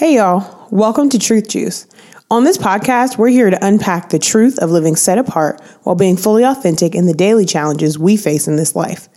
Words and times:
Hey, 0.00 0.16
y'all. 0.16 0.66
Welcome 0.70 1.10
to 1.10 1.18
Truth 1.18 1.50
Juice. 1.50 1.86
On 2.30 2.42
this 2.42 2.56
podcast, 2.56 3.18
we're 3.18 3.28
here 3.28 3.50
to 3.50 3.66
unpack 3.66 4.08
the 4.08 4.18
truth 4.18 4.58
of 4.58 4.70
living 4.70 4.96
set 4.96 5.18
apart 5.18 5.60
while 5.82 5.94
being 5.94 6.16
fully 6.16 6.42
authentic 6.42 6.94
in 6.94 7.04
the 7.04 7.12
daily 7.12 7.44
challenges 7.44 7.98
we 7.98 8.16
face 8.16 8.48
in 8.48 8.56
this 8.56 8.74
life. 8.74 9.10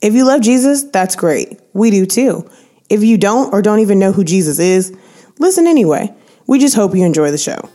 If 0.00 0.14
you 0.14 0.24
love 0.24 0.40
Jesus, 0.40 0.84
that's 0.84 1.16
great. 1.16 1.60
We 1.72 1.90
do 1.90 2.06
too. 2.06 2.48
If 2.88 3.02
you 3.02 3.18
don't 3.18 3.52
or 3.52 3.62
don't 3.62 3.80
even 3.80 3.98
know 3.98 4.12
who 4.12 4.22
Jesus 4.22 4.60
is, 4.60 4.96
listen 5.40 5.66
anyway. 5.66 6.14
We 6.46 6.60
just 6.60 6.76
hope 6.76 6.94
you 6.94 7.04
enjoy 7.04 7.32
the 7.32 7.36
show. 7.36 7.68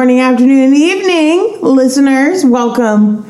Morning, 0.00 0.20
afternoon, 0.20 0.60
and 0.60 0.74
evening, 0.74 1.60
listeners. 1.60 2.42
Welcome. 2.42 3.22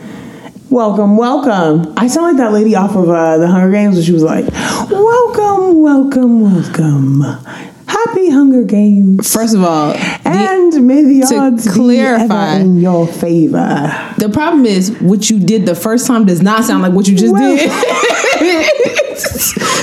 Welcome, 0.71 1.17
welcome. 1.17 1.93
I 1.97 2.07
sound 2.07 2.29
like 2.29 2.37
that 2.37 2.53
lady 2.53 2.77
off 2.77 2.95
of 2.95 3.09
uh, 3.09 3.39
the 3.39 3.49
Hunger 3.49 3.73
Games 3.73 3.97
where 3.97 4.05
she 4.05 4.13
was 4.13 4.23
like, 4.23 4.45
Welcome, 4.89 5.83
welcome, 5.83 6.41
welcome. 6.43 7.23
Happy 7.89 8.31
Hunger 8.31 8.63
Games. 8.63 9.33
First 9.35 9.57
of 9.57 9.65
all, 9.65 9.95
And 10.25 10.87
may 10.87 11.03
the 11.03 11.27
to 11.31 11.37
odds 11.39 11.69
clarify- 11.75 12.29
be 12.29 12.61
ever 12.61 12.61
in 12.65 12.77
your 12.81 13.09
favor. 13.09 14.15
the 14.19 14.29
problem 14.29 14.65
is 14.65 14.93
what 15.01 15.29
you 15.29 15.41
did 15.41 15.67
the 15.67 15.75
first 15.75 16.07
time 16.07 16.25
does 16.25 16.41
not 16.41 16.63
sound 16.63 16.83
like 16.85 16.93
what 16.93 17.09
you 17.09 17.17
just 17.17 17.33
Well- 17.33 17.57
did. 17.57 18.97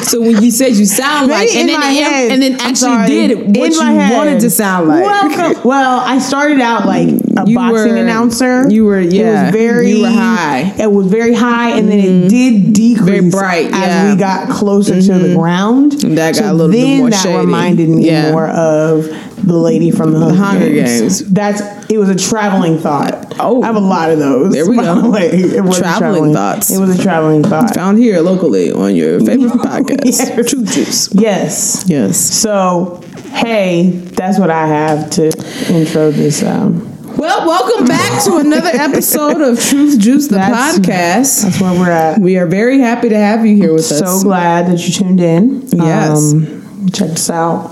so 0.07 0.21
when 0.21 0.41
you 0.43 0.51
said 0.51 0.75
you 0.75 0.85
sound 0.85 1.29
like, 1.31 1.49
and 1.49 1.69
then, 1.69 1.81
head, 1.81 2.31
and 2.31 2.41
then 2.41 2.59
actually 2.59 3.05
did 3.07 3.31
it, 3.31 3.37
what 3.59 3.71
you 3.71 3.81
head. 3.81 4.13
wanted 4.17 4.39
to 4.41 4.49
sound 4.49 4.87
like. 4.87 5.03
Welcome. 5.03 5.61
Well, 5.67 5.99
I 5.99 6.19
started 6.19 6.59
out 6.61 6.85
like 6.85 7.07
a 7.09 7.43
You 7.45 7.55
boxing 7.55 7.91
were- 7.93 7.97
announcer. 7.97 8.69
you 8.69 8.85
were- 8.85 8.99
It 8.99 9.13
yeah, 9.13 9.45
was 9.45 9.51
very. 9.53 9.91
you 9.91 10.01
were 10.03 10.09
high. 10.09 10.63
Mm-hmm. 10.71 10.81
It 10.81 10.91
was 10.91 11.07
very 11.07 11.33
high, 11.33 11.71
and 11.77 11.89
then 11.89 11.99
it 11.99 12.29
did 12.29 12.73
decrease 12.73 13.05
Very 13.07 13.29
bright, 13.29 13.65
as 13.65 13.71
yeah. 13.71 14.03
Mm-hmm. 14.05 14.13
we 14.13 14.19
got 14.19 14.49
closer 14.49 15.01
to 15.01 15.13
the 15.19 15.35
ground. 15.35 15.93
That 15.93 16.35
got 16.35 16.35
so 16.35 16.51
a 16.51 16.53
little 16.53 16.71
bit 16.71 16.97
more 16.99 17.09
that 17.09 17.23
shady. 17.23 17.37
reminded 17.37 17.89
me 17.89 18.05
Yeah. 18.05 18.31
more 18.31 18.47
of 18.47 19.05
the 19.47 19.57
lady 19.57 19.91
from 19.91 20.11
the 20.11 20.19
Hunger, 20.19 20.35
Hunger 20.43 20.69
Games. 20.69 21.21
Games. 21.21 21.31
That's 21.33 21.61
it 21.89 21.97
was 21.97 22.09
a 22.09 22.15
traveling 22.15 22.77
thought. 22.77 23.35
Oh. 23.39 23.61
I 23.63 23.67
have 23.67 23.75
a 23.75 23.79
lot 23.79 24.11
of 24.11 24.19
those. 24.19 24.51
There 24.53 24.67
we 24.69 24.75
go. 24.75 25.01
the 25.01 25.09
way. 25.09 25.27
It 25.29 25.63
was 25.63 25.77
a 25.79 25.81
Traveling 25.81 26.33
thoughts. 26.33 26.69
It 26.71 26.79
was 26.79 26.99
a 26.99 27.01
traveling 27.01 27.43
thought. 27.43 27.73
Found 27.75 27.97
here 27.97 28.19
locally 28.21 28.71
on 28.71 28.95
your 28.95 29.19
favorite 29.19 29.51
podcast, 29.61 30.05
Yes. 30.05 30.49
Truth 30.49 30.73
Juice. 30.73 31.13
Yes. 31.13 31.85
Yes. 31.87 32.17
So, 32.19 33.01
hey, 33.31 33.91
that's 33.91 34.37
what 34.39 34.49
I 34.49 34.67
have 34.67 35.09
to 35.11 35.27
intro 35.73 36.11
this. 36.11 36.43
Um, 36.43 36.93
Well, 37.17 37.47
welcome 37.47 37.85
back 37.87 38.23
to 38.25 38.37
another 38.37 38.69
episode 38.73 39.41
of 39.41 39.59
Truth 39.63 39.99
Juice, 39.99 40.27
the 40.27 40.35
That's- 40.35 40.77
podcast. 40.79 41.43
that's 41.43 41.61
where 41.61 41.73
we're 41.73 41.89
at. 41.91 42.19
We 42.19 42.37
are 42.37 42.45
very 42.47 42.79
happy 42.79 43.09
to 43.09 43.17
have 43.17 43.45
you 43.45 43.55
here 43.55 43.73
with 43.73 43.85
So 43.85 44.03
us. 44.05 44.21
So 44.21 44.23
glad 44.27 44.67
that 44.67 44.85
you 44.85 44.93
tuned 44.93 45.19
in. 45.21 45.61
Yes. 45.69 46.33
Um, 46.33 46.89
check 46.91 47.09
this 47.11 47.29
out. 47.29 47.71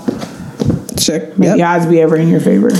Check. 0.98 1.38
May 1.38 1.46
Yep. 1.48 1.56
the 1.56 1.62
odds 1.62 1.86
be 1.86 2.00
ever 2.00 2.16
in 2.16 2.28
your 2.28 2.40
favor. 2.40 2.70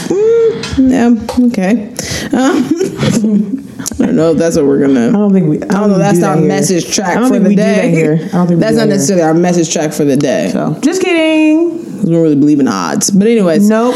Yeah, 0.78 1.14
okay. 1.46 1.88
Um, 2.32 3.62
I 3.98 4.06
don't 4.06 4.16
know 4.16 4.32
if 4.32 4.38
that's 4.38 4.56
what 4.56 4.66
we're 4.66 4.80
gonna. 4.80 5.08
I 5.08 5.12
don't 5.12 5.32
think 5.32 5.48
we. 5.48 5.62
I 5.62 5.66
I 5.66 5.80
don't 5.80 5.90
know. 5.90 5.98
That's 5.98 6.22
our 6.22 6.36
here. 6.36 6.46
message 6.48 6.94
track 6.94 7.18
for 7.28 7.38
the 7.38 7.48
we 7.48 7.54
do 7.56 7.62
that 7.62 7.82
day. 7.82 7.90
here. 7.90 8.12
I 8.14 8.16
don't 8.28 8.46
think 8.46 8.50
we 8.50 8.56
that's 8.56 8.72
do 8.72 8.78
not 8.78 8.84
that 8.84 8.88
necessarily 8.88 9.22
our 9.24 9.34
message 9.34 9.72
track 9.72 9.92
for 9.92 10.04
the 10.04 10.16
day. 10.16 10.50
So, 10.52 10.78
just 10.82 11.02
kidding. 11.02 12.02
We 12.02 12.10
don't 12.12 12.22
really 12.22 12.36
believe 12.36 12.60
in 12.60 12.68
odds. 12.68 13.10
But 13.10 13.26
anyways, 13.26 13.68
Nope. 13.68 13.94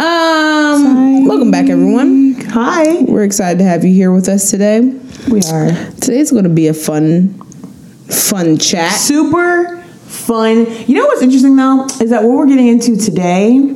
um, 0.00 1.26
welcome 1.26 1.50
back, 1.50 1.68
everyone. 1.68 2.34
Hi. 2.50 3.02
We're 3.02 3.24
excited 3.24 3.58
to 3.58 3.64
have 3.64 3.84
you 3.84 3.92
here 3.92 4.12
with 4.12 4.28
us 4.28 4.50
today. 4.50 4.80
We 5.30 5.40
are 5.52 5.68
Today's 6.00 6.30
going 6.30 6.44
to 6.44 6.50
be 6.50 6.68
a 6.68 6.74
fun, 6.74 7.30
fun 8.08 8.58
chat. 8.58 8.92
super 8.92 9.79
fun. 10.30 10.64
You 10.86 10.94
know 10.94 11.06
what's 11.06 11.22
interesting 11.22 11.56
though 11.56 11.86
is 12.00 12.10
that 12.10 12.22
what 12.22 12.30
we're 12.30 12.46
getting 12.46 12.68
into 12.68 12.96
today. 12.96 13.74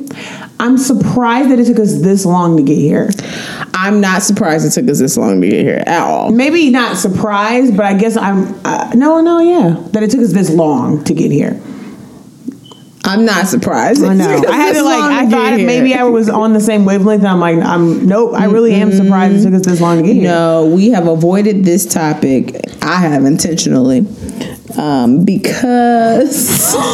I'm 0.60 0.78
surprised 0.78 1.50
that 1.50 1.59
it 1.59 1.66
took 1.66 1.81
us 1.81 2.00
this 2.00 2.25
long 2.25 2.56
to 2.56 2.62
get 2.62 2.78
here. 2.78 3.10
I'm 3.75 4.00
not 4.00 4.22
surprised 4.22 4.64
it 4.64 4.70
took 4.70 4.88
us 4.88 5.00
this 5.00 5.16
long 5.16 5.41
to 5.41 5.50
get 5.50 5.64
here 5.64 5.82
at 5.84 6.00
all. 6.00 6.31
maybe 6.31 6.70
not 6.70 6.97
surprised, 6.97 7.76
but 7.76 7.87
I 7.87 7.94
guess 7.94 8.16
I'm 8.16 8.54
uh, 8.64 8.93
no, 8.94 9.20
no, 9.20 9.41
yeah, 9.41 9.84
that 9.91 10.04
it 10.04 10.12
took 10.12 10.20
us 10.20 10.32
this 10.32 10.48
long 10.48 11.03
to 11.04 11.12
get 11.12 11.32
here. 11.32 11.60
I'm 13.06 13.26
not 13.26 13.48
surprised. 13.48 14.03
I 14.03 14.14
know. 14.14 14.44
I 14.48 14.56
had 14.56 14.72
to 14.75 14.82
like. 14.82 15.03
I 15.03 15.28
thought 15.28 15.56
maybe 15.56 15.93
I 15.93 16.04
was 16.04 16.31
on 16.31 16.54
the 16.54 16.60
same 16.60 16.87
wavelength. 16.87 17.20
And 17.20 17.28
I'm 17.28 17.41
like, 17.41 17.59
I'm 17.59 18.06
nope. 18.06 18.32
I 18.32 18.47
really 18.47 18.72
am 18.75 18.93
surprised 18.93 19.41
it 19.41 19.43
took 19.43 19.54
us 19.60 19.66
this 19.66 19.81
long 19.81 19.98
to 19.98 20.03
get 20.03 20.14
here. 20.14 20.22
No, 20.22 20.66
we 20.66 20.91
have 20.91 21.06
avoided 21.06 21.64
this 21.64 21.84
topic. 21.84 22.54
I 22.81 23.00
have 23.00 23.26
intentionally. 23.26 24.06
Um, 24.76 25.24
because 25.24 26.74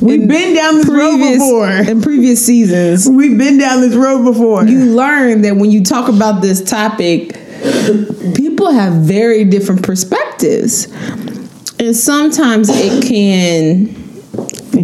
We've 0.00 0.28
been 0.28 0.54
down 0.54 0.76
this 0.76 0.88
road 0.88 1.16
before. 1.18 1.68
in 1.70 2.00
previous 2.02 2.44
seasons, 2.44 3.08
We've 3.08 3.36
been 3.36 3.58
down 3.58 3.80
this 3.80 3.94
road 3.94 4.24
before. 4.24 4.64
you 4.64 4.94
learn 4.94 5.42
that 5.42 5.56
when 5.56 5.70
you 5.70 5.82
talk 5.82 6.08
about 6.08 6.42
this 6.42 6.62
topic, 6.62 7.34
people 8.34 8.70
have 8.70 8.92
very 8.94 9.44
different 9.44 9.82
perspectives. 9.82 10.86
And 11.80 11.96
sometimes 11.96 12.68
it 12.70 13.02
can 13.06 13.86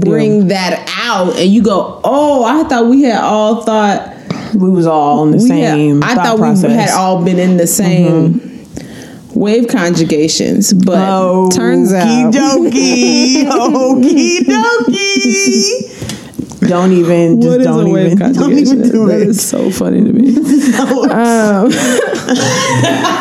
bring 0.00 0.48
that 0.48 0.84
out 1.04 1.36
and 1.36 1.52
you 1.52 1.62
go, 1.62 2.00
Oh, 2.04 2.44
I 2.44 2.64
thought 2.68 2.86
we 2.86 3.02
had 3.02 3.20
all 3.22 3.62
thought 3.62 4.08
we 4.54 4.70
was 4.70 4.86
all 4.86 5.20
on 5.20 5.30
the 5.30 5.36
we 5.38 5.60
had- 5.60 5.74
same. 5.74 6.02
I 6.02 6.14
thought 6.14 6.38
process. 6.38 6.64
Mm-hmm. 6.64 6.72
we 6.76 6.82
had 6.82 6.90
all 6.90 7.24
been 7.24 7.38
in 7.38 7.56
the 7.58 7.66
same 7.66 8.40
wave 9.34 9.68
conjugations, 9.68 10.72
but 10.72 10.98
Oh, 10.98 11.50
turns 11.50 11.92
out 11.92 12.32
Okie 12.34 13.44
dokie. 13.44 13.44
Okie 13.44 14.38
dokie. 14.40 16.08
Don't 16.68 16.92
even. 16.92 17.40
Just 17.42 17.50
what 17.50 17.60
is 17.60 17.66
don't 17.66 17.86
a 17.86 17.90
wave 17.90 18.06
even. 18.12 18.18
Don't 18.18 18.34
conjugation? 18.36 18.78
even 18.78 18.92
do 18.92 19.06
That 19.08 19.20
it. 19.22 19.28
is 19.28 19.46
so 19.46 19.68
funny 19.70 20.04
to 20.04 20.12
me. 20.12 20.36
um, 21.10 21.70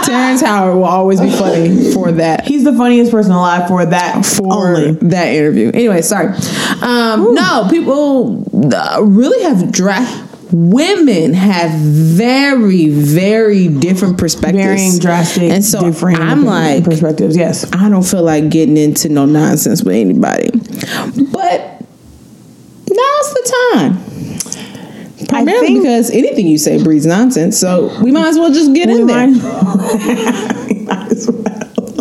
Terrence 0.03 0.41
Howard 0.41 0.75
will 0.75 0.83
always 0.85 1.19
be 1.19 1.31
funny 1.31 1.91
for 1.91 2.11
that. 2.11 2.45
He's 2.45 2.63
the 2.63 2.73
funniest 2.73 3.09
person 3.11 3.31
alive 3.31 3.67
for 3.67 3.83
that. 3.85 4.23
For 4.25 4.53
only. 4.75 4.91
that 5.09 5.33
interview. 5.33 5.71
Anyway, 5.73 6.03
sorry. 6.03 6.35
Um, 6.83 7.33
no, 7.33 7.67
people 7.71 8.45
uh, 8.73 8.99
really 9.03 9.43
have 9.43 9.71
dra- 9.71 10.27
Women 10.51 11.33
have 11.33 11.71
very, 11.71 12.89
very 12.89 13.67
different 13.67 14.17
perspectives. 14.17 14.63
Varying, 14.63 14.99
drastic, 14.99 15.43
and 15.43 15.63
so 15.63 15.79
different 15.81 16.19
I'm 16.19 16.43
like, 16.45 16.83
perspectives. 16.83 17.37
Yes. 17.37 17.71
I 17.73 17.89
don't 17.89 18.03
feel 18.03 18.23
like 18.23 18.49
getting 18.49 18.75
into 18.77 19.09
no 19.09 19.25
nonsense 19.25 19.83
with 19.83 19.95
anybody. 19.95 20.49
But 20.51 21.81
now's 22.89 23.33
the 23.33 23.53
time. 23.73 25.27
Primarily 25.27 25.67
think- 25.67 25.83
because 25.83 26.09
anything 26.11 26.47
you 26.47 26.57
say 26.57 26.83
breeds 26.83 27.05
nonsense. 27.05 27.57
So 27.57 27.97
we 28.01 28.11
might 28.11 28.27
as 28.27 28.37
well 28.37 28.51
just 28.51 28.73
get 28.73 28.89
in 28.89 29.07
there. 29.07 29.27
might, 29.27 29.37
we 30.67 30.79
might 30.81 31.11
as 31.11 31.27
well. 31.31 31.47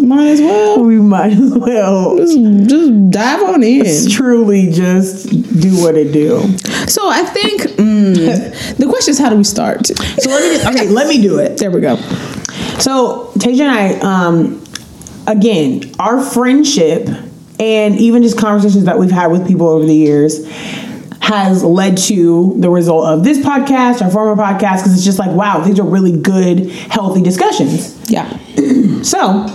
Might 0.02 0.26
as 0.28 0.40
well. 0.40 0.82
We 0.84 0.96
might 0.96 1.32
as 1.34 1.52
well. 1.56 2.16
Just, 2.16 2.36
just 2.68 3.10
dive 3.10 3.42
on 3.44 3.62
in. 3.62 4.10
Truly, 4.10 4.70
just 4.72 5.28
do 5.28 5.80
what 5.80 5.94
it 5.96 6.10
do. 6.12 6.40
So 6.88 7.08
I 7.08 7.22
think 7.22 7.78
the 8.26 8.86
question 8.88 9.12
is 9.12 9.18
how 9.18 9.30
do 9.30 9.36
we 9.36 9.44
start? 9.44 9.86
So 9.86 10.30
let 10.30 10.64
me. 10.64 10.80
Okay, 10.80 10.88
let 10.88 11.08
me 11.08 11.20
do 11.22 11.38
it. 11.38 11.58
There 11.58 11.70
we 11.70 11.80
go. 11.80 11.96
So 12.78 13.32
Tasia 13.36 13.60
and 13.60 13.70
I, 13.70 13.98
um, 14.00 14.64
again, 15.26 15.92
our 15.98 16.20
friendship 16.22 17.08
and 17.58 17.96
even 17.96 18.22
just 18.22 18.38
conversations 18.38 18.84
that 18.84 18.98
we've 18.98 19.10
had 19.10 19.28
with 19.28 19.46
people 19.46 19.68
over 19.68 19.84
the 19.84 19.94
years 19.94 20.46
has 21.20 21.62
led 21.62 21.96
to 21.96 22.54
the 22.58 22.70
result 22.70 23.06
of 23.06 23.22
this 23.22 23.38
podcast, 23.38 24.02
our 24.02 24.10
former 24.10 24.42
podcast, 24.42 24.78
because 24.78 24.94
it's 24.94 25.04
just 25.04 25.18
like, 25.18 25.30
wow, 25.30 25.60
these 25.60 25.78
are 25.78 25.86
really 25.86 26.16
good, 26.16 26.70
healthy 26.70 27.22
discussions. 27.22 27.98
Yeah. 28.10 28.38
So, 29.02 29.46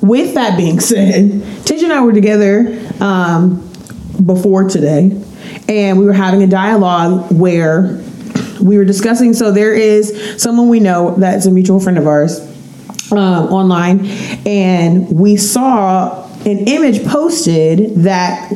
with 0.00 0.32
that 0.34 0.56
being 0.56 0.80
said, 0.80 1.32
Tasia 1.66 1.84
and 1.84 1.92
I 1.92 2.00
were 2.00 2.14
together 2.14 2.80
um, 2.98 3.56
before 4.24 4.66
today, 4.70 5.10
and 5.68 5.98
we 5.98 6.06
were 6.06 6.12
having 6.12 6.42
a 6.42 6.46
dialogue 6.46 7.30
where 7.32 8.02
we 8.60 8.78
were 8.78 8.84
discussing. 8.84 9.34
So, 9.34 9.52
there 9.52 9.74
is 9.74 10.40
someone 10.42 10.68
we 10.68 10.80
know 10.80 11.14
that's 11.16 11.46
a 11.46 11.50
mutual 11.50 11.80
friend 11.80 11.98
of 11.98 12.06
ours 12.06 12.40
um, 13.12 13.52
online, 13.52 14.06
and 14.46 15.10
we 15.10 15.36
saw 15.36 16.26
an 16.44 16.66
image 16.66 17.04
posted 17.04 17.96
that 18.04 18.52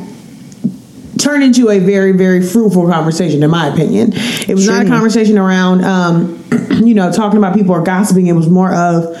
turned 1.19 1.43
into 1.43 1.69
a 1.69 1.79
very 1.79 2.11
very 2.11 2.41
fruitful 2.41 2.89
conversation 2.89 3.43
in 3.43 3.49
my 3.49 3.67
opinion 3.67 4.09
it 4.13 4.55
was 4.55 4.67
not 4.67 4.85
a 4.85 4.87
conversation 4.87 5.37
around 5.37 5.83
um, 5.85 6.43
you 6.83 6.93
know 6.93 7.11
talking 7.11 7.37
about 7.37 7.55
people 7.55 7.73
or 7.73 7.81
gossiping 7.81 8.27
it 8.27 8.33
was 8.33 8.49
more 8.49 8.73
of 8.73 9.15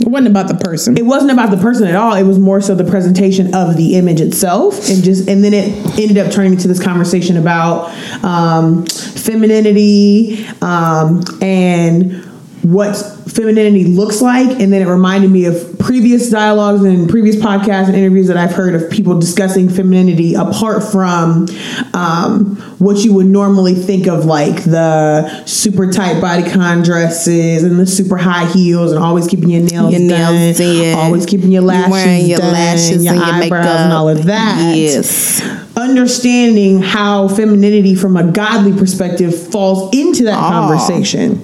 It 0.00 0.08
wasn't 0.08 0.28
about 0.28 0.48
the 0.48 0.54
person. 0.54 0.96
it 0.96 1.04
wasn't 1.04 1.32
about 1.32 1.50
the 1.50 1.58
person 1.58 1.86
at 1.86 1.94
all. 1.94 2.14
It 2.14 2.22
was 2.22 2.38
more 2.38 2.60
so 2.60 2.74
the 2.74 2.84
presentation 2.84 3.54
of 3.54 3.76
the 3.76 3.96
image 3.96 4.20
itself, 4.20 4.88
and 4.88 5.04
just 5.04 5.28
and 5.28 5.44
then 5.44 5.52
it 5.52 5.98
ended 5.98 6.16
up 6.16 6.32
turning 6.32 6.52
into 6.52 6.68
this 6.68 6.82
conversation 6.82 7.36
about 7.36 7.90
um, 8.24 8.86
femininity 8.86 10.46
um, 10.62 11.22
and 11.42 12.29
what 12.62 12.94
femininity 12.94 13.84
looks 13.84 14.20
like, 14.20 14.48
and 14.60 14.70
then 14.72 14.82
it 14.82 14.86
reminded 14.86 15.30
me 15.30 15.46
of 15.46 15.78
previous 15.78 16.28
dialogues 16.28 16.82
and 16.84 17.08
previous 17.08 17.36
podcasts 17.36 17.86
and 17.86 17.96
interviews 17.96 18.26
that 18.28 18.36
I've 18.36 18.52
heard 18.52 18.74
of 18.74 18.90
people 18.90 19.18
discussing 19.18 19.68
femininity 19.70 20.34
apart 20.34 20.82
from 20.84 21.46
um, 21.94 22.56
what 22.78 22.98
you 22.98 23.14
would 23.14 23.26
normally 23.26 23.74
think 23.74 24.06
of, 24.06 24.26
like 24.26 24.64
the 24.64 25.44
super 25.46 25.90
tight 25.90 26.16
bodycon 26.22 26.84
dresses 26.84 27.62
and 27.62 27.78
the 27.80 27.86
super 27.86 28.18
high 28.18 28.44
heels, 28.52 28.92
and 28.92 29.02
always 29.02 29.26
keeping 29.26 29.48
your 29.48 29.62
nails, 29.62 29.92
Your 29.92 30.00
nails 30.00 30.58
done, 30.58 30.98
always 30.98 31.24
keeping 31.24 31.50
your 31.50 31.62
lashes, 31.62 31.90
wearing 31.90 32.26
your 32.26 32.38
done, 32.38 32.52
lashes 32.52 33.04
your 33.04 33.14
and 33.14 33.22
your 33.22 33.34
eyebrows, 33.34 33.40
makeup. 33.64 33.80
and 33.80 33.92
all 33.92 34.08
of 34.08 34.24
that. 34.24 34.76
Yes. 34.76 35.40
Understanding 35.76 36.82
how 36.82 37.28
femininity 37.28 37.94
from 37.94 38.16
a 38.16 38.24
godly 38.30 38.72
perspective 38.78 39.34
falls 39.50 39.94
into 39.94 40.24
that 40.24 40.36
Ah. 40.38 40.50
conversation. 40.68 41.40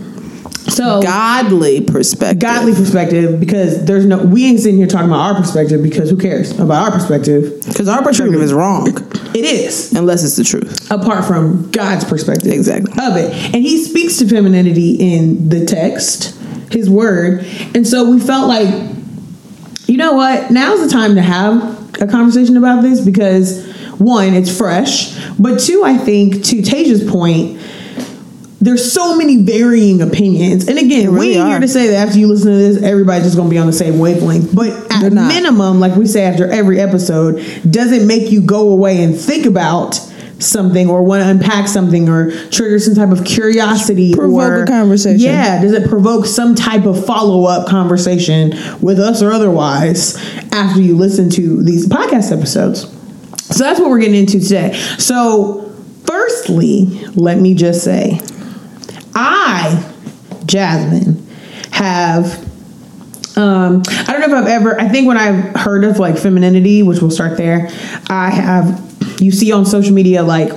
So 0.68 1.00
Godly 1.02 1.80
perspective. 1.80 2.40
godly 2.40 2.74
perspective 2.74 3.38
because 3.40 3.84
there's 3.84 4.04
no 4.04 4.18
we 4.24 4.46
ain't 4.46 4.60
sitting 4.60 4.76
here 4.76 4.86
talking 4.86 5.08
about 5.08 5.20
our 5.20 5.34
perspective 5.40 5.82
because 5.82 6.10
who 6.10 6.16
cares 6.16 6.52
about 6.58 6.86
our 6.86 6.90
perspective? 6.90 7.62
Because 7.66 7.88
our 7.88 8.02
perspective 8.02 8.40
is 8.42 8.52
wrong, 8.52 8.88
it 9.34 9.44
is. 9.44 9.92
Unless 9.92 10.24
it's 10.24 10.36
the 10.36 10.44
truth. 10.44 10.90
apart 10.90 11.24
from 11.24 11.70
god's 11.70 12.04
perspective 12.04 12.52
Exactly. 12.52 12.92
of 12.92 13.16
it. 13.16 13.32
And 13.54 13.62
he 13.62 13.82
speaks 13.82 14.18
to 14.18 14.28
femininity 14.28 14.94
in 15.14 15.48
the 15.48 15.64
text 15.64 16.36
his 16.72 16.90
word. 16.90 17.46
And 17.74 17.86
so 17.86 18.10
we 18.10 18.18
felt 18.20 18.48
like 18.48 18.68
you 19.86 19.96
know 19.96 20.14
what? 20.14 20.50
Now's 20.50 20.80
the 20.84 20.88
time 20.88 21.14
to 21.14 21.22
have 21.22 22.02
a 22.02 22.06
conversation 22.08 22.56
about 22.56 22.82
this 22.82 23.04
because 23.04 23.64
one 24.00 24.34
it's 24.34 24.54
fresh. 24.54 25.16
But 25.38 25.60
two 25.60 25.82
i 25.84 25.96
think 25.96 26.44
to 26.46 26.60
Tasia's 26.60 27.08
point 27.08 27.60
there's 28.60 28.92
so 28.92 29.16
many 29.16 29.42
varying 29.42 30.00
opinions. 30.00 30.66
And 30.66 30.78
again, 30.78 31.12
really 31.12 31.28
we 31.28 31.36
ain't 31.36 31.48
here 31.48 31.60
to 31.60 31.68
say 31.68 31.88
that 31.88 32.08
after 32.08 32.18
you 32.18 32.26
listen 32.26 32.52
to 32.52 32.56
this, 32.56 32.82
everybody's 32.82 33.24
just 33.24 33.36
gonna 33.36 33.50
be 33.50 33.58
on 33.58 33.66
the 33.66 33.72
same 33.72 33.98
wavelength. 33.98 34.54
But 34.54 34.70
at 34.90 35.00
They're 35.00 35.10
not. 35.10 35.28
minimum, 35.28 35.78
like 35.78 35.94
we 35.94 36.06
say 36.06 36.24
after 36.24 36.50
every 36.50 36.80
episode, 36.80 37.36
does 37.68 37.92
it 37.92 38.06
make 38.06 38.32
you 38.32 38.40
go 38.40 38.70
away 38.70 39.02
and 39.02 39.14
think 39.14 39.46
about 39.46 40.00
something 40.38 40.88
or 40.88 41.02
want 41.02 41.22
to 41.22 41.28
unpack 41.28 41.66
something 41.68 42.08
or 42.08 42.30
trigger 42.48 42.78
some 42.78 42.94
type 42.94 43.10
of 43.10 43.24
curiosity 43.24 44.12
Provoke 44.14 44.52
or 44.52 44.62
a 44.64 44.66
conversation. 44.66 45.20
Yeah, 45.20 45.62
does 45.62 45.72
it 45.72 45.88
provoke 45.88 46.26
some 46.26 46.54
type 46.54 46.84
of 46.84 47.06
follow-up 47.06 47.66
conversation 47.66 48.50
with 48.80 48.98
us 48.98 49.22
or 49.22 49.32
otherwise 49.32 50.16
after 50.52 50.80
you 50.80 50.96
listen 50.96 51.30
to 51.30 51.62
these 51.62 51.88
podcast 51.88 52.36
episodes? 52.36 52.82
So 53.56 53.64
that's 53.64 53.80
what 53.80 53.88
we're 53.88 54.00
getting 54.00 54.16
into 54.16 54.40
today. 54.40 54.74
So, 54.98 55.72
firstly, 56.04 56.86
let 57.14 57.38
me 57.38 57.54
just 57.54 57.82
say, 57.82 58.20
I, 59.56 59.92
Jasmine, 60.44 61.26
have. 61.72 62.44
Um, 63.38 63.82
I 63.86 64.12
don't 64.12 64.20
know 64.20 64.38
if 64.38 64.44
I've 64.44 64.48
ever. 64.48 64.80
I 64.80 64.88
think 64.88 65.06
when 65.06 65.16
I've 65.16 65.54
heard 65.56 65.84
of 65.84 65.98
like 65.98 66.18
femininity, 66.18 66.82
which 66.82 67.00
we'll 67.00 67.10
start 67.10 67.36
there, 67.36 67.68
I 68.08 68.30
have. 68.30 68.84
You 69.20 69.30
see 69.30 69.52
on 69.52 69.66
social 69.66 69.94
media 69.94 70.22
like. 70.22 70.52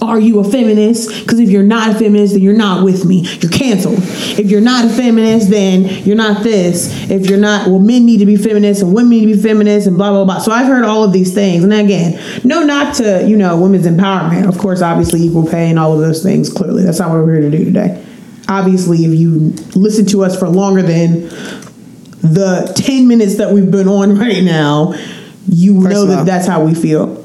Are 0.00 0.20
you 0.20 0.38
a 0.38 0.44
feminist? 0.44 1.22
Because 1.22 1.40
if 1.40 1.48
you're 1.48 1.64
not 1.64 1.90
a 1.90 1.98
feminist, 1.98 2.34
then 2.34 2.40
you're 2.40 2.56
not 2.56 2.84
with 2.84 3.04
me. 3.04 3.22
You're 3.40 3.50
canceled. 3.50 3.98
If 3.98 4.48
you're 4.48 4.60
not 4.60 4.84
a 4.84 4.88
feminist, 4.88 5.50
then 5.50 6.04
you're 6.04 6.16
not 6.16 6.44
this. 6.44 7.10
If 7.10 7.28
you're 7.28 7.38
not, 7.38 7.66
well, 7.66 7.80
men 7.80 8.06
need 8.06 8.18
to 8.18 8.26
be 8.26 8.36
feminists 8.36 8.80
and 8.80 8.94
women 8.94 9.10
need 9.10 9.26
to 9.26 9.34
be 9.34 9.42
feminists 9.42 9.88
and 9.88 9.96
blah 9.96 10.12
blah 10.12 10.24
blah. 10.24 10.38
So 10.38 10.52
I've 10.52 10.68
heard 10.68 10.84
all 10.84 11.02
of 11.02 11.12
these 11.12 11.34
things, 11.34 11.64
and 11.64 11.72
again, 11.72 12.16
no, 12.44 12.62
not 12.62 12.94
to 12.96 13.26
you 13.28 13.36
know 13.36 13.60
women's 13.60 13.86
empowerment. 13.86 14.46
Of 14.46 14.56
course, 14.58 14.82
obviously 14.82 15.20
equal 15.20 15.44
pay 15.44 15.68
and 15.68 15.80
all 15.80 15.92
of 15.92 15.98
those 15.98 16.22
things. 16.22 16.48
Clearly, 16.48 16.84
that's 16.84 17.00
not 17.00 17.10
what 17.10 17.24
we're 17.24 17.40
here 17.40 17.50
to 17.50 17.58
do 17.58 17.64
today. 17.64 18.04
Obviously, 18.48 19.04
if 19.04 19.18
you 19.18 19.50
listen 19.74 20.06
to 20.06 20.24
us 20.24 20.38
for 20.38 20.48
longer 20.48 20.82
than 20.82 21.28
the 22.20 22.72
10 22.76 23.06
minutes 23.06 23.36
that 23.36 23.52
we've 23.52 23.70
been 23.70 23.88
on 23.88 24.18
right 24.18 24.42
now, 24.42 24.94
you 25.48 25.82
First 25.82 25.94
know 25.94 26.06
that 26.06 26.26
that's 26.26 26.46
how 26.46 26.64
we 26.64 26.74
feel. 26.74 27.24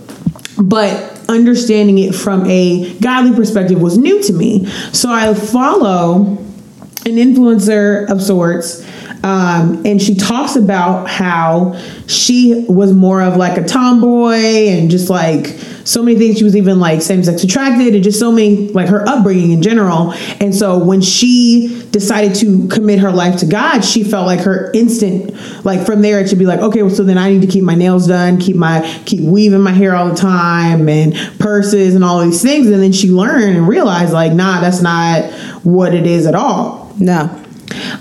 But 0.58 1.22
understanding 1.30 2.00
it 2.00 2.14
from 2.14 2.46
a 2.48 2.94
godly 3.00 3.36
perspective 3.36 3.82
was 3.82 3.98
new 3.98 4.22
to 4.24 4.34
me. 4.34 4.66
So 4.92 5.10
I 5.10 5.34
follow 5.34 6.38
an 7.06 7.16
influencer 7.16 8.10
of 8.10 8.22
sorts. 8.22 8.86
Um, 9.24 9.86
and 9.86 10.02
she 10.02 10.16
talks 10.16 10.56
about 10.58 11.10
how 11.10 11.80
she 12.08 12.66
was 12.68 12.94
more 12.94 13.22
of 13.22 13.38
like 13.38 13.58
a 13.58 13.64
tomboy 13.64 14.34
and 14.68 14.92
just 14.92 15.10
like 15.10 15.58
so 15.84 16.02
many 16.02 16.18
things. 16.18 16.38
She 16.38 16.44
was 16.44 16.56
even 16.56 16.80
like 16.80 17.02
same 17.02 17.24
sex 17.24 17.44
attracted 17.44 17.94
and 17.94 18.04
just 18.04 18.20
so 18.20 18.32
many 18.32 18.70
like 18.70 18.90
her 18.90 19.08
upbringing 19.08 19.52
in 19.52 19.62
general. 19.62 20.14
And 20.40 20.54
so 20.54 20.78
when 20.78 21.02
she 21.02 21.86
decided 21.92 22.36
to 22.36 22.68
commit 22.68 23.00
her 23.00 23.12
life 23.12 23.40
to 23.40 23.46
God, 23.46 23.82
she 23.82 24.04
felt 24.04 24.26
like 24.26 24.42
her 24.42 24.72
instant 24.74 25.34
like 25.66 25.86
from 25.86 26.02
there 26.02 26.20
it 26.20 26.30
should 26.30 26.40
be 26.40 26.46
like 26.46 26.60
okay, 26.60 26.84
well 26.84 26.94
so 26.94 27.04
then 27.04 27.18
I 27.18 27.30
need 27.30 27.42
to 27.42 27.48
keep 27.48 27.64
my 27.64 27.76
nails 27.76 28.08
done, 28.08 28.40
keep 28.40 28.56
my 28.56 28.82
keep 29.06 29.22
weaving 29.22 29.62
my 29.62 29.72
hair 29.72 29.96
all 29.96 30.10
the 30.10 30.16
time 30.16 30.88
and 30.90 31.16
purses 31.40 31.96
and 31.96 32.04
all 32.04 32.22
these 32.22 32.42
things. 32.42 32.68
And 32.68 32.82
then 32.82 32.94
she 32.94 33.10
learned 33.10 33.58
and 33.58 33.68
realized 33.68 34.14
like 34.14 34.34
nah, 34.34 34.62
that's 34.62 34.82
not 34.82 35.32
what 35.64 35.94
it 35.94 36.06
is 36.06 36.26
at 36.26 36.36
all. 36.36 36.94
No. 37.00 37.43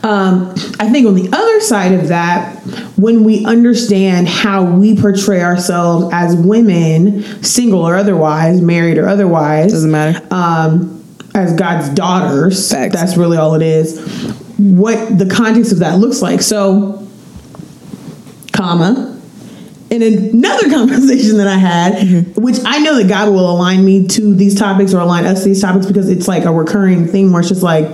Um, 0.02 0.50
I 0.80 0.88
think 0.90 1.06
on 1.06 1.14
the 1.14 1.28
other 1.32 1.60
side 1.60 1.92
of 1.92 2.08
that, 2.08 2.56
when 2.96 3.24
we 3.24 3.44
understand 3.46 4.28
how 4.28 4.64
we 4.64 4.96
portray 4.96 5.42
ourselves 5.42 6.10
as 6.12 6.34
women, 6.36 7.22
single 7.42 7.80
or 7.86 7.96
otherwise, 7.96 8.60
married 8.60 8.98
or 8.98 9.08
otherwise, 9.08 9.72
Doesn't 9.72 9.90
matter. 9.90 10.20
um, 10.34 11.04
as 11.34 11.54
God's 11.54 11.88
daughters, 11.90 12.70
Facts. 12.70 12.94
that's 12.94 13.16
really 13.16 13.36
all 13.38 13.54
it 13.54 13.62
is. 13.62 13.98
What 14.58 15.18
the 15.18 15.26
context 15.26 15.72
of 15.72 15.78
that 15.78 15.98
looks 15.98 16.20
like. 16.22 16.42
So, 16.42 17.06
comma, 18.52 19.18
in 19.90 20.02
another 20.02 20.70
conversation 20.70 21.38
that 21.38 21.46
I 21.48 21.56
had, 21.56 21.92
Mm-hmm. 21.94 22.40
which 22.42 22.56
I 22.64 22.78
know 22.78 22.96
that 22.96 23.08
God 23.08 23.30
will 23.30 23.50
align 23.50 23.84
me 23.84 24.06
to 24.08 24.34
these 24.34 24.58
topics 24.58 24.92
or 24.94 24.98
align 25.00 25.26
us 25.26 25.40
to 25.42 25.48
these 25.48 25.60
topics 25.62 25.86
because 25.86 26.08
it's 26.08 26.28
like 26.28 26.44
a 26.44 26.52
recurring 26.52 27.06
thing 27.06 27.32
where 27.32 27.40
it's 27.40 27.48
just 27.48 27.62
like, 27.62 27.88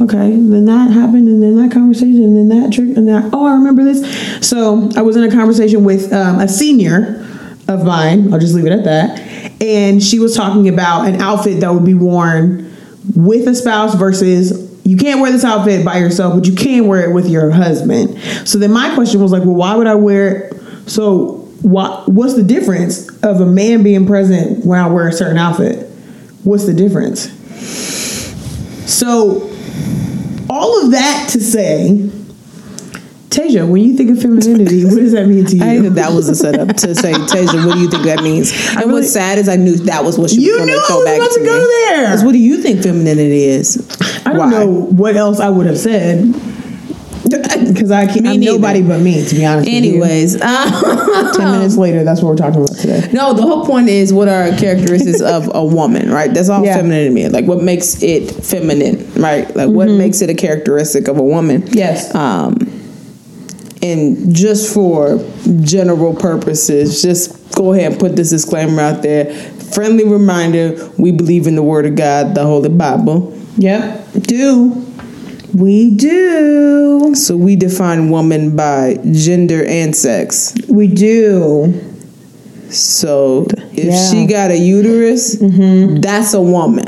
okay, 0.00 0.30
then 0.30 0.64
that 0.64 0.90
happened, 0.90 1.28
and 1.28 1.42
then 1.42 1.56
that 1.56 1.72
conversation, 1.72 2.22
and 2.24 2.50
then 2.50 2.60
that 2.60 2.72
trick, 2.72 2.96
and 2.96 3.08
that, 3.08 3.30
oh, 3.32 3.46
I 3.46 3.52
remember 3.52 3.84
this. 3.84 4.46
So 4.46 4.90
I 4.96 5.02
was 5.02 5.16
in 5.16 5.24
a 5.24 5.30
conversation 5.30 5.84
with 5.84 6.12
um, 6.12 6.40
a 6.40 6.48
senior 6.48 7.24
of 7.68 7.84
mine, 7.84 8.32
I'll 8.32 8.40
just 8.40 8.54
leave 8.54 8.66
it 8.66 8.72
at 8.72 8.84
that, 8.84 9.20
and 9.62 10.02
she 10.02 10.18
was 10.18 10.36
talking 10.36 10.68
about 10.68 11.08
an 11.08 11.20
outfit 11.20 11.60
that 11.60 11.72
would 11.72 11.84
be 11.84 11.94
worn 11.94 12.74
with 13.14 13.46
a 13.48 13.54
spouse 13.54 13.94
versus 13.94 14.70
you 14.84 14.96
can't 14.96 15.20
wear 15.20 15.32
this 15.32 15.44
outfit 15.44 15.84
by 15.84 15.96
yourself, 15.96 16.34
but 16.34 16.46
you 16.46 16.54
can 16.54 16.86
wear 16.86 17.08
it 17.08 17.14
with 17.14 17.28
your 17.28 17.50
husband. 17.50 18.18
So 18.46 18.58
then 18.58 18.70
my 18.70 18.94
question 18.94 19.20
was 19.22 19.32
like, 19.32 19.42
well, 19.42 19.54
why 19.54 19.74
would 19.76 19.86
I 19.86 19.94
wear 19.94 20.36
it? 20.36 20.88
So 20.90 21.48
what, 21.62 22.06
what's 22.08 22.34
the 22.34 22.42
difference 22.42 23.08
of 23.22 23.40
a 23.40 23.46
man 23.46 23.82
being 23.82 24.06
present 24.06 24.64
when 24.66 24.78
I 24.78 24.86
wear 24.86 25.08
a 25.08 25.12
certain 25.12 25.38
outfit? 25.38 25.88
What's 26.42 26.66
the 26.66 26.74
difference? 26.74 27.30
So 28.86 29.53
all 30.54 30.84
of 30.84 30.90
that 30.92 31.28
to 31.32 31.40
say, 31.40 32.10
Tasia, 33.30 33.68
when 33.68 33.82
you 33.82 33.96
think 33.96 34.10
of 34.10 34.22
femininity, 34.22 34.84
what 34.84 34.94
does 34.94 35.10
that 35.12 35.26
mean 35.26 35.44
to 35.46 35.56
you? 35.56 35.64
I 35.64 35.78
knew 35.78 35.90
that 35.90 36.12
was 36.12 36.28
a 36.28 36.36
setup 36.36 36.76
to 36.76 36.94
say, 36.94 37.12
Tasia, 37.32 37.66
what 37.66 37.74
do 37.74 37.80
you 37.80 37.90
think 37.90 38.04
that 38.04 38.22
means? 38.22 38.52
And 38.70 38.76
really- 38.82 38.92
what's 38.92 39.10
sad 39.12 39.38
is 39.38 39.48
I 39.48 39.56
knew 39.56 39.74
that 39.76 40.04
was 40.04 40.16
what 40.18 40.30
she 40.30 40.42
You 40.42 40.52
was 40.52 40.58
going 40.60 40.68
knew 40.70 40.76
to 40.76 40.82
I 40.82 40.86
throw 40.86 40.96
was 40.98 41.04
back 41.04 41.16
about 41.18 41.30
to 41.32 41.40
me. 41.40 41.46
go 41.46 41.58
there. 41.88 42.06
'Cause 42.06 42.24
What 42.24 42.32
do 42.32 42.38
you 42.38 42.58
think 42.58 42.82
femininity 42.82 43.44
is? 43.44 43.78
I 44.24 44.30
don't 44.32 44.38
Why? 44.38 44.50
know 44.50 44.66
what 44.66 45.16
else 45.16 45.40
I 45.40 45.48
would 45.50 45.66
have 45.66 45.78
said 45.78 46.32
because 47.24 47.90
I 47.90 48.06
can't. 48.06 48.26
I'm 48.26 48.40
nobody 48.40 48.82
but 48.82 49.00
me, 49.00 49.24
to 49.24 49.34
be 49.34 49.44
honest. 49.46 49.68
Anyways, 49.68 50.34
with 50.34 50.42
you. 50.42 51.32
ten 51.34 51.52
minutes 51.52 51.76
later, 51.76 52.04
that's 52.04 52.22
what 52.22 52.28
we're 52.30 52.36
talking 52.36 52.62
about 52.62 52.76
today. 52.76 53.08
No, 53.12 53.32
the 53.32 53.42
whole 53.42 53.64
point 53.64 53.88
is 53.88 54.12
what 54.12 54.28
are 54.28 54.48
characteristics 54.58 55.20
of 55.20 55.50
a 55.54 55.64
woman, 55.64 56.10
right? 56.10 56.32
That's 56.32 56.48
all 56.48 56.64
Yeah. 56.64 56.76
feminine 56.76 57.14
me. 57.14 57.28
Like 57.28 57.46
what 57.46 57.62
makes 57.62 58.02
it 58.02 58.30
feminine, 58.44 59.10
right? 59.20 59.46
Like 59.56 59.70
what 59.70 59.88
Mm-hmm. 59.88 59.98
makes 59.98 60.20
it 60.22 60.30
a 60.30 60.34
characteristic 60.34 61.08
of 61.08 61.18
a 61.18 61.22
woman. 61.22 61.64
Yes. 61.72 62.14
Um, 62.14 62.56
and 63.82 64.34
just 64.34 64.72
for 64.72 65.18
general 65.60 66.14
purposes, 66.14 67.02
just 67.02 67.54
go 67.54 67.72
ahead 67.72 67.92
and 67.92 68.00
put 68.00 68.16
this 68.16 68.30
disclaimer 68.30 68.80
out 68.80 69.02
there. 69.02 69.32
Friendly 69.74 70.04
reminder: 70.04 70.90
We 70.98 71.10
believe 71.12 71.46
in 71.46 71.54
the 71.56 71.62
Word 71.62 71.84
of 71.86 71.96
God, 71.96 72.34
the 72.34 72.44
Holy 72.44 72.68
Bible. 72.70 73.36
Yep. 73.58 74.12
Do 74.22 74.83
we 75.54 75.94
do? 75.94 77.14
So 77.14 77.36
we 77.36 77.56
define 77.56 78.10
woman 78.10 78.56
by 78.56 78.98
gender 79.12 79.64
and 79.64 79.94
sex. 79.94 80.54
We 80.68 80.88
do. 80.88 81.72
So 82.70 83.46
if 83.72 83.84
Yeah. 83.84 84.10
she 84.10 84.26
got 84.26 84.50
a 84.50 84.58
uterus, 84.58 85.36
that's 85.40 86.34
a 86.34 86.40
woman. 86.40 86.84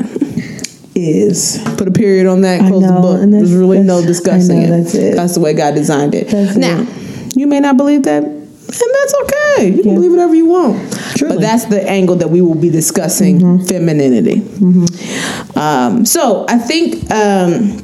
is. 0.99 1.59
Put 1.77 1.87
a 1.87 1.91
period 1.91 2.25
on 2.25 2.41
that. 2.41 2.59
Close 2.67 2.81
the 2.81 2.91
book. 2.91 3.21
There's 3.29 3.53
really 3.53 3.79
no 3.83 4.01
discussing 4.01 4.61
know, 4.61 4.65
it. 4.65 4.69
that's 4.81 4.95
it. 4.95 5.15
That's 5.15 5.35
the 5.35 5.39
way 5.39 5.53
God 5.53 5.75
designed 5.75 6.15
it. 6.15 6.27
That's 6.29 6.57
now, 6.57 6.81
it. 6.81 7.37
you 7.37 7.45
may 7.45 7.59
not 7.59 7.77
believe 7.77 8.01
that, 8.03 8.23
and 8.23 8.47
that's 8.67 9.13
okay. 9.23 9.67
You 9.69 9.83
can 9.83 9.91
Yeah. 9.91 9.93
believe 9.95 10.09
whatever 10.09 10.33
you 10.33 10.47
want. 10.47 10.91
Truly. 11.15 11.35
But 11.35 11.41
that's 11.41 11.65
the 11.65 11.87
angle 11.87 12.15
that 12.15 12.31
we 12.31 12.41
will 12.41 12.55
be 12.55 12.71
discussing 12.71 13.39
Mm-hmm. 13.39 13.65
femininity. 13.65 14.41
Um, 15.55 16.03
so 16.05 16.45
I 16.49 16.57
think. 16.57 17.09
Um, 17.11 17.77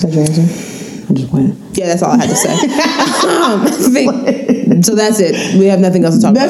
Is 0.00 0.06
that 0.06 0.14
your 0.14 0.24
answer? 0.24 0.40
I'm 1.10 1.14
just 1.14 1.30
playing. 1.30 1.60
Yeah, 1.74 1.88
that's 1.88 2.02
all 2.02 2.12
I 2.12 2.16
had 2.16 2.30
to 2.30 2.36
say. 2.36 2.52
um, 3.28 3.66
think, 3.92 4.84
so 4.84 4.94
that's 4.94 5.20
it. 5.20 5.58
We 5.58 5.66
have 5.66 5.78
nothing 5.78 6.04
else 6.04 6.16
to 6.16 6.22
talk 6.22 6.30
about. 6.30 6.48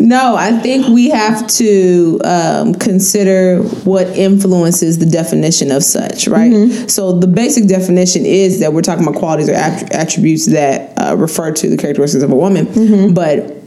no, 0.00 0.36
I 0.36 0.58
think 0.60 0.88
we 0.88 1.08
have 1.08 1.46
to 1.46 2.20
um, 2.24 2.74
consider 2.74 3.62
what 3.84 4.08
influences 4.08 4.98
the 4.98 5.06
definition 5.06 5.70
of 5.70 5.82
such, 5.82 6.28
right? 6.28 6.90
So 6.90 7.18
the 7.18 7.28
basic 7.28 7.66
definition 7.66 8.26
is 8.26 8.60
that 8.60 8.74
we're 8.74 8.82
talking 8.82 9.06
about 9.06 9.18
qualities 9.18 9.48
or 9.48 9.54
attr- 9.54 9.90
attributes 9.92 10.46
that 10.46 10.98
uh, 10.98 11.16
refer 11.16 11.52
to 11.52 11.70
the 11.70 11.78
characteristics 11.78 12.22
of 12.22 12.30
a 12.30 12.36
woman, 12.36 13.14
but 13.14 13.62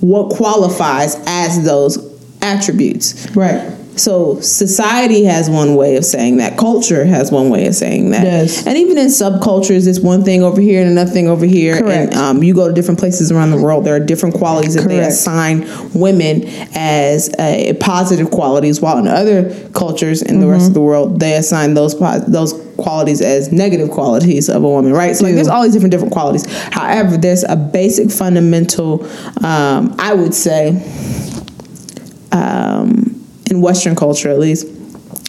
what 0.00 0.34
qualifies 0.34 1.16
as 1.26 1.64
those 1.64 1.98
attributes? 2.42 3.30
Right. 3.36 3.75
So 3.96 4.40
society 4.40 5.24
has 5.24 5.48
one 5.48 5.74
way 5.74 5.96
of 5.96 6.04
saying 6.04 6.36
that. 6.36 6.58
Culture 6.58 7.04
has 7.04 7.32
one 7.32 7.48
way 7.48 7.66
of 7.66 7.74
saying 7.74 8.10
that. 8.10 8.24
Yes. 8.24 8.66
And 8.66 8.76
even 8.76 8.98
in 8.98 9.06
subcultures, 9.06 9.86
it's 9.86 10.00
one 10.00 10.22
thing 10.22 10.42
over 10.42 10.60
here 10.60 10.82
and 10.82 10.90
another 10.90 11.10
thing 11.10 11.28
over 11.28 11.46
here. 11.46 11.78
Correct. 11.78 12.12
And 12.12 12.14
um, 12.14 12.42
you 12.42 12.54
go 12.54 12.68
to 12.68 12.74
different 12.74 13.00
places 13.00 13.32
around 13.32 13.50
the 13.50 13.60
world, 13.60 13.84
there 13.84 13.96
are 13.96 14.00
different 14.00 14.34
qualities 14.34 14.74
that 14.74 14.88
they 14.88 15.00
assign 15.00 15.66
women 15.94 16.42
as 16.74 17.32
uh, 17.34 17.72
positive 17.80 18.30
qualities, 18.30 18.80
while 18.80 18.98
in 18.98 19.08
other 19.08 19.50
cultures 19.70 20.22
in 20.22 20.40
the 20.40 20.46
rest 20.46 20.68
of 20.68 20.74
the 20.74 20.80
world, 20.80 21.18
they 21.18 21.34
assign 21.34 21.74
those 21.74 21.94
po- 21.94 22.20
those 22.20 22.52
qualities 22.76 23.22
as 23.22 23.50
negative 23.52 23.90
qualities 23.90 24.50
of 24.50 24.62
a 24.62 24.68
woman, 24.68 24.92
right? 24.92 25.16
So 25.16 25.24
like, 25.24 25.34
there's 25.34 25.48
all 25.48 25.62
these 25.62 25.72
different 25.72 25.92
different 25.92 26.12
qualities. 26.12 26.44
However, 26.70 27.16
there's 27.16 27.44
a 27.44 27.56
basic 27.56 28.10
fundamental, 28.10 29.06
um, 29.42 29.94
I 29.98 30.12
would 30.12 30.34
say, 30.34 30.82
um, 32.32 33.05
in 33.50 33.60
Western 33.60 33.94
culture 33.96 34.30
at 34.30 34.38
least, 34.38 34.66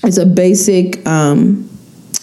it's 0.03 0.17
a 0.17 0.25
basic 0.25 1.05
um, 1.07 1.69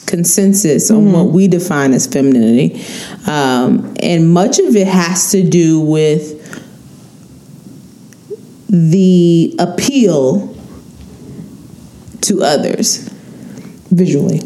consensus 0.06 0.90
on 0.90 1.12
what 1.12 1.26
we 1.26 1.48
define 1.48 1.92
as 1.92 2.06
femininity. 2.06 2.84
Um, 3.26 3.94
and 4.02 4.30
much 4.30 4.58
of 4.58 4.76
it 4.76 4.86
has 4.86 5.30
to 5.32 5.48
do 5.48 5.80
with 5.80 6.40
the 8.68 9.54
appeal 9.58 10.54
to 12.22 12.42
others. 12.42 13.08
Visually. 13.90 14.40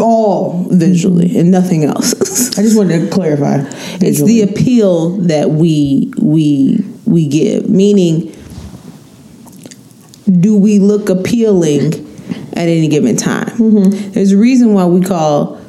All 0.00 0.68
visually 0.70 1.38
and 1.38 1.50
nothing 1.50 1.84
else. 1.84 2.12
I 2.58 2.62
just 2.62 2.76
wanted 2.76 3.06
to 3.06 3.10
clarify. 3.10 3.64
it's 4.00 4.22
the 4.22 4.42
appeal 4.42 5.16
that 5.18 5.50
we 5.50 6.12
we 6.18 6.84
we 7.04 7.26
give 7.26 7.68
meaning 7.68 8.35
do 10.30 10.56
we 10.56 10.78
look 10.78 11.08
appealing 11.08 11.92
at 12.52 12.68
any 12.68 12.88
given 12.88 13.16
time 13.16 13.50
there's 14.12 14.32
a 14.32 14.36
reason 14.36 14.74
why 14.74 14.84
we 14.84 15.00
call 15.00 15.60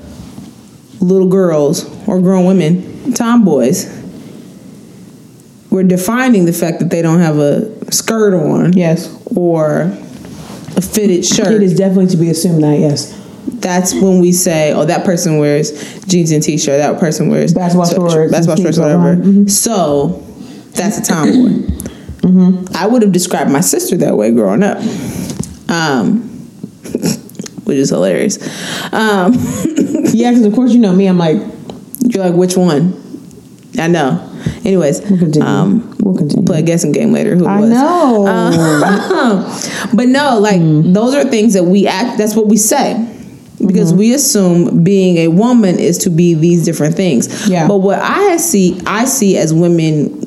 little 0.99 1.27
girls 1.29 1.85
or 2.07 2.19
grown 2.21 2.45
women 2.45 3.13
tomboys 3.13 3.85
we're 5.69 5.83
defining 5.83 6.45
the 6.45 6.53
fact 6.53 6.79
that 6.79 6.89
they 6.89 7.01
don't 7.01 7.19
have 7.19 7.37
a 7.37 7.91
skirt 7.91 8.33
on 8.33 8.73
yes. 8.73 9.13
or 9.35 9.81
a 10.75 10.81
fitted 10.81 11.25
shirt 11.25 11.51
It 11.51 11.61
is 11.63 11.75
definitely 11.75 12.07
to 12.07 12.17
be 12.17 12.29
assumed 12.29 12.63
that 12.63 12.79
yes. 12.79 13.13
that's 13.59 13.93
when 13.93 14.19
we 14.19 14.31
say, 14.31 14.73
oh, 14.73 14.85
that 14.85 15.05
person 15.05 15.37
wears 15.37 15.71
jeans 16.05 16.31
and 16.31 16.41
t-shirt. 16.41 16.79
That 16.79 16.99
person 16.99 17.29
wears 17.29 17.53
Basketball 17.53 17.85
shorts 17.89 18.31
basketball 18.31 18.57
shorts, 18.63 18.77
whatever. 18.79 19.11
uh-huh. 19.13 19.47
So 19.47 20.23
that's 20.71 20.97
a 20.99 21.03
tomboy. 21.03 21.67
I 22.75 22.87
would 22.87 23.01
have 23.03 23.11
described 23.11 23.51
my 23.51 23.61
sister 23.61 23.97
that 23.97 24.17
way 24.17 24.31
growing 24.31 24.63
up, 24.63 24.77
um, 25.69 26.21
which 27.63 27.77
is 27.77 27.89
hilarious. 27.89 28.37
Um, 28.93 29.33
Yeah, 30.13 30.31
because 30.31 30.45
of 30.45 30.53
course 30.53 30.71
you 30.71 30.79
know 30.79 30.93
me. 30.95 31.05
I'm 31.05 31.17
like, 31.17 31.37
you're 32.01 32.23
like, 32.23 32.33
which 32.33 32.55
one? 32.57 32.93
I 33.77 33.87
know. 33.87 34.23
Anyways, 34.65 35.01
we'll 35.01 35.19
continue. 35.19 35.47
um, 35.47 35.95
we'll 35.99 36.15
continue. 36.15 36.45
play 36.45 36.59
a 36.59 36.61
guessing 36.63 36.91
game 36.91 37.11
later. 37.11 37.35
Who 37.35 37.45
I 37.45 37.59
was? 37.59 37.69
know. 37.69 38.25
Um, 38.25 39.43
but 39.95 40.07
no, 40.07 40.39
like 40.39 40.59
Hmm. 40.59 40.93
those 40.93 41.13
are 41.13 41.23
things 41.25 41.53
that 41.53 41.65
we 41.65 41.85
act. 41.87 42.17
That's 42.17 42.35
what 42.35 42.47
we 42.47 42.57
say 42.57 42.95
because 43.65 43.89
Mm-hmm. 43.89 43.99
we 43.99 44.13
assume 44.13 44.83
being 44.83 45.17
a 45.17 45.27
woman 45.27 45.77
is 45.77 45.97
to 45.99 46.09
be 46.09 46.33
these 46.33 46.63
different 46.65 46.95
things. 46.95 47.47
Yeah. 47.49 47.67
But 47.67 47.77
what 47.79 47.99
I 47.99 48.37
see, 48.37 48.79
I 48.87 49.05
see 49.05 49.37
as 49.37 49.53
women 49.53 50.23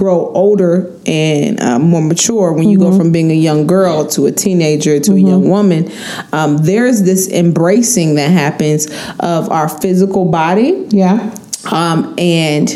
grow 0.00 0.32
older 0.32 0.90
and 1.04 1.60
uh, 1.60 1.78
more 1.78 2.00
mature 2.02 2.52
when 2.54 2.68
you 2.70 2.78
Mm-hmm. 2.78 2.90
go 2.92 2.96
from 2.98 3.12
being 3.12 3.30
a 3.30 3.34
young 3.34 3.66
girl 3.66 4.06
to 4.08 4.24
a 4.26 4.32
teenager 4.32 4.98
to 4.98 5.12
a 5.12 5.18
young 5.20 5.48
woman 5.48 5.90
um, 6.32 6.56
there's 6.58 7.02
this 7.02 7.28
embracing 7.30 8.14
that 8.14 8.30
happens 8.30 8.86
of 9.20 9.50
our 9.50 9.68
physical 9.68 10.24
body 10.24 10.86
yeah. 10.90 11.34
um, 11.70 12.14
and 12.18 12.68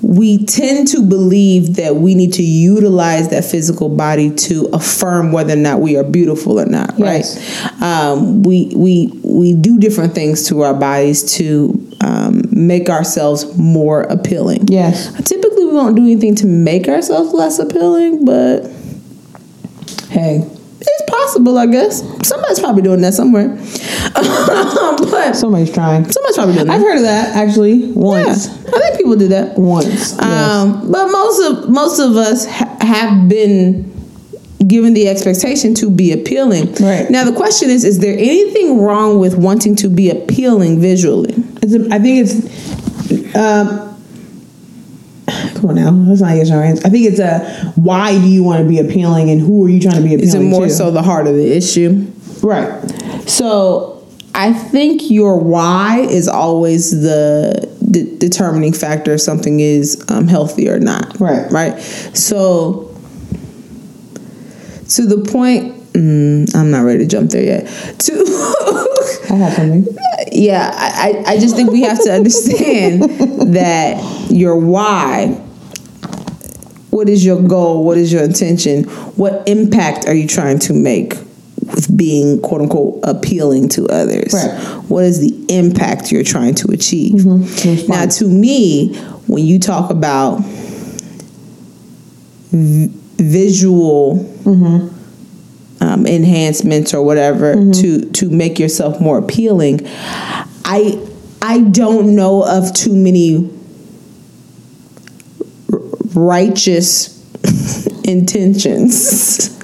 we 0.00 0.44
tend 0.46 0.88
to 0.88 1.02
believe 1.02 1.76
that 1.76 1.96
we 1.96 2.14
need 2.14 2.32
to 2.34 2.42
utilize 2.42 3.30
that 3.30 3.44
physical 3.44 3.88
body 3.88 4.30
to 4.34 4.68
affirm 4.72 5.32
whether 5.32 5.54
or 5.54 5.56
not 5.56 5.80
we 5.80 5.96
are 5.96 6.04
beautiful 6.04 6.60
or 6.60 6.66
not 6.66 6.94
Yes. 6.98 7.36
right 7.38 7.82
um, 7.82 8.42
we 8.42 8.70
we 8.76 9.10
we 9.24 9.54
do 9.54 9.78
different 9.78 10.14
things 10.14 10.46
to 10.48 10.60
our 10.62 10.74
bodies 10.74 11.34
to 11.36 11.74
um, 12.00 12.42
make 12.58 12.88
ourselves 12.90 13.56
more 13.56 14.02
appealing 14.02 14.66
Yes. 14.68 15.12
typically 15.24 15.64
we 15.66 15.72
won't 15.72 15.94
do 15.96 16.02
anything 16.02 16.34
to 16.36 16.46
make 16.46 16.88
ourselves 16.88 17.32
less 17.32 17.58
appealing 17.58 18.24
but 18.24 18.64
Hey, 20.10 20.42
it's 20.80 21.02
possible 21.10 21.58
i 21.58 21.66
guess 21.66 22.02
somebody's 22.26 22.58
probably 22.60 22.82
doing 22.82 23.00
that 23.02 23.14
somewhere 23.14 23.48
but 24.14 25.32
somebody's 25.34 25.72
trying. 25.72 26.10
somebody's 26.10 26.36
probably 26.36 26.54
doing 26.54 26.66
that 26.66 26.74
I've 26.74 26.80
heard 26.82 26.96
of 26.96 27.02
that 27.02 27.36
actually 27.36 27.92
once. 27.92 28.46
yeah, 28.48 28.70
I 28.74 28.80
think 28.80 28.96
people 28.98 29.16
do 29.16 29.28
that. 29.28 29.56
Once. 29.58 29.86
yes. 30.16 30.20
Um, 30.20 30.90
but 30.90 31.06
most 31.08 31.40
of 31.50 31.68
most 31.70 31.98
of 32.00 32.16
us 32.16 32.46
ha- 32.46 32.76
have 32.80 33.28
been 33.28 33.84
given 34.66 34.94
the 34.94 35.08
expectation 35.08 35.74
to 35.74 35.90
be 35.90 36.12
appealing. 36.12 36.72
Right. 36.74 37.08
Now 37.10 37.24
the 37.24 37.32
question 37.36 37.70
is: 37.70 37.84
Is 37.84 37.98
there 38.00 38.14
anything 38.14 38.80
wrong 38.80 39.18
with 39.18 39.36
wanting 39.36 39.76
to 39.76 39.88
be 39.88 40.10
appealing 40.10 40.80
visually? 40.80 41.34
I 41.62 41.98
think 41.98 42.28
it's. 42.28 43.36
Um, 43.36 43.88
come 45.54 45.70
on 45.70 45.74
now, 45.74 45.90
that's 45.90 46.20
not 46.20 46.36
yes 46.36 46.50
or 46.50 46.62
answer. 46.62 46.86
I 46.86 46.90
think 46.90 47.06
it's 47.06 47.18
a 47.18 47.72
why 47.76 48.12
do 48.12 48.26
you 48.26 48.42
want 48.42 48.62
to 48.62 48.68
be 48.68 48.78
appealing 48.78 49.30
and 49.30 49.40
who 49.40 49.66
are 49.66 49.68
you 49.68 49.80
trying 49.80 49.96
to 49.96 50.02
be 50.02 50.14
appealing 50.14 50.20
to? 50.20 50.26
Is 50.26 50.34
it 50.34 50.40
more 50.40 50.66
to? 50.66 50.70
so 50.70 50.90
the 50.90 51.02
heart 51.02 51.26
of 51.26 51.34
the 51.34 51.56
issue? 51.56 52.06
right? 52.42 52.90
So 53.28 54.06
I 54.34 54.52
think 54.52 55.10
your 55.10 55.38
why 55.38 56.00
is 56.00 56.28
always 56.28 57.02
the 57.02 57.68
de- 57.90 58.16
determining 58.18 58.72
factor 58.72 59.14
if 59.14 59.20
something 59.20 59.60
is 59.60 60.04
um, 60.08 60.28
healthy 60.28 60.68
or 60.68 60.78
not. 60.78 61.18
Right. 61.20 61.50
Right. 61.50 61.80
So 61.80 62.94
to 64.90 65.06
the 65.06 65.24
point, 65.30 65.77
mm, 65.92 66.54
I'm 66.54 66.70
not 66.70 66.80
ready 66.84 66.98
to 67.00 67.06
jump 67.06 67.30
there 67.30 67.42
yet. 67.42 67.66
To 68.00 68.12
I 69.30 69.34
have 69.34 69.52
something. 69.54 69.86
yeah, 70.32 70.70
I, 70.74 71.24
I 71.26 71.32
I 71.32 71.38
just 71.38 71.56
think 71.56 71.70
we 71.70 71.82
have 71.82 72.02
to 72.04 72.12
understand 72.12 73.02
that 73.54 74.30
your 74.30 74.56
why. 74.56 75.44
What 76.90 77.08
is 77.08 77.24
your 77.24 77.40
goal? 77.42 77.84
What 77.84 77.96
is 77.98 78.12
your 78.12 78.24
intention? 78.24 78.84
What 79.14 79.46
impact 79.46 80.08
are 80.08 80.14
you 80.14 80.26
trying 80.26 80.58
to 80.60 80.72
make 80.72 81.14
with 81.74 81.96
being 81.96 82.40
quote 82.40 82.62
unquote 82.62 83.00
appealing 83.04 83.68
to 83.70 83.86
others? 83.88 84.32
Right. 84.34 84.58
What 84.88 85.04
is 85.04 85.20
the 85.20 85.44
impact 85.54 86.10
you're 86.10 86.24
trying 86.24 86.54
to 86.56 86.72
achieve? 86.72 87.20
Mm-hmm. 87.22 87.90
Now, 87.92 88.06
to 88.06 88.24
me, 88.26 88.96
when 89.26 89.44
you 89.44 89.58
talk 89.58 89.90
about 89.90 90.40
v- 92.50 92.88
visual 93.16 94.16
um, 95.80 96.06
enhancements 96.06 96.94
or 96.94 97.04
whatever 97.04 97.54
mm-hmm. 97.54 97.72
to 97.72 98.10
to 98.12 98.30
make 98.30 98.58
yourself 98.58 99.00
more 99.00 99.18
appealing, 99.18 99.80
I 100.64 101.04
I 101.40 101.60
don't 101.60 102.14
know 102.14 102.44
of 102.44 102.72
too 102.74 102.94
many 102.94 103.50
r- 105.72 105.80
righteous 106.14 107.16
intentions. 108.04 109.56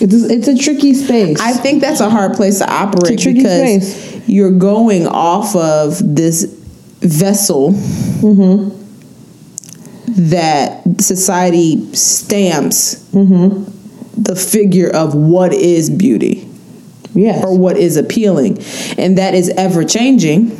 It's 0.00 0.12
a, 0.12 0.32
it's 0.32 0.48
a 0.48 0.58
tricky 0.58 0.92
space. 0.94 1.40
I 1.40 1.52
think 1.52 1.80
that's 1.80 2.00
a 2.00 2.10
hard 2.10 2.34
place 2.34 2.58
to 2.58 2.70
operate 2.70 3.14
It's 3.14 3.22
a 3.22 3.24
tricky 3.24 3.38
because 3.38 3.96
space. 3.96 4.28
you're 4.28 4.50
going 4.50 5.06
off 5.06 5.54
of 5.54 5.98
this 6.02 6.44
vessel 7.00 7.70
mm-hmm. 7.70 8.70
that 10.30 10.82
society 11.00 11.94
stamps 11.94 12.96
mm-hmm. 13.10 13.70
The 14.16 14.36
figure 14.36 14.88
of 14.90 15.14
what 15.14 15.52
is 15.52 15.90
beauty 15.90 16.48
Yes. 17.14 17.44
or 17.44 17.56
what 17.56 17.76
is 17.76 17.96
appealing, 17.96 18.58
and 18.98 19.18
that 19.18 19.34
is 19.34 19.48
ever 19.50 19.84
changing. 19.84 20.50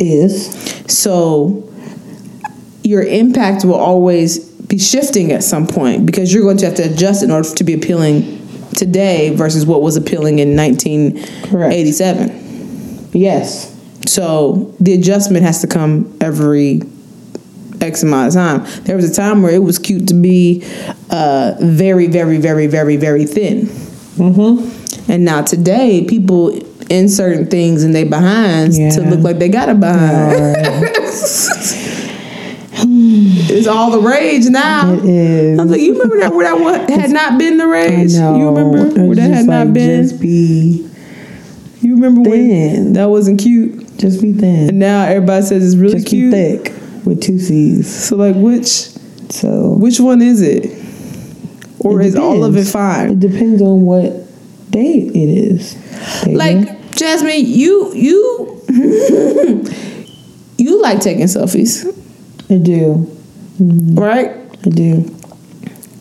is. 0.00 0.46
So 0.86 1.68
your 2.84 3.02
impact 3.02 3.64
will 3.64 3.74
always 3.74 4.38
be 4.38 4.78
shifting 4.78 5.32
at 5.32 5.42
some 5.42 5.66
point 5.66 6.06
because 6.06 6.32
you're 6.32 6.44
going 6.44 6.56
to 6.58 6.66
have 6.66 6.76
to 6.76 6.84
adjust 6.84 7.24
in 7.24 7.32
order 7.32 7.48
to 7.54 7.64
be 7.64 7.74
appealing 7.74 8.38
today 8.76 9.34
versus 9.34 9.66
what 9.66 9.82
was 9.82 9.96
appealing 9.96 10.38
in 10.38 10.54
1987. 10.56 13.08
Yes. 13.12 13.74
So 14.06 14.72
the 14.78 14.94
adjustment 14.94 15.44
has 15.44 15.60
to 15.62 15.66
come 15.66 16.16
every 16.20 16.82
X 17.88 18.02
amount 18.02 18.28
of 18.28 18.34
time. 18.34 18.64
There 18.84 18.96
was 18.96 19.10
a 19.10 19.14
time 19.14 19.42
where 19.42 19.52
it 19.52 19.62
was 19.62 19.78
cute 19.78 20.08
to 20.08 20.14
be 20.14 20.62
uh, 21.10 21.54
very, 21.60 22.06
very, 22.06 22.38
very, 22.38 22.66
very, 22.66 22.96
very 22.96 23.24
thin. 23.24 23.66
Mm-hmm. 24.16 25.10
And 25.10 25.24
now 25.24 25.42
today, 25.42 26.04
people 26.04 26.50
in 26.90 27.08
certain 27.08 27.46
things 27.46 27.84
in 27.84 27.92
their 27.92 28.06
behinds 28.06 28.76
to 28.76 29.02
look 29.02 29.20
like 29.20 29.38
they 29.38 29.48
got 29.48 29.68
a 29.68 29.74
behind. 29.74 30.56
it's 33.50 33.66
all 33.66 33.90
the 33.90 34.00
rage 34.00 34.46
now. 34.46 34.92
It 34.94 35.04
is. 35.04 35.58
I 35.58 35.62
was 35.62 35.72
like, 35.72 35.80
you 35.80 35.92
remember 35.92 36.18
that 36.20 36.32
where 36.32 36.46
that 36.46 36.60
what 36.60 36.90
had 36.90 37.10
not 37.10 37.38
been 37.38 37.58
the 37.58 37.66
rage? 37.66 38.12
You 38.12 38.48
remember 38.48 39.04
where 39.06 39.16
that 39.16 39.30
had 39.30 39.46
not 39.46 39.66
like, 39.66 39.74
been? 39.74 40.02
Just 40.02 40.20
be, 40.20 40.88
you 41.80 41.94
remember 41.94 42.28
when 42.28 42.94
that 42.94 43.06
wasn't 43.06 43.40
cute? 43.40 43.88
just 43.98 44.22
be 44.22 44.32
thin. 44.32 44.68
And 44.68 44.78
now 44.78 45.04
everybody 45.04 45.44
says 45.44 45.66
it's 45.66 45.76
really 45.76 45.94
Just 45.94 46.06
cute. 46.06 46.32
be 46.32 46.58
thick 46.58 46.77
with 47.08 47.22
two 47.22 47.38
C's. 47.38 47.86
So 48.08 48.16
like 48.16 48.34
which 48.36 48.66
So 49.30 49.74
which 49.78 50.00
one 50.00 50.20
is 50.22 50.40
it? 50.42 50.64
Or 51.80 52.00
It 52.00 52.06
is 52.08 52.16
all 52.16 52.42
of 52.44 52.54
it 52.56 52.64
depends. 52.64 52.72
fine? 52.72 53.10
it 53.12 53.20
depends 53.20 53.62
on 53.62 53.82
what 53.82 54.12
date 54.70 55.12
it 55.14 55.28
is. 55.28 55.74
baby. 56.24 56.36
Like 56.36 56.90
Jasmine, 56.96 57.44
you 57.46 57.92
you 57.94 58.62
you 60.58 60.82
like 60.82 61.00
taking 61.00 61.26
selfies, 61.26 61.86
I 62.50 62.58
do. 62.58 63.06
Mm-hmm. 63.60 63.94
right? 63.98 64.30
I 64.66 64.70
do. 64.70 65.04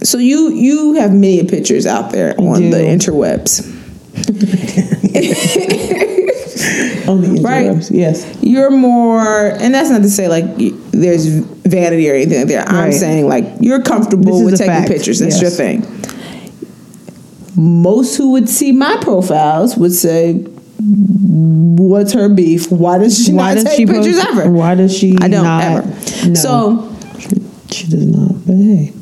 So 0.04 0.18
you 0.18 0.50
you 0.54 0.94
have 0.96 1.12
many 1.14 1.46
pictures 1.46 1.86
out 1.86 2.12
there 2.12 2.34
on 2.40 2.62
do. 2.62 2.70
the 2.72 2.78
interwebs. 2.78 3.74
On 7.08 7.22
the 7.22 7.28
Right. 7.42 7.68
interwebs. 7.68 7.92
Yes. 7.92 8.38
You're 8.42 8.72
more, 8.72 9.22
and 9.62 9.74
that's 9.74 9.90
not 9.90 10.02
to 10.02 10.10
say 10.10 10.28
like 10.28 10.46
y- 10.58 10.72
there's 11.02 11.26
vanity 11.28 12.10
or 12.10 12.16
anything 12.16 12.40
like 12.40 12.48
that. 12.50 12.70
I'm 12.70 12.92
saying 12.92 13.28
like 13.28 13.46
you're 13.60 13.82
comfortable 13.82 14.44
with 14.44 14.58
taking 14.58 14.74
fact, 14.74 14.88
pictures. 14.90 15.20
That's 15.20 15.42
your 15.42 15.52
thing. 15.52 15.82
Most 17.56 18.18
who 18.18 18.32
would 18.34 18.48
see 18.50 18.72
my 18.72 18.98
profiles 19.02 19.76
would 19.78 19.94
say, 19.94 20.34
"What's 20.80 22.14
her 22.14 22.30
beef? 22.30 22.72
Why 22.72 23.00
does 23.00 23.24
she 23.26 23.34
Why 23.34 23.54
not 23.54 23.54
does 23.56 23.64
take 23.66 23.78
she 23.78 23.86
pictures 23.88 24.20
post- 24.20 24.28
ever?" 24.38 24.52
Why 24.52 24.76
does 24.76 24.96
she? 24.96 25.16
I 25.20 25.28
don't 25.28 25.44
not, 25.44 25.64
ever. 25.64 26.28
No. 26.28 26.34
So, 26.36 26.96
she, 27.20 27.30
she 27.72 27.88
does 27.90 28.06
not. 28.06 28.46
But 28.46 28.56
hey, 28.58 28.94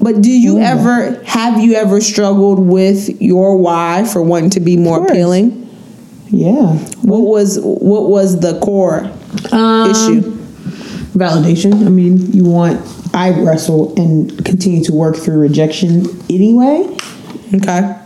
but 0.00 0.20
do 0.22 0.30
you 0.30 0.58
Yeah. 0.58 0.72
ever 0.72 1.22
have 1.24 1.60
you 1.60 1.74
ever 1.74 2.00
struggled 2.00 2.58
with 2.58 3.20
your 3.22 3.56
why 3.56 4.04
for 4.12 4.22
wanting 4.22 4.50
to 4.50 4.60
be 4.60 4.76
more 4.76 5.06
appealing? 5.06 5.60
yeah. 6.30 6.72
What 7.02 7.20
was 7.20 7.60
what 7.62 8.08
was 8.10 8.40
the 8.40 8.58
core 8.58 9.08
Um, 9.52 9.90
issue? 9.90 10.33
Validation. 11.14 11.86
I 11.86 11.90
mean, 11.90 12.32
you 12.32 12.44
want. 12.44 12.80
I 13.14 13.30
wrestle 13.30 13.94
and 13.96 14.44
continue 14.44 14.82
to 14.84 14.92
work 14.92 15.16
through 15.16 15.38
rejection 15.38 16.06
anyway. 16.28 16.96
Okay. 17.54 17.96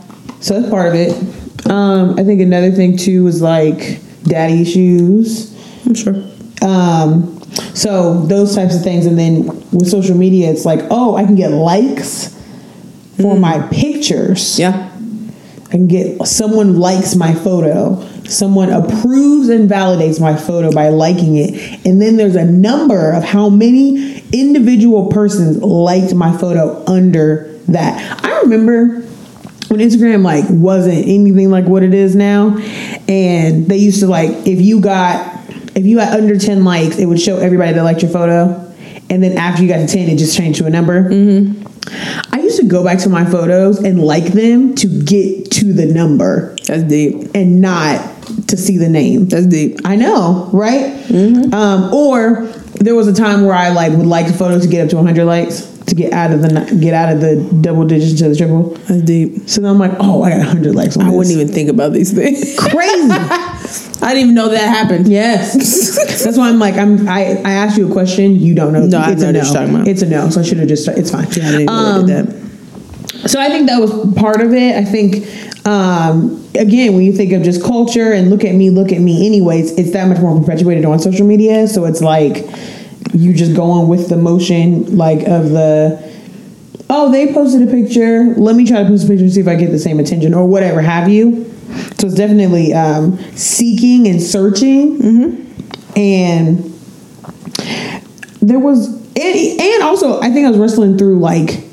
So 0.41 0.61
that's 0.61 0.71
part 0.71 0.89
of 0.89 0.95
it. 0.95 1.17
Um, 1.71 2.19
I 2.19 2.25
think 2.25 2.41
another 2.41 2.71
thing 2.71 2.97
too 2.97 3.25
was 3.25 3.41
like 3.41 4.01
daddy 4.25 4.61
issues. 4.63 5.55
I'm 5.87 5.95
sure. 5.95 6.15
Um, 6.61 7.41
so 7.75 8.21
those 8.27 8.55
types 8.55 8.77
of 8.77 8.83
things, 8.83 9.07
and 9.07 9.19
then 9.19 9.47
with 9.73 9.89
social 9.89 10.17
media, 10.17 10.51
it's 10.51 10.67
like, 10.67 10.81
oh, 10.91 11.17
I 11.17 11.25
can 11.25 11.35
get 11.35 11.51
likes 11.51 12.35
for 13.21 13.39
my 13.39 13.67
pictures. 13.69 14.59
Yeah. 14.59 14.93
I 15.65 15.71
can 15.71 15.87
get 15.87 16.27
someone 16.27 16.79
likes 16.79 17.15
my 17.15 17.35
photo. 17.35 17.97
Someone 18.29 18.71
approves 18.71 19.49
and 19.49 19.69
validates 19.69 20.21
my 20.21 20.37
photo 20.37 20.71
by 20.71 20.89
liking 20.91 21.37
it. 21.37 21.87
And 21.87 22.01
then 22.01 22.17
there's 22.17 22.37
a 22.37 22.45
number 22.45 23.13
of 23.13 23.25
how 23.25 23.49
many 23.49 24.21
individual 24.33 25.07
persons 25.07 25.57
liked 25.63 26.15
my 26.15 26.37
photo 26.37 26.85
under 26.87 27.53
that. 27.69 28.25
I 28.25 28.41
remember 28.41 29.01
when 29.69 29.81
Instagram 29.81 30.23
like 30.23 30.45
wasn't 30.49 31.07
anything 31.07 31.51
like 31.51 31.65
what 31.65 31.83
it 31.83 31.95
is 31.95 32.15
now. 32.15 32.57
And 33.09 33.67
they 33.67 33.79
used 33.79 34.01
to 34.01 34.07
like 34.07 34.31
if 34.47 34.61
you 34.61 34.81
got 34.81 35.37
if 35.75 35.87
you 35.87 35.99
had 35.99 36.19
under 36.19 36.39
10 36.39 36.65
likes, 36.65 36.99
it 36.99 37.07
would 37.07 37.21
show 37.21 37.39
everybody 37.39 37.73
that 37.73 37.83
liked 37.83 38.03
your 38.03 38.11
photo. 38.11 38.65
And 39.11 39.23
then 39.23 39.39
after 39.39 39.63
you 39.63 39.69
got 39.69 39.79
to 39.79 39.87
10, 39.87 40.09
it 40.09 40.19
just 40.19 40.37
changed 40.37 40.59
to 40.59 40.67
a 40.67 40.71
number. 40.71 41.09
Mm-hmm. 41.09 41.67
I 42.35 42.41
used 42.41 42.59
to 42.61 42.67
go 42.67 42.85
back 42.85 42.99
to 43.01 43.09
my 43.09 43.25
photos 43.25 43.79
and 43.83 44.03
like 44.03 44.25
them 44.25 44.75
to 44.77 44.87
get 44.87 45.51
to 45.53 45.73
the 45.73 45.87
number 45.87 46.55
That's 46.67 46.83
deep. 46.83 47.31
and 47.35 47.61
not 47.61 48.01
to 48.49 48.57
see 48.57 48.77
the 48.79 48.89
name. 48.89 49.27
That's 49.29 49.47
deep. 49.47 49.81
I 49.85 49.97
know, 49.97 50.49
right? 50.53 50.93
Um, 51.53 51.93
or 51.95 52.47
there 52.81 52.95
was 52.95 53.09
a 53.09 53.15
time 53.15 53.45
where 53.45 53.55
I 53.55 53.69
like 53.71 53.93
would 53.93 54.07
like 54.07 54.27
the 54.27 54.33
photo 54.33 54.59
to 54.61 54.67
get 54.69 54.85
up 54.85 54.91
to 54.91 54.97
100 54.97 55.25
likes 55.25 55.67
to 55.87 55.95
get 55.95 56.13
out 56.13 56.31
of 56.33 56.43
the 56.43 56.79
get 56.81 56.93
out 56.95 57.13
of 57.15 57.21
the 57.21 57.37
double 57.63 57.85
digits 57.87 58.19
to 58.21 58.29
the 58.29 58.37
triple. 58.37 58.71
That's 58.87 59.03
deep. 59.03 59.49
So 59.49 59.61
then 59.61 59.71
I'm 59.71 59.79
like, 59.79 59.93
oh, 60.01 60.23
I 60.23 60.31
got 60.31 60.39
100 60.39 60.75
likes 60.75 60.97
on 60.97 61.03
I 61.03 61.07
this. 61.07 61.17
wouldn't 61.17 61.35
even 61.37 61.49
think 61.49 61.71
about 61.71 61.93
these 61.93 62.13
things. 62.13 62.59
crazy. 62.59 63.09
I 64.01 64.15
didn't 64.15 64.23
even 64.31 64.35
know 64.35 64.49
that 64.49 64.69
happened. 64.69 65.09
yes, 65.09 65.55
that's 66.25 66.39
why 66.39 66.49
I'm 66.49 66.59
like, 66.59 66.77
I'm. 66.77 67.09
I, 67.09 67.37
I 67.45 67.51
asked 67.53 67.77
you 67.77 67.89
a 67.89 67.93
question, 67.93 68.37
you 68.37 68.55
don't 68.55 68.73
know. 68.73 68.87
No, 68.87 68.99
I 68.99 69.13
it's 69.13 69.23
know 69.23 69.29
a 69.29 69.33
no. 69.33 69.85
It's 69.87 70.03
a 70.03 70.07
no. 70.07 70.31
So 70.31 70.41
I 70.41 70.45
should 70.45 70.59
have 70.59 70.69
just. 70.69 70.87
It's 70.89 71.11
fine. 71.11 71.27
I 71.27 71.31
didn't 71.31 71.69
Um, 71.69 72.07
did 72.07 72.27
that. 72.27 72.49
So 73.29 73.41
I 73.41 73.49
think 73.49 73.67
that 73.69 73.81
was 73.81 73.91
part 74.15 74.41
of 74.41 74.53
it. 74.55 74.77
I 74.77 74.85
think 74.85 75.27
um, 75.69 76.49
again, 76.55 76.95
when 76.95 77.03
you 77.03 77.13
think 77.13 77.31
of 77.33 77.43
just 77.43 77.63
culture 77.63 78.15
and 78.15 78.31
look 78.31 78.43
at 78.43 78.55
me, 78.55 78.71
look 78.71 78.91
at 78.91 79.01
me, 79.01 79.27
anyways, 79.27 79.77
it's 79.79 79.93
that 79.93 80.09
much 80.09 80.19
more 80.19 80.41
perpetuated 80.41 80.87
on 80.87 80.99
social 80.99 81.27
media. 81.27 81.69
So 81.69 81.85
it's 81.85 82.01
like 82.01 82.47
you 83.13 83.35
just 83.35 83.55
go 83.55 83.65
on 83.65 83.87
with 83.87 84.09
the 84.09 84.17
motion, 84.17 84.97
like 84.97 85.29
of 85.29 85.51
the 85.51 86.03
oh, 86.89 87.13
they 87.13 87.35
posted 87.35 87.69
a 87.69 87.71
picture. 87.71 88.35
Let 88.39 88.57
me 88.57 88.67
try 88.67 88.83
to 88.83 88.89
post 88.89 89.05
a 89.05 89.09
picture 89.09 89.25
and 89.25 89.33
see 89.33 89.41
if 89.41 89.49
I 89.49 89.57
get 89.57 89.71
the 89.71 89.79
same 89.79 90.01
attention 90.01 90.33
or 90.33 90.47
whatever 90.47 90.81
have 90.81 91.11
you. 91.11 91.45
So 91.99 92.07
it's 92.07 92.15
definitely 92.15 92.73
um, 92.73 93.19
seeking 93.37 94.09
and 94.09 94.23
searching, 94.23 95.53
and 95.95 96.65
there 98.41 98.59
was 98.59 98.89
and, 98.89 99.61
and 99.61 99.83
also 99.83 100.19
I 100.23 100.31
think 100.31 100.47
I 100.47 100.51
was 100.51 100.59
wrestling 100.59 100.97
through 100.97 101.19
like 101.19 101.68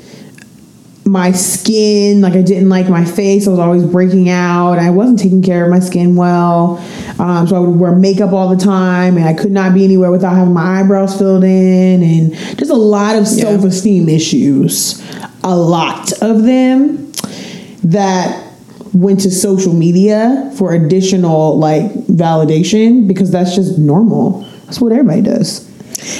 my 1.06 1.30
skin 1.30 2.20
like 2.20 2.34
i 2.34 2.42
didn't 2.42 2.68
like 2.68 2.88
my 2.88 3.04
face 3.04 3.46
i 3.46 3.50
was 3.50 3.60
always 3.60 3.84
breaking 3.84 4.28
out 4.28 4.78
i 4.78 4.90
wasn't 4.90 5.18
taking 5.18 5.40
care 5.40 5.64
of 5.64 5.70
my 5.70 5.78
skin 5.78 6.16
well 6.16 6.78
um, 7.20 7.46
so 7.46 7.54
i 7.54 7.60
would 7.60 7.78
wear 7.78 7.94
makeup 7.94 8.32
all 8.32 8.48
the 8.48 8.62
time 8.62 9.16
and 9.16 9.24
i 9.24 9.32
could 9.32 9.52
not 9.52 9.72
be 9.72 9.84
anywhere 9.84 10.10
without 10.10 10.34
having 10.34 10.52
my 10.52 10.80
eyebrows 10.80 11.16
filled 11.16 11.44
in 11.44 12.02
and 12.02 12.34
just 12.58 12.70
a 12.70 12.74
lot 12.74 13.16
of 13.16 13.26
self-esteem 13.26 14.08
issues. 14.08 15.02
A 15.44 15.56
lot 15.56 16.12
of 16.22 16.42
them 16.42 17.12
that 17.84 18.42
went 18.92 19.20
to 19.20 19.30
social 19.30 19.72
media 19.72 20.52
for 20.56 20.72
additional 20.72 21.58
like 21.58 21.90
validation 22.06 23.06
because 23.06 23.30
that's 23.30 23.54
just 23.54 23.78
normal. 23.78 24.40
That's 24.64 24.80
what 24.80 24.92
everybody 24.92 25.22
does 25.22 25.65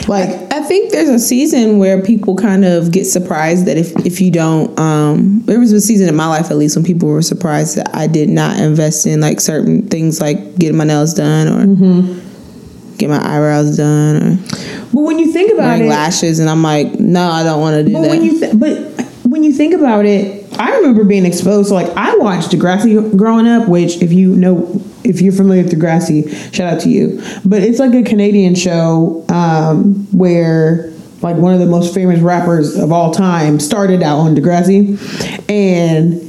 like 0.09 0.31
I 0.53 0.63
think 0.63 0.93
there's 0.93 1.09
a 1.09 1.19
season 1.19 1.79
where 1.79 2.03
people 2.03 2.35
kind 2.37 2.65
of 2.65 2.91
get 2.93 3.05
surprised 3.05 3.67
that 3.67 3.77
if, 3.77 3.93
if 4.07 4.21
you 4.21 4.31
don't, 4.31 4.79
um, 4.79 5.43
there 5.45 5.59
was 5.61 5.73
a 5.73 5.81
season 5.81 6.09
in 6.09 6.15
my 6.17 6.27
life 6.29 6.51
at 6.51 6.57
least 6.57 6.77
when 6.77 6.85
people 6.85 7.09
were 7.09 7.23
surprised 7.23 7.77
that 7.77 7.95
I 7.95 8.07
did 8.07 8.29
not 8.31 8.59
invest 8.59 9.07
in 9.07 9.21
like 9.21 9.39
certain 9.41 9.87
things 9.89 10.21
like 10.21 10.57
getting 10.57 10.77
my 10.77 10.85
nails 10.85 11.13
done 11.15 11.49
or 11.49 11.67
Mm-hmm. 11.67 12.97
get 12.97 13.11
my 13.11 13.19
eyebrows 13.19 13.77
done 13.77 14.17
or 14.23 14.39
but 14.93 15.01
when 15.03 15.19
you 15.19 15.31
think 15.33 15.53
about 15.53 15.79
it 15.81 15.85
lashes, 15.85 16.39
and 16.39 16.49
I'm 16.49 16.63
like, 16.63 16.99
no, 16.99 17.29
I 17.29 17.43
don't 17.43 17.61
want 17.61 17.75
to 17.77 17.85
do 17.85 17.93
But 17.93 18.03
that. 18.03 18.11
when 18.11 18.25
you 18.25 18.41
th- 18.41 18.59
but 18.59 19.05
when 19.27 19.43
you 19.45 19.53
think 19.53 19.75
about 19.75 20.07
it, 20.07 20.46
I 20.59 20.77
remember 20.77 21.05
being 21.05 21.27
exposed. 21.27 21.69
to 21.69 21.75
like 21.75 21.89
I 21.97 22.17
watched 22.17 22.51
Degrassi 22.51 23.17
growing 23.17 23.47
up, 23.47 23.69
which 23.69 24.03
if 24.03 24.13
you 24.13 24.35
know 24.37 24.81
if 25.05 25.21
you're 25.21 25.33
familiar 25.33 25.63
with 25.63 25.73
Degrassi, 25.73 26.55
shout 26.55 26.75
out 26.75 26.81
to 26.83 26.89
you. 26.89 27.23
But 27.45 27.63
it's 27.63 27.79
like 27.79 27.95
a 27.95 28.03
Canadian 28.03 28.55
show 28.55 29.25
um, 29.29 30.07
where 30.17 30.91
like 31.23 31.37
one 31.37 31.55
of 31.55 31.61
the 31.61 31.67
most 31.67 31.95
famous 31.95 32.21
rappers 32.21 32.77
of 32.77 32.93
all 32.93 33.13
time 33.13 33.59
started 33.61 34.03
out 34.03 34.19
on 34.19 34.35
Degrassi, 34.35 34.99
and 35.49 36.23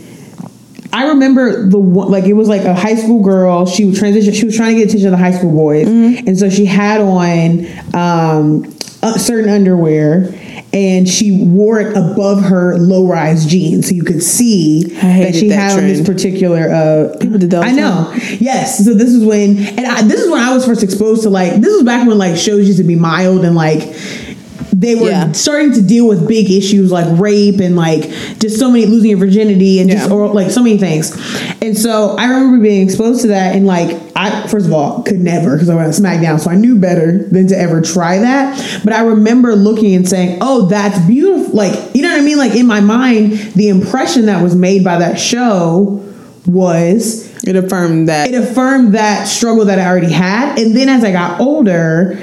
I 0.94 1.08
remember 1.08 1.68
the 1.68 1.80
one, 1.80 2.10
like 2.10 2.26
it 2.26 2.34
was 2.34 2.48
like 2.48 2.64
a 2.64 2.74
high 2.74 2.96
school 2.96 3.22
girl. 3.24 3.66
She 3.66 3.86
would 3.86 3.96
transition. 3.96 4.34
She 4.34 4.46
was 4.46 4.56
trying 4.56 4.76
to 4.76 4.80
get 4.80 4.88
attention 4.90 5.08
of 5.08 5.12
the 5.12 5.18
high 5.18 5.32
school 5.32 5.52
boys, 5.52 5.88
and 5.88 6.38
so 6.38 6.50
she 6.50 6.66
had 6.66 7.02
on 7.02 7.66
um, 7.94 8.74
uh, 9.04 9.18
certain 9.18 9.50
underwear, 9.50 10.32
and 10.74 11.08
she 11.08 11.32
wore 11.32 11.80
it 11.80 11.96
above 11.96 12.44
her 12.44 12.78
low 12.78 13.08
rise 13.08 13.46
jeans, 13.46 13.88
so 13.88 13.96
you 13.96 14.04
could 14.04 14.22
see 14.22 14.84
that 14.84 15.34
she 15.34 15.50
that 15.50 15.56
had 15.56 15.80
on 15.80 15.88
this 15.88 16.06
particular. 16.06 16.70
Uh, 16.70 17.18
People 17.20 17.40
did 17.40 17.52
that 17.52 17.64
I 17.64 17.72
know. 17.72 18.14
Yes. 18.40 18.84
So 18.84 18.94
this 18.94 19.14
is 19.14 19.24
when, 19.24 19.58
and 19.58 19.86
I, 19.86 20.02
this 20.04 20.20
is 20.22 20.30
when 20.30 20.42
I 20.42 20.54
was 20.54 20.66
first 20.66 20.84
exposed 20.84 21.24
to 21.24 21.30
like. 21.30 21.54
This 21.62 21.74
was 21.74 21.84
back 21.84 22.08
when 22.08 22.18
like 22.18 22.38
shows 22.38 22.68
used 22.68 22.80
to 22.80 22.84
be 22.84 22.96
mild 22.96 23.46
and 23.46 23.56
like 23.56 23.80
they 24.80 24.94
were 24.94 25.10
Yeah. 25.10 25.32
starting 25.32 25.74
to 25.74 25.82
deal 25.82 26.08
with 26.08 26.28
big 26.28 26.52
issues 26.52 26.92
like 26.92 27.08
rape 27.20 27.60
and 27.60 27.76
like 27.76 28.08
just 28.40 28.60
so 28.60 28.70
many 28.70 28.86
losing 28.86 29.10
your 29.10 29.18
virginity 29.18 29.80
and 29.80 29.90
just 29.90 30.12
or 30.12 30.28
like 30.32 30.52
so 30.52 30.62
many 30.62 30.78
things. 30.78 31.18
And 31.64 31.76
so 31.76 32.16
I 32.18 32.26
remember 32.28 32.60
being 32.62 32.84
exposed 32.86 33.22
to 33.22 33.30
that 33.30 33.56
and 33.56 33.66
like 33.66 33.98
I 34.16 34.46
first 34.48 34.68
of 34.68 34.74
all 34.74 35.02
could 35.02 35.20
never 35.20 35.54
because 35.56 35.70
I 35.70 35.76
went 35.76 35.88
on 35.88 35.94
SmackDown, 35.94 36.40
so 36.40 36.52
I 36.52 36.56
knew 36.56 36.76
better 36.78 37.24
than 37.32 37.48
to 37.48 37.58
ever 37.60 37.82
try 37.82 38.20
that. 38.20 38.82
But 38.84 38.94
I 38.94 39.02
remember 39.02 39.56
looking 39.56 39.96
and 39.96 40.08
saying, 40.08 40.38
"Oh, 40.42 40.68
that's 40.68 41.00
beautiful!" 41.08 41.56
Like 41.56 41.74
you 41.96 42.04
know 42.04 42.10
what 42.12 42.22
I 42.22 42.24
mean? 42.24 42.38
Like 42.38 42.56
in 42.56 42.68
my 42.68 42.80
mind, 42.82 43.32
the 43.56 43.70
impression 43.70 44.28
that 44.28 44.44
was 44.44 44.56
made 44.56 44.84
by 44.84 45.00
that 45.00 45.20
show 45.20 46.04
was 46.46 47.30
It 47.44 47.56
affirmed 47.56 48.10
that. 48.10 48.30
it 48.30 48.36
affirmed 48.36 48.94
that 48.94 49.28
struggle 49.28 49.66
that 49.66 49.80
I 49.80 49.86
already 49.88 50.12
had. 50.12 50.58
And 50.60 50.76
then 50.76 50.88
as 50.90 51.04
I 51.04 51.12
got 51.12 51.40
older, 51.42 52.18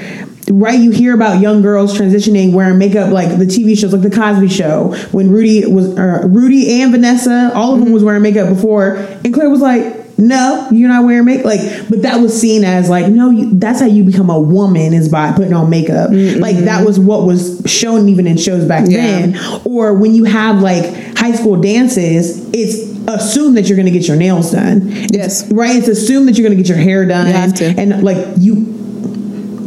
right, 0.51 0.79
you 0.79 0.91
hear 0.91 1.15
about 1.15 1.41
young 1.41 1.63
girls 1.63 1.97
transitioning 1.97 2.53
wearing 2.53 2.79
makeup, 2.79 3.13
like 3.13 3.39
the 3.39 3.47
TV 3.47 3.79
shows, 3.79 3.93
like 3.93 4.03
the 4.03 4.11
Cosby 4.11 4.49
Show, 4.49 4.95
when 5.13 5.31
Rudy 5.31 5.67
was 5.67 5.97
uh, 5.97 6.23
Rudy 6.27 6.81
and 6.81 6.93
Vanessa, 6.93 7.51
all 7.55 7.75
of 7.75 7.81
them 7.81 7.93
was 7.93 8.03
wearing 8.05 8.23
makeup 8.23 8.49
before, 8.49 8.97
and 8.97 9.33
Claire 9.35 9.51
was 9.51 9.61
like. 9.61 10.03
No, 10.17 10.69
you're 10.71 10.89
not 10.89 11.05
wearing 11.05 11.25
makeup. 11.25 11.45
Like, 11.45 11.89
but 11.91 12.03
that 12.03 12.21
was 12.21 12.41
seen 12.41 12.63
as 12.63 12.89
like, 12.89 13.09
no, 13.11 13.31
you, 13.31 13.51
that's 13.59 13.81
how 13.81 13.87
you 13.87 14.05
become 14.05 14.31
a 14.31 14.39
woman 14.39 14.95
is 14.95 15.09
by 15.09 15.33
putting 15.33 15.53
on 15.53 15.69
makeup. 15.71 16.11
Like 16.13 16.55
that 16.59 16.87
was 16.87 17.01
what 17.01 17.27
was 17.27 17.61
shown 17.67 18.09
even 18.09 18.29
in 18.29 18.37
shows 18.37 18.65
back 18.65 18.85
Yeah. 18.89 19.27
then. 19.33 19.61
Or 19.65 19.93
when 19.93 20.15
you 20.15 20.23
have 20.23 20.61
like 20.63 20.85
high 21.19 21.33
school 21.33 21.61
dances, 21.61 22.49
it's 22.55 22.79
assumed 23.09 23.57
that 23.57 23.67
you're 23.67 23.75
going 23.75 23.87
to 23.87 23.93
get 23.93 24.07
your 24.07 24.17
nails 24.17 24.53
done. 24.53 24.89
Yes. 25.13 25.51
Right? 25.51 25.75
It's 25.75 25.89
assumed 25.89 26.29
that 26.29 26.39
you're 26.39 26.47
going 26.49 26.57
to 26.57 26.63
get 26.63 26.69
your 26.69 26.79
hair 26.79 27.05
done. 27.05 27.27
You 27.27 27.33
have 27.33 27.55
to. 27.55 27.65
And 27.77 28.05
like 28.05 28.25
you, 28.39 28.55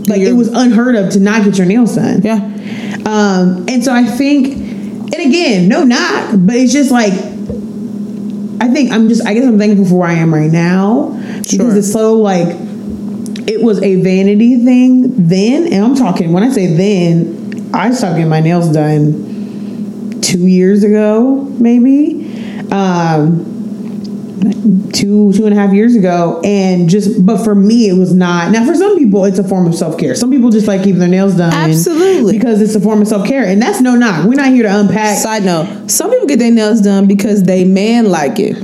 like 0.08 0.20
it 0.20 0.24
You're- 0.24 0.34
was 0.38 0.48
unheard 0.50 0.96
of 0.96 1.10
to 1.12 1.20
not 1.20 1.44
get 1.44 1.58
your 1.58 1.68
nails 1.68 1.96
done. 1.96 2.22
yeah. 2.24 2.40
Um, 3.06 3.66
and 3.68 3.84
so 3.84 3.94
I 3.94 4.04
think, 4.06 4.48
and 4.56 5.14
again, 5.16 5.68
no 5.68 5.84
knock, 5.84 6.32
but 6.36 6.56
it's 6.56 6.74
just 6.74 6.92
like, 6.92 7.14
I 8.60 8.68
think 8.74 8.92
I'm 8.92 9.08
just, 9.08 9.26
I 9.26 9.34
guess 9.34 9.46
I'm 9.46 9.58
thankful 9.60 9.86
for 9.86 10.00
where 10.00 10.10
I 10.10 10.14
am 10.14 10.34
right 10.34 10.52
now 10.52 11.10
because 11.42 11.52
Sure. 11.52 11.78
it's 11.78 11.92
so 11.92 12.16
like, 12.16 12.48
it 13.48 13.62
was 13.62 13.82
a 13.82 14.02
vanity 14.02 14.64
thing 14.66 15.28
then. 15.28 15.72
And 15.72 15.86
I'm 15.86 15.96
talking, 15.96 16.34
when 16.34 16.44
I 16.44 16.50
say 16.50 16.68
then, 16.68 17.70
I 17.74 17.92
stopped 17.92 18.16
getting 18.16 18.30
my 18.30 18.40
nails 18.42 18.72
done 18.72 20.20
two 20.22 20.48
years 20.48 20.84
ago, 20.84 21.36
maybe. 21.60 22.26
Um, 22.72 23.57
two 24.94 25.32
two 25.34 25.46
and 25.46 25.54
a 25.54 25.56
half 25.60 25.74
years 25.74 25.96
ago 25.96 26.42
and 26.44 26.90
just 26.90 27.26
but 27.26 27.38
for 27.44 27.56
me 27.56 27.90
it 27.90 27.94
was 27.98 28.14
not 28.14 28.52
now 28.52 28.66
for 28.66 28.76
some 28.76 28.98
people 28.98 29.26
it's 29.26 29.40
a 29.40 29.44
form 29.44 29.66
of 29.66 29.74
self-care 29.74 30.14
some 30.16 30.30
people 30.30 30.50
just 30.50 30.68
like 30.68 30.84
keeping 30.84 31.00
their 31.00 31.08
nails 31.10 31.36
done 31.36 31.52
Absolutely. 31.54 32.38
because 32.38 32.62
it's 32.62 32.76
a 32.76 32.80
form 32.80 33.02
of 33.02 33.08
self-care 33.08 33.46
and 33.46 33.62
that's 33.62 33.82
no 33.82 33.96
knock 33.96 34.26
we're 34.26 34.36
not 34.36 34.48
here 34.48 34.64
to 34.64 34.80
unpack 34.80 35.18
Side 35.18 35.44
note: 35.44 35.90
Some 35.90 36.12
people 36.12 36.28
get 36.28 36.40
their 36.40 36.52
nails 36.52 36.82
done 36.82 37.08
because 37.08 37.44
they 37.44 37.64
man 37.66 38.10
like 38.10 38.40
it. 38.40 38.58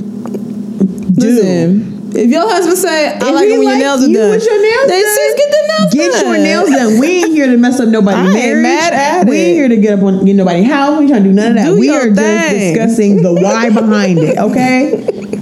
Listen, 1.16 2.12
if 2.14 2.30
your 2.30 2.42
husband 2.48 2.78
say, 2.78 3.08
"I 3.08 3.16
If 3.16 3.22
like 3.22 3.48
it 3.48 3.58
when 3.58 3.68
your 3.68 3.78
nails 3.78 4.02
are 4.04 4.08
you 4.08 4.16
done," 4.16 4.30
with 4.30 4.44
your 4.44 4.62
nails 4.62 4.86
they 4.88 5.00
done, 5.02 5.14
says 5.16 5.34
get 5.36 5.50
their 5.50 5.68
nails 5.68 5.94
Get 5.94 6.12
done. 6.12 6.24
your 6.26 6.38
nails 6.38 6.70
done. 6.70 6.98
We 7.00 7.06
ain't 7.08 7.28
here 7.32 7.46
to 7.46 7.56
mess 7.56 7.80
up 7.80 7.88
nobody's 7.88 8.32
marriage. 8.34 8.62
mad 8.62 8.92
at 8.92 9.26
we 9.28 9.36
ain't 9.36 9.56
here 9.56 9.68
to 9.68 9.76
get 9.76 9.98
up 9.98 10.04
on 10.04 10.24
get 10.24 10.34
nobody's 10.36 10.66
house. 10.66 10.92
We 10.98 11.04
ain't 11.04 11.08
trying 11.10 11.22
to 11.24 11.28
do 11.30 11.34
none 11.34 11.48
of 11.52 11.54
that. 11.56 11.66
Do 11.66 11.78
we 11.78 11.90
are 11.90 12.08
just 12.10 12.50
discussing 12.54 13.22
the 13.22 13.32
why 13.34 13.70
behind 13.70 14.18
it. 14.18 14.38
Okay. 14.38 15.30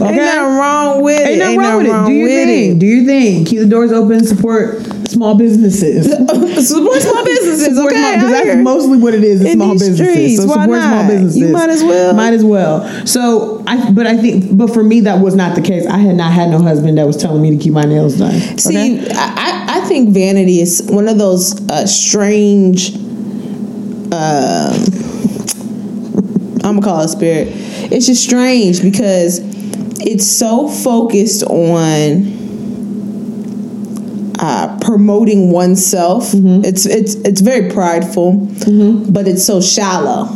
Ain't 0.00 0.16
nothing 0.16 0.56
wrong 0.56 1.02
with 1.02 1.20
it. 1.20 1.28
Ain't 1.28 1.38
nothing 1.38 1.58
wrong 1.58 1.76
with 1.78 1.86
it. 1.86 2.06
Do 2.06 2.12
your 2.12 2.28
thing. 2.46 2.78
Do 2.78 2.86
your 2.86 3.04
thing. 3.04 3.44
Keep 3.44 3.58
the 3.60 3.66
doors 3.66 3.92
open. 3.92 4.24
Support 4.24 4.82
small 5.08 5.34
businesses. 5.36 6.06
Support 6.12 6.58
small 7.02 7.24
businesses, 7.24 7.76
Support 7.76 7.92
okay? 7.92 8.14
'cause 8.20 8.30
that's 8.30 8.44
hear. 8.44 8.56
mostly 8.62 8.98
what 8.98 9.14
it 9.14 9.24
is. 9.24 9.40
In 9.44 9.52
small 9.54 9.72
businesses. 9.72 10.10
streets, 10.12 10.36
so 10.36 10.46
why 10.46 10.62
support 10.64 10.80
small 10.82 11.02
not? 11.02 11.08
businesses. 11.08 11.38
You 11.38 11.48
might 11.48 11.70
as 11.70 11.82
well. 11.82 12.14
Might 12.14 12.34
as 12.34 12.44
well. 12.44 13.06
So 13.06 13.64
I, 13.66 13.90
but 13.92 14.06
I 14.06 14.16
think, 14.18 14.56
but 14.56 14.72
for 14.72 14.82
me, 14.84 15.00
that 15.00 15.20
was 15.20 15.34
not 15.34 15.54
the 15.56 15.62
case. 15.62 15.86
I 15.86 15.98
had 15.98 16.16
not 16.16 16.32
had 16.32 16.50
no 16.50 16.58
husband 16.60 16.98
that 16.98 17.06
was 17.06 17.16
telling 17.16 17.42
me 17.42 17.56
to 17.56 17.62
keep 17.62 17.72
my 17.72 17.84
nails 17.84 18.18
done. 18.18 18.38
See, 18.58 18.98
Okay? 19.00 19.10
I, 19.14 19.34
I 19.36 19.78
I 19.78 19.80
think 19.88 20.10
vanity 20.14 20.60
is 20.60 20.86
one 20.90 21.08
of 21.08 21.18
those 21.18 21.58
uh, 21.70 21.86
strange. 21.86 22.94
Um, 24.10 24.12
I'm 26.64 26.80
gonna 26.80 26.82
call 26.82 27.00
it 27.02 27.08
spirit. 27.08 27.48
It's 27.90 28.06
just 28.06 28.22
strange 28.22 28.82
because 28.82 29.38
it's 30.00 30.26
so 30.26 30.68
focused 30.68 31.42
on 31.44 32.36
uh, 34.40 34.78
promoting 34.80 35.50
oneself. 35.50 36.30
It's 36.34 36.86
it's 36.86 37.14
it's 37.16 37.40
very 37.40 37.70
prideful, 37.70 38.48
but 39.10 39.26
it's 39.26 39.44
so 39.44 39.60
shallow 39.60 40.28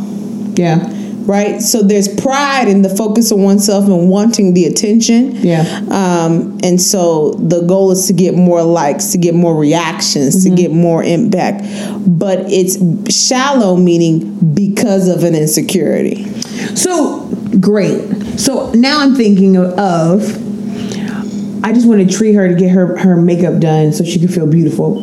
yeah. 0.55 0.87
right? 1.25 1.61
So 1.61 1.81
there's 1.81 2.07
pride 2.07 2.67
in 2.67 2.81
the 2.81 2.89
focus 2.89 3.31
on 3.31 3.43
oneself 3.43 3.85
and 3.85 4.09
wanting 4.09 4.53
the 4.53 4.65
attention. 4.65 5.35
Yeah. 5.35 5.61
Um, 5.89 6.59
and 6.63 6.81
so 6.81 7.33
the 7.33 7.61
goal 7.61 7.91
is 7.91 8.07
to 8.07 8.13
get 8.13 8.35
more 8.35 8.63
likes, 8.63 9.11
to 9.11 9.17
get 9.17 9.33
more 9.33 9.55
reactions, 9.55 10.43
to 10.43 10.49
get 10.49 10.71
more 10.71 11.03
impact. 11.03 11.63
But 12.05 12.39
it's 12.51 12.77
shallow, 13.13 13.75
meaning 13.75 14.53
because 14.53 15.07
of 15.07 15.23
an 15.23 15.35
insecurity. 15.35 16.25
So 16.75 17.27
great. 17.59 18.01
So 18.37 18.71
now 18.73 18.99
I'm 18.99 19.15
thinking 19.15 19.57
of, 19.57 20.21
I 21.63 21.71
just 21.71 21.87
want 21.87 22.07
to 22.07 22.17
treat 22.17 22.33
her 22.33 22.47
to 22.47 22.55
get 22.55 22.71
her 22.71 22.97
her 22.97 23.15
makeup 23.15 23.59
done 23.59 23.93
so 23.93 24.03
she 24.03 24.19
can 24.19 24.27
feel 24.27 24.47
beautiful. 24.47 25.01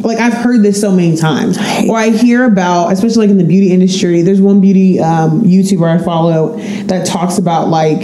Like 0.00 0.18
I've 0.18 0.34
heard 0.34 0.62
this 0.62 0.80
so 0.80 0.92
many 0.92 1.16
times, 1.16 1.58
or 1.88 1.96
I 1.96 2.10
hear 2.10 2.44
about, 2.44 2.92
especially 2.92 3.26
like 3.26 3.30
in 3.30 3.38
the 3.38 3.44
beauty 3.44 3.72
industry. 3.72 4.22
There's 4.22 4.40
one 4.40 4.60
beauty 4.60 5.00
um, 5.00 5.42
YouTuber 5.42 6.00
I 6.00 6.02
follow 6.02 6.56
that 6.84 7.04
talks 7.04 7.38
about 7.38 7.68
like 7.68 8.02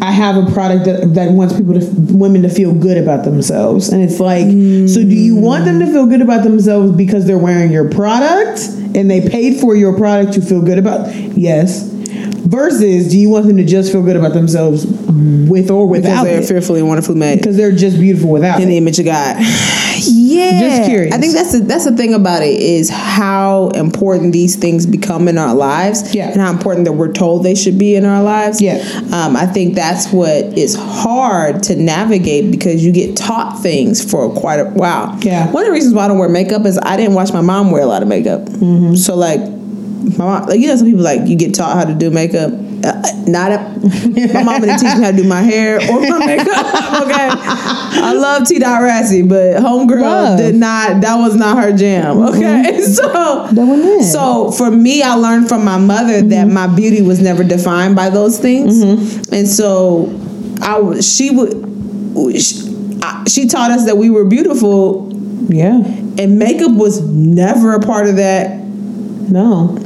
I 0.00 0.10
have 0.10 0.36
a 0.36 0.52
product 0.52 0.84
that, 0.86 1.14
that 1.14 1.32
wants 1.32 1.56
people 1.56 1.78
to 1.78 1.86
women 2.12 2.42
to 2.42 2.48
feel 2.48 2.74
good 2.74 2.98
about 2.98 3.24
themselves, 3.24 3.90
and 3.90 4.02
it's 4.02 4.18
like, 4.18 4.46
so 4.46 5.00
do 5.00 5.14
you 5.14 5.36
want 5.36 5.66
them 5.66 5.78
to 5.80 5.86
feel 5.86 6.06
good 6.06 6.22
about 6.22 6.42
themselves 6.42 6.92
because 6.92 7.26
they're 7.26 7.38
wearing 7.38 7.70
your 7.70 7.88
product 7.90 8.60
and 8.96 9.10
they 9.10 9.28
paid 9.28 9.60
for 9.60 9.76
your 9.76 9.96
product 9.96 10.32
to 10.34 10.40
feel 10.40 10.62
good 10.62 10.78
about? 10.78 11.14
Yes. 11.14 11.94
Versus, 12.48 13.10
do 13.10 13.18
you 13.18 13.28
want 13.28 13.46
them 13.46 13.56
to 13.58 13.64
just 13.64 13.92
feel 13.92 14.02
good 14.02 14.16
about 14.16 14.32
themselves 14.32 14.86
with 14.86 15.70
or 15.70 15.86
Because 15.86 16.02
without 16.02 16.24
they're 16.24 16.40
it? 16.40 16.46
fearfully 16.46 16.80
and 16.80 16.88
wonderfully 16.88 17.16
made 17.16 17.36
Because 17.38 17.56
they're 17.56 17.72
just 17.72 17.98
beautiful 17.98 18.30
without 18.30 18.60
in 18.60 18.68
the 18.68 18.76
image 18.78 18.98
of 18.98 19.04
God. 19.04 19.36
Yeah, 20.00 20.60
Just 20.60 20.88
curious. 20.88 21.12
I 21.12 21.18
think 21.18 21.32
that's 21.32 21.50
the 21.52 21.58
that's 21.58 21.84
the 21.84 21.96
thing 21.96 22.14
about 22.14 22.42
it 22.44 22.60
is 22.60 22.88
how 22.88 23.68
important 23.70 24.32
these 24.32 24.54
things 24.54 24.86
become 24.86 25.26
in 25.26 25.36
our 25.38 25.54
lives, 25.56 26.14
Yeah. 26.14 26.30
and 26.30 26.40
how 26.40 26.52
important 26.52 26.84
that 26.84 26.92
we're 26.92 27.12
told 27.12 27.42
they 27.44 27.56
should 27.56 27.78
be 27.80 27.96
in 27.96 28.04
our 28.04 28.22
lives. 28.22 28.60
Yeah. 28.60 28.76
um, 29.12 29.34
I 29.36 29.46
think 29.46 29.74
that's 29.74 30.12
what 30.12 30.56
is 30.56 30.76
hard 30.76 31.64
to 31.64 31.74
navigate 31.74 32.52
because 32.52 32.84
you 32.84 32.92
get 32.92 33.16
taught 33.16 33.60
things 33.60 34.08
for 34.08 34.30
quite 34.32 34.60
a 34.60 34.66
while. 34.66 35.18
Yeah. 35.20 35.50
one 35.50 35.64
of 35.64 35.66
the 35.66 35.72
reasons 35.72 35.94
why 35.94 36.04
I 36.04 36.08
don't 36.08 36.18
wear 36.18 36.28
makeup 36.28 36.64
is 36.64 36.78
I 36.80 36.96
didn't 36.96 37.14
watch 37.14 37.32
my 37.32 37.40
mom 37.40 37.72
wear 37.72 37.82
a 37.82 37.86
lot 37.86 38.02
of 38.02 38.08
makeup, 38.08 38.42
Mm-hmm. 38.42 38.94
so 38.94 39.16
like. 39.16 39.40
My 40.16 40.24
mom, 40.24 40.46
like 40.46 40.60
you 40.60 40.68
know, 40.68 40.76
some 40.76 40.86
people 40.86 41.02
like 41.02 41.26
you 41.28 41.36
get 41.36 41.54
taught 41.54 41.76
how 41.76 41.84
to 41.84 41.94
do 41.94 42.10
makeup. 42.10 42.52
Uh, 42.52 43.02
not 43.26 43.50
a, 43.50 43.58
my 44.32 44.42
mom 44.44 44.60
didn't 44.60 44.78
teach 44.78 44.94
me 44.96 45.02
how 45.02 45.10
to 45.10 45.16
do 45.16 45.24
my 45.24 45.42
hair 45.42 45.76
or 45.90 46.00
my 46.00 46.18
makeup. 46.24 46.46
okay, 47.02 47.28
I 47.30 48.12
love 48.14 48.46
T. 48.46 48.58
Dot 48.60 48.80
Rassi, 48.82 49.28
but 49.28 49.56
homegirl 49.60 50.00
Love. 50.00 50.38
did 50.38 50.54
not. 50.54 51.00
That 51.00 51.16
was 51.16 51.34
not 51.34 51.62
her 51.62 51.76
jam. 51.76 52.16
Mm-hmm. 52.16 52.36
Okay, 52.36 52.80
so 52.92 53.48
That 53.52 53.64
wasn't 53.64 54.04
so 54.04 54.52
for 54.52 54.70
me, 54.70 55.02
I 55.02 55.14
learned 55.14 55.48
from 55.48 55.64
my 55.64 55.78
mother 55.78 56.22
that 56.22 56.46
mm-hmm. 56.46 56.54
my 56.54 56.68
beauty 56.68 57.02
was 57.02 57.20
never 57.20 57.42
defined 57.42 57.96
by 57.96 58.10
those 58.10 58.38
things, 58.38 58.82
mm-hmm. 58.82 59.34
and 59.34 59.48
so 59.48 60.08
I. 60.62 61.00
She 61.00 61.30
would. 61.30 62.40
She, 62.40 62.98
I- 63.02 63.24
she 63.28 63.46
taught 63.46 63.70
us 63.70 63.86
that 63.86 63.96
we 63.96 64.10
were 64.10 64.24
beautiful, 64.24 65.12
Yeah. 65.48 65.78
and 65.82 66.38
makeup 66.38 66.72
was 66.72 67.02
never 67.02 67.74
a 67.74 67.80
part 67.80 68.08
of 68.08 68.16
that 68.16 68.67
No. 69.28 69.76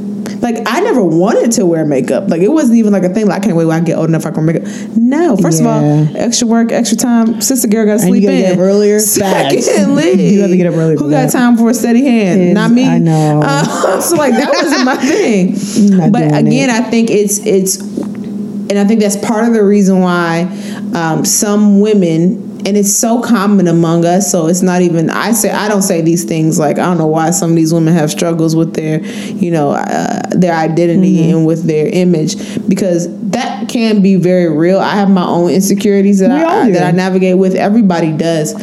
like 0.41 0.57
I 0.65 0.79
never 0.81 1.03
wanted 1.03 1.51
to 1.53 1.65
wear 1.65 1.85
makeup. 1.85 2.29
Like 2.29 2.41
it 2.41 2.47
wasn't 2.49 2.77
even 2.79 2.93
like 2.93 3.03
a 3.03 3.09
thing. 3.09 3.27
Like 3.27 3.41
I 3.41 3.45
can't 3.45 3.55
wait 3.57 3.65
when 3.65 3.81
I 3.81 3.85
get 3.85 3.97
old 3.97 4.09
enough 4.09 4.25
I 4.25 4.31
can 4.31 4.45
wear 4.45 4.53
makeup. 4.55 4.69
No, 4.95 5.35
first 5.37 5.61
Yeah. 5.61 5.67
of 5.77 6.09
all, 6.09 6.17
extra 6.17 6.47
work, 6.47 6.71
extra 6.71 6.97
time. 6.97 7.41
Sister 7.41 7.67
girl 7.67 7.85
got 7.85 7.97
to 7.97 8.03
And 8.03 8.09
sleep 8.09 8.23
you 8.23 8.29
in. 8.29 8.41
get 8.41 8.53
up 8.53 8.59
earlier? 8.59 8.99
Secondly, 8.99 10.33
You 10.33 10.41
have 10.41 10.49
to 10.49 10.57
get 10.57 10.67
up 10.67 10.75
early 10.75 10.95
Who 10.95 11.09
got 11.09 11.23
that. 11.27 11.31
time 11.31 11.57
for 11.57 11.69
a 11.69 11.73
steady 11.73 12.03
hand? 12.03 12.53
Not 12.53 12.71
me. 12.71 12.87
I 12.87 12.99
know. 12.99 13.41
Uh, 13.43 13.99
so 14.01 14.15
like 14.15 14.33
that 14.33 14.49
wasn't 14.53 14.85
my 14.85 14.95
thing. 16.01 16.11
But 16.11 16.23
again, 16.35 16.69
it. 16.69 16.73
I 16.73 16.81
think 16.89 17.09
it's 17.09 17.39
it's, 17.45 17.77
and 17.79 18.79
I 18.79 18.85
think 18.85 19.01
that's 19.01 19.17
part 19.17 19.47
of 19.47 19.53
the 19.53 19.63
reason 19.63 19.99
why 20.01 20.43
um, 20.93 21.25
some 21.25 21.79
women 21.81 22.52
and 22.65 22.77
it's 22.77 22.95
so 22.95 23.21
common 23.21 23.67
among 23.67 24.05
us. 24.05 24.31
So 24.31 24.47
it's 24.47 24.61
not 24.61 24.81
even. 24.81 25.09
I 25.09 25.31
say 25.33 25.51
I 25.51 25.67
don't 25.67 25.81
say 25.81 26.01
these 26.01 26.23
things 26.23 26.57
like 26.59 26.77
I 26.79 26.83
don't 26.85 26.97
know 26.97 27.07
why 27.07 27.31
some 27.31 27.49
of 27.51 27.55
these 27.55 27.73
women 27.73 27.93
have 27.93 28.09
struggles 28.11 28.55
with 28.55 28.73
their, 28.73 29.03
you 29.03 29.51
know, 29.51 29.71
uh, 29.71 30.21
their 30.31 30.53
identity 30.55 31.17
Mm-hmm. 31.17 31.37
and 31.37 31.45
with 31.45 31.63
their 31.65 31.87
image 31.87 32.35
because 32.69 33.07
that 33.31 33.67
can 33.69 34.01
be 34.01 34.15
very 34.15 34.49
real. 34.55 34.79
I 34.79 34.95
have 34.95 35.09
my 35.09 35.25
own 35.25 35.49
insecurities 35.51 36.19
that 36.19 36.29
We 36.29 36.35
I 36.43 36.65
do. 36.67 36.73
that 36.73 36.83
I 36.83 36.91
navigate 36.91 37.37
with. 37.37 37.55
Everybody 37.55 38.11
does. 38.15 38.53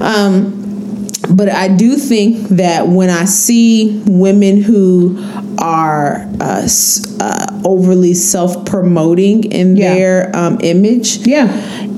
Um, 0.00 0.63
but 1.34 1.48
I 1.48 1.68
do 1.68 1.96
think 1.96 2.48
that 2.50 2.86
when 2.88 3.10
I 3.10 3.24
see 3.24 4.02
women 4.06 4.62
who 4.62 5.16
are 5.58 6.26
uh, 6.40 6.68
uh, 7.20 7.60
overly 7.64 8.14
self 8.14 8.64
promoting 8.66 9.44
in 9.44 9.76
Yeah. 9.76 9.94
their 9.94 10.36
um, 10.36 10.58
image, 10.62 11.18
Yeah. 11.26 11.48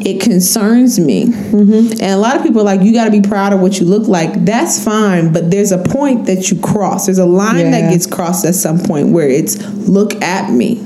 it 0.00 0.20
concerns 0.20 0.98
me. 1.00 1.22
And 1.52 2.00
a 2.02 2.16
lot 2.16 2.36
of 2.36 2.42
people 2.42 2.60
are 2.60 2.64
like, 2.64 2.82
you 2.82 2.92
got 2.92 3.06
to 3.06 3.10
be 3.10 3.20
proud 3.22 3.52
of 3.52 3.60
what 3.60 3.80
you 3.80 3.86
look 3.86 4.08
like. 4.08 4.44
That's 4.44 4.82
fine, 4.82 5.32
but 5.32 5.50
there's 5.50 5.72
a 5.72 5.78
point 5.78 6.26
that 6.26 6.50
you 6.50 6.58
cross. 6.58 7.06
There's 7.06 7.18
a 7.18 7.26
line 7.26 7.66
Yeah. 7.66 7.70
that 7.72 7.90
gets 7.92 8.06
crossed 8.06 8.44
at 8.44 8.54
some 8.54 8.78
point 8.78 9.08
where 9.08 9.28
it's 9.28 9.58
look 9.88 10.20
at 10.22 10.52
me. 10.52 10.80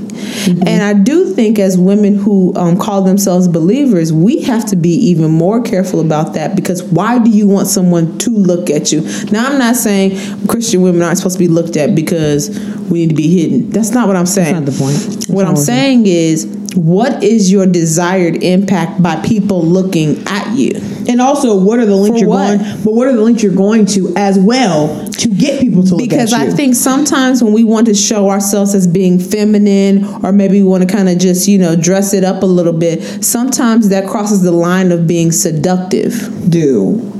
And 0.66 0.82
I 0.82 0.94
do 0.94 1.34
think 1.34 1.58
as 1.58 1.78
women 1.78 2.16
who 2.16 2.54
um, 2.56 2.78
call 2.78 3.02
themselves 3.02 3.48
believers, 3.48 4.12
we 4.12 4.42
have 4.42 4.66
to 4.66 4.76
be 4.76 4.90
even 4.90 5.30
more 5.30 5.62
careful 5.62 6.00
about 6.00 6.34
that 6.34 6.56
because 6.56 6.82
why 6.82 7.18
do 7.18 7.30
you 7.30 7.46
want 7.46 7.68
someone 7.68 8.18
to 8.18 8.30
look 8.30 8.70
at 8.70 8.92
you? 8.92 9.02
Now, 9.30 9.50
I'm 9.50 9.58
not 9.58 9.76
saying 9.76 10.46
Christian 10.46 10.82
women 10.82 11.02
aren't 11.02 11.18
supposed 11.18 11.36
to 11.36 11.38
be 11.38 11.48
looked 11.48 11.76
at 11.76 11.94
because 11.94 12.50
we 12.90 13.00
need 13.00 13.10
to 13.10 13.14
be 13.14 13.28
hidden. 13.28 13.70
That's 13.70 13.90
not 13.90 14.06
what 14.08 14.16
I'm 14.16 14.26
saying. 14.26 14.54
not 14.54 14.66
the 14.66 14.72
point. 14.72 14.96
That's 14.96 15.28
What 15.28 15.46
I'm 15.46 15.56
saying 15.56 16.06
is, 16.06 16.44
what 16.74 17.22
is 17.22 17.50
your 17.50 17.66
desired 17.66 18.42
impact 18.42 19.02
by 19.02 19.16
people 19.22 19.62
looking 19.64 20.22
at 20.26 20.56
you? 20.56 20.72
And 21.08 21.20
also, 21.20 21.58
what 21.58 21.78
are 21.78 21.86
the 21.86 21.96
links 21.96 22.18
For 22.18 22.24
you're 22.24 22.28
what? 22.28 22.58
going? 22.58 22.84
But 22.84 22.94
what 22.94 23.08
are 23.08 23.12
the 23.12 23.22
links 23.22 23.42
you're 23.42 23.54
going 23.54 23.86
to 23.86 24.14
as 24.16 24.38
well 24.38 25.08
to 25.08 25.28
get 25.28 25.60
people 25.60 25.82
to 25.82 25.96
look 25.96 25.98
Because 25.98 26.32
I 26.32 26.50
think 26.50 26.74
sometimes 26.74 27.42
when 27.42 27.52
we 27.52 27.64
want 27.64 27.86
to 27.86 27.94
show 27.94 28.30
ourselves 28.30 28.74
as 28.74 28.86
being 28.86 29.18
feminine, 29.18 30.04
or 30.24 30.32
maybe 30.32 30.62
we 30.62 30.68
want 30.68 30.88
to 30.88 30.94
kind 30.94 31.08
of 31.08 31.18
just, 31.18 31.48
you 31.48 31.58
know, 31.58 31.74
dress 31.74 32.14
it 32.14 32.24
up 32.24 32.42
a 32.42 32.46
little 32.46 32.72
bit, 32.72 33.24
sometimes 33.24 33.88
that 33.88 34.08
crosses 34.08 34.42
the 34.42 34.52
line 34.52 34.92
of 34.92 35.06
being 35.06 35.32
seductive. 35.32 36.50
do. 36.50 37.19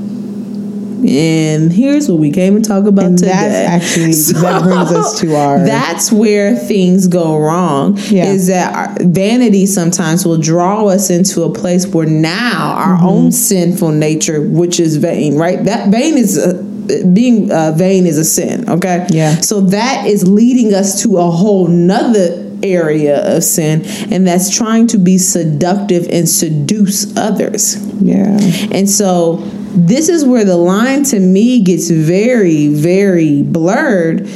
And 1.07 1.71
here's 1.73 2.09
what 2.09 2.19
we 2.19 2.31
came 2.31 2.55
and 2.55 2.63
talk 2.65 2.85
about 2.85 3.05
And 3.05 3.17
today. 3.17 3.31
that's 3.31 3.85
actually- 3.95 4.13
that 4.41 4.63
brings 4.63 4.91
us 4.91 5.19
to 5.21 5.35
our- 5.35 5.59
That's 5.65 6.11
where 6.11 6.55
things 6.55 7.07
go 7.07 7.37
wrong. 7.37 7.97
Yeah. 8.09 8.25
Is 8.25 8.47
that 8.47 8.73
our 8.75 8.95
vanity 9.05 9.65
sometimes 9.65 10.25
will 10.25 10.37
draw 10.37 10.85
us 10.87 11.09
into 11.09 11.43
a 11.43 11.53
place 11.53 11.87
where 11.87 12.07
now 12.07 12.73
our 12.77 12.97
Mm-hmm. 12.97 13.05
own 13.07 13.31
sinful 13.31 13.91
nature, 13.91 14.41
which 14.41 14.79
is 14.79 14.97
vain, 14.97 15.35
right? 15.37 15.63
That 15.63 15.89
vain 15.89 16.17
is. 16.17 16.37
Uh, 16.37 16.63
being 17.13 17.49
uh, 17.51 17.71
vain 17.71 18.05
is 18.05 18.17
a 18.17 18.25
sin, 18.25 18.67
okay? 18.67 19.05
Yeah. 19.11 19.35
So 19.39 19.61
that 19.61 20.07
is 20.07 20.27
leading 20.27 20.73
us 20.73 21.01
to 21.03 21.19
a 21.19 21.29
whole 21.31 21.67
nother 21.67 22.51
area 22.63 23.37
of 23.37 23.43
sin, 23.45 23.83
and 24.11 24.27
that's 24.27 24.53
trying 24.53 24.87
to 24.87 24.97
be 24.97 25.17
seductive 25.17 26.07
and 26.09 26.27
seduce 26.27 27.15
others. 27.15 27.77
Yeah. 28.01 28.37
And 28.73 28.89
so 28.89 29.37
this 29.73 30.09
is 30.09 30.25
where 30.25 30.43
the 30.43 30.57
line 30.57 31.03
to 31.05 31.19
me 31.19 31.61
gets 31.61 31.89
very, 31.89 32.67
very 32.67 33.41
blurred, 33.41 34.27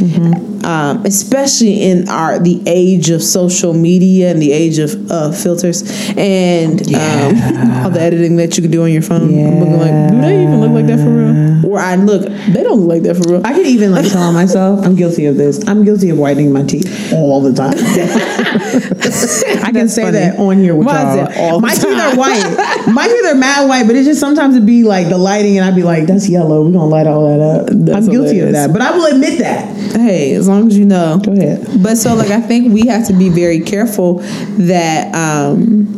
um, 0.63 1.06
especially 1.06 1.84
in 1.84 2.08
our 2.10 2.39
the 2.39 2.62
age 2.65 3.10
of 3.10 3.21
social 3.21 3.74
media 3.74 4.32
and 4.32 4.41
the 4.41 4.52
age 4.52 4.78
of 4.78 5.12
uh, 5.12 5.32
filters 5.32 5.84
and 6.17 6.82
um, 6.95 7.84
all 7.84 7.89
the 7.89 8.00
editing 8.00 8.38
that 8.38 8.58
you 8.58 8.63
can 8.63 8.71
do 8.71 8.84
on 8.84 8.91
your 8.91 9.02
phone. 9.02 9.24
I'm 9.24 9.60
looking 9.60 9.80
like, 9.80 10.12
do 10.12 10.21
they 10.21 10.43
even 10.43 10.62
look 10.62 10.71
like 10.71 10.88
that 10.88 11.00
for 11.00 11.10
real? 11.10 11.65
Or 11.65 11.80
I 11.80 11.95
look, 11.95 12.24
they 12.24 12.63
don't 12.63 12.80
look 12.80 12.89
like 12.89 13.04
that 13.04 13.15
for 13.15 13.34
real. 13.34 13.41
I 13.45 13.54
can 13.54 13.65
even 13.65 13.91
like 13.91 14.10
tell 14.12 14.32
myself 14.32 14.86
I'm 14.86 14.95
guilty 14.95 15.26
of 15.26 15.36
this. 15.36 15.67
I'm 15.67 15.84
guilty 15.84 16.10
of 16.10 16.17
whitening 16.17 16.54
my 16.54 16.63
teeth 16.63 17.12
all 17.13 17.41
the 17.41 17.54
time. 17.54 17.76
I 18.56 19.72
can 19.72 19.89
say 19.89 20.04
funny. 20.04 20.18
that 20.18 20.39
on 20.39 20.58
here 20.58 20.76
with 20.76 20.88
y'all. 20.88 21.28
it 21.28 21.38
all 21.38 21.60
my 21.60 21.74
teeth 21.74 21.86
are 21.86 22.15
white. 22.15 22.86
My 22.94 23.08
teeth 23.08 23.26
are 23.26 23.36
mad 23.36 23.68
white, 23.68 23.88
but 23.88 23.96
it's 23.96 24.06
just 24.08 24.20
sometimes 24.20 24.56
it'd 24.56 24.65
be 24.65 24.84
like 24.84 25.10
the 25.10 25.18
lighting, 25.18 25.58
and 25.58 25.65
I'd 25.65 25.76
be 25.76 25.84
like, 25.84 26.06
"That's 26.08 26.30
yellow. 26.30 26.63
We're 26.63 26.72
gonna 26.72 26.86
light 26.86 27.08
all 27.08 27.28
that 27.28 27.41
up." 27.41 27.68
That's 27.72 28.08
I'm 28.08 28.12
guilty 28.12 28.39
of 28.39 28.52
that, 28.54 28.72
but 28.72 28.82
I 28.82 28.91
will 28.91 29.06
admit 29.08 29.39
that. 29.39 29.76
hey, 29.98 30.34
as 30.36 30.48
long 30.48 30.68
as 30.68 30.78
you 30.78 30.86
know. 30.86 31.20
Go 31.24 31.34
ahead. 31.34 31.68
But 31.82 31.98
so 31.98 32.13
like 32.15 32.32
I 32.32 32.41
think 32.41 32.74
we 32.74 32.88
have 32.88 33.08
to 33.08 33.13
be 33.13 33.30
very 33.30 33.60
careful 33.60 34.20
that 34.60 35.13
um 35.13 35.91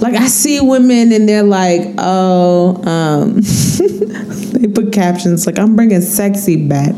like 0.00 0.14
I 0.14 0.26
see 0.28 0.60
women 0.60 1.12
and 1.12 1.28
they're 1.28 1.42
like, 1.42 1.94
oh, 1.98 2.82
um 2.88 3.40
they 4.52 4.68
put 4.68 4.92
captions 4.92 5.46
like 5.46 5.58
I'm 5.58 5.76
bringing 5.76 6.00
sexy 6.00 6.66
back. 6.66 6.94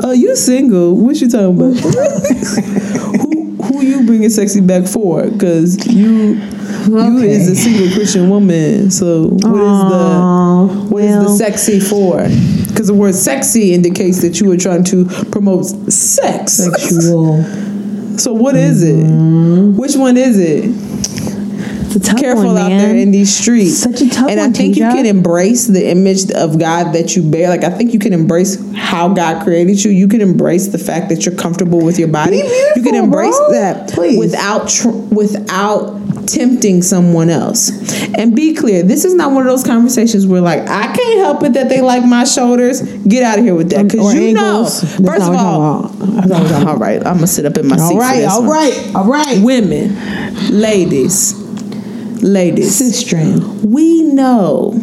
Oh, 0.00 0.12
you 0.12 0.36
single? 0.36 0.94
What 0.94 1.20
you 1.20 1.28
talking 1.28 1.56
about? 1.56 3.24
bringing 4.08 4.30
sexy 4.30 4.60
back 4.60 4.86
for? 4.86 5.22
Because 5.30 5.86
you 5.86 6.34
you 6.88 7.18
is 7.18 7.48
a 7.50 7.54
single 7.56 7.88
Christian 7.94 8.28
woman. 8.30 8.90
So 8.90 9.28
what 9.28 9.44
is 9.44 9.44
Aw, 9.52 10.66
the 10.66 10.74
what 10.88 11.04
is 11.04 11.14
the 11.14 11.36
sexy 11.36 11.78
for? 11.80 12.22
Because 12.68 12.88
the 12.88 12.94
word 12.94 13.14
sexy 13.14 13.72
indicates 13.74 14.20
that 14.22 14.40
you 14.40 14.50
are 14.52 14.56
trying 14.56 14.84
to 14.84 15.04
promote 15.30 15.66
sex. 15.66 16.52
Sexual. 16.54 17.44
So 18.18 18.32
what 18.32 18.56
is 18.56 18.82
Mm-hmm. 18.82 19.74
it? 19.74 19.78
Which 19.80 19.94
one 19.96 20.16
is 20.16 20.38
it? 20.38 20.64
It's 21.88 21.96
a 21.96 22.00
tough 22.00 22.20
Careful 22.20 22.48
one, 22.48 22.58
out 22.58 22.68
there 22.68 22.94
in 22.94 23.10
these 23.10 23.34
streets. 23.34 23.78
Such 23.78 24.02
a 24.02 24.10
tough 24.10 24.28
and 24.28 24.38
one, 24.38 24.50
I 24.50 24.52
think 24.52 24.76
you 24.76 24.82
can 24.82 25.06
embrace 25.06 25.66
the 25.66 25.88
image 25.90 26.30
of 26.32 26.58
God 26.58 26.92
that 26.92 27.16
you 27.16 27.22
bear. 27.22 27.48
Like 27.48 27.64
I 27.64 27.70
think 27.70 27.94
you 27.94 27.98
can 27.98 28.12
embrace 28.12 28.58
how 28.74 29.08
God 29.08 29.42
created 29.42 29.82
you. 29.82 29.90
You 29.90 30.06
can 30.06 30.20
embrace 30.20 30.68
the 30.68 30.78
fact 30.78 31.08
that 31.08 31.24
you're 31.24 31.34
comfortable 31.34 31.82
with 31.82 31.98
your 31.98 32.08
body. 32.08 32.42
You 32.76 32.82
can 32.82 32.94
embrace 32.94 33.36
bro. 33.36 33.52
that 33.52 33.90
Please. 33.90 34.18
without 34.18 34.68
tr- 34.68 34.90
without 34.90 35.98
tempting 36.26 36.82
someone 36.82 37.30
else. 37.30 37.70
And 38.14 38.36
be 38.36 38.54
clear, 38.54 38.82
this 38.82 39.06
is 39.06 39.14
not 39.14 39.32
one 39.32 39.46
of 39.46 39.48
those 39.48 39.64
conversations 39.64 40.26
where 40.26 40.42
like 40.42 40.68
I 40.68 40.94
can't 40.94 41.18
help 41.20 41.42
it 41.42 41.54
that 41.54 41.70
they 41.70 41.80
like 41.80 42.04
my 42.04 42.24
shoulders. 42.24 42.82
Get 42.82 43.22
out 43.22 43.38
of 43.38 43.44
here 43.46 43.54
with 43.54 43.70
that 43.70 43.80
um, 43.80 43.88
because 43.88 44.14
you 44.14 44.28
ankles. 44.28 44.34
know. 44.34 44.62
That's 44.62 45.08
First 45.08 45.30
of 45.30 45.36
all, 45.36 45.82
talking 45.82 46.02
about. 46.02 46.14
That's 46.16 46.28
not 46.28 46.42
what 46.42 46.52
I'm 46.52 46.52
talking 46.52 46.68
all 46.68 46.76
right, 46.76 46.98
I'm 46.98 47.14
gonna 47.14 47.26
sit 47.26 47.46
up 47.46 47.56
in 47.56 47.66
my 47.66 47.76
seat. 47.76 47.94
All 47.94 47.98
right, 47.98 48.24
all 48.24 48.44
right, 48.44 48.94
all 48.94 49.06
right. 49.06 49.42
Women, 49.42 49.94
ladies, 50.50 51.47
ladies, 52.22 52.76
Sister. 52.76 53.16
we 53.66 54.02
know. 54.02 54.74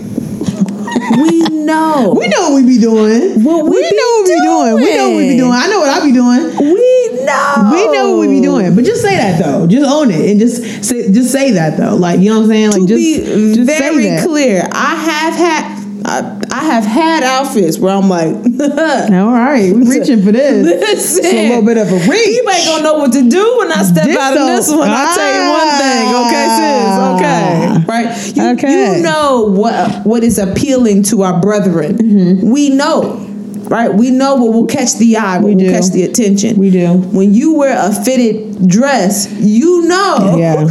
We 1.17 1.39
know. 1.49 2.13
We 2.17 2.27
know 2.27 2.51
what 2.51 2.63
we 2.63 2.65
be 2.65 2.79
doing. 2.79 3.43
What 3.43 3.63
we 3.65 3.71
we 3.71 3.81
know 3.81 4.11
what 4.21 4.27
we 4.27 4.33
be 4.33 4.41
doing. 4.41 4.75
We 4.75 4.95
know 4.95 5.09
what 5.09 5.17
we 5.17 5.23
be 5.23 5.37
doing. 5.37 5.37
doing. 5.37 5.51
I 5.51 5.67
know 5.67 5.79
what 5.79 5.89
I 5.89 6.05
be 6.05 6.11
doing. 6.11 6.43
We 6.57 7.25
know. 7.25 7.69
We 7.73 7.91
know 7.91 8.11
what 8.11 8.19
we 8.19 8.27
be 8.27 8.41
doing. 8.41 8.75
But 8.75 8.85
just 8.85 9.01
say 9.01 9.15
that 9.17 9.43
though. 9.43 9.67
Just 9.67 9.85
own 9.85 10.11
it 10.11 10.29
and 10.29 10.39
just 10.39 10.83
say 10.83 11.11
just 11.11 11.31
say 11.31 11.51
that 11.51 11.77
though. 11.77 11.95
Like 11.95 12.19
you 12.19 12.29
know 12.29 12.37
what 12.37 12.43
I'm 12.43 12.49
saying? 12.49 12.71
Like 12.71 12.81
to 12.81 12.87
just, 12.87 12.97
be 12.97 13.55
just 13.55 13.67
very 13.79 14.03
say 14.03 14.09
that. 14.15 14.27
clear, 14.27 14.67
I 14.71 14.95
have 14.95 15.33
had. 15.35 15.74
I, 16.07 16.41
I 16.51 16.63
have 16.65 16.83
had 16.83 17.23
outfits 17.23 17.79
where 17.79 17.93
I'm 17.95 18.07
like, 18.09 18.35
All 18.35 19.31
right, 19.31 19.73
we 19.73 19.81
reaching 19.89 20.23
for 20.23 20.31
this. 20.31 20.65
listen, 20.65 21.25
It's 21.25 21.33
a 21.33 21.49
little 21.49 21.65
bit 21.65 21.77
of 21.77 21.87
a 21.91 21.95
reach. 22.09 22.27
You 22.27 22.49
ain't 22.53 22.65
gonna 22.67 22.83
know 22.83 22.93
what 22.99 23.11
to 23.13 23.27
do 23.29 23.57
when 23.59 23.71
I 23.71 23.81
step 23.83 24.05
This 24.05 24.17
out 24.17 24.37
of 24.37 24.45
this 24.47 24.69
one. 24.69 24.89
I'll 24.89 25.15
tell 25.15 25.33
you 25.33 25.51
one 25.51 25.71
thing, 25.81 26.05
okay, 26.25 26.47
sis? 26.57 26.99
Okay. 27.15 27.85
Right? 27.87 28.35
You, 28.35 28.51
Okay. 28.53 28.97
you 28.97 29.03
know 29.03 29.45
what 29.49 30.05
what 30.05 30.23
is 30.23 30.37
appealing 30.37 31.03
to 31.03 31.23
our 31.23 31.39
brethren. 31.41 31.97
Mm-hmm. 31.97 32.49
We 32.51 32.69
know. 32.69 33.21
Right? 33.67 33.91
We 33.91 34.11
know 34.11 34.35
what 34.35 34.53
will 34.53 34.67
catch 34.67 34.93
the 34.99 35.17
eye, 35.17 35.37
what 35.39 35.45
We 35.47 35.55
will 35.55 35.59
do. 35.65 35.71
catch 35.71 35.89
the 35.89 36.03
attention. 36.03 36.55
We 36.57 36.69
do. 36.69 36.93
When 36.93 37.33
you 37.33 37.55
wear 37.55 37.75
a 37.75 37.91
fitted 37.91 38.67
dress, 38.69 39.27
you 39.39 39.87
know. 39.87 40.35
Yeah, 40.37 40.65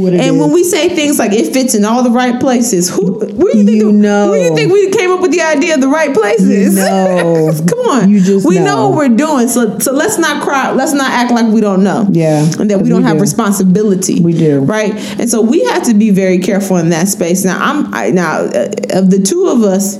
what 0.00 0.14
it 0.14 0.20
and 0.20 0.38
when 0.40 0.52
we 0.52 0.64
say 0.64 0.88
things 0.94 1.18
like 1.18 1.32
it 1.32 1.52
fits 1.52 1.74
in 1.74 1.84
all 1.84 2.02
the 2.02 2.10
right 2.10 2.38
places, 2.40 2.88
who 2.88 3.18
where 3.36 3.56
you 3.56 3.64
think 3.64 3.76
You 3.80 3.92
know. 3.92 4.30
where 4.30 4.42
you 4.42 4.54
think 4.56 4.72
we 4.72 4.90
came 4.90 5.10
up 5.10 5.20
with 5.20 5.30
the 5.32 5.40
idea 5.42 5.74
of 5.74 5.80
the 5.80 5.88
right 5.88 6.12
places? 6.14 6.76
You 6.76 6.82
know. 6.84 7.52
Come 7.68 7.78
on. 7.80 8.10
You 8.10 8.20
just 8.20 8.46
we 8.46 8.56
know. 8.58 8.64
know. 8.64 8.88
what 8.88 8.96
we're 8.98 9.16
doing. 9.16 9.48
So 9.48 9.78
so 9.78 9.92
let's 9.92 10.18
not 10.18 10.42
cry. 10.42 10.72
Let's 10.72 10.92
not 10.92 11.10
act 11.10 11.30
like 11.32 11.46
we 11.52 11.60
don't 11.60 11.82
know. 11.84 12.06
Yeah, 12.10 12.42
And 12.58 12.70
that 12.70 12.80
we 12.80 12.88
don't 12.88 13.02
we 13.02 13.08
have 13.08 13.16
do. 13.16 13.22
responsibility. 13.22 14.20
We 14.20 14.32
do. 14.32 14.60
Right. 14.60 14.92
And 15.20 15.28
so 15.30 15.40
we 15.42 15.64
have 15.64 15.82
to 15.84 15.94
be 15.94 16.10
very 16.10 16.38
careful 16.38 16.76
in 16.78 16.90
that 16.90 17.08
space. 17.08 17.44
Now 17.44 17.58
I'm 17.60 17.92
I, 17.94 18.10
now 18.10 18.40
uh, 18.40 18.70
of 18.94 19.10
the 19.10 19.20
two 19.24 19.46
of 19.48 19.62
us, 19.62 19.96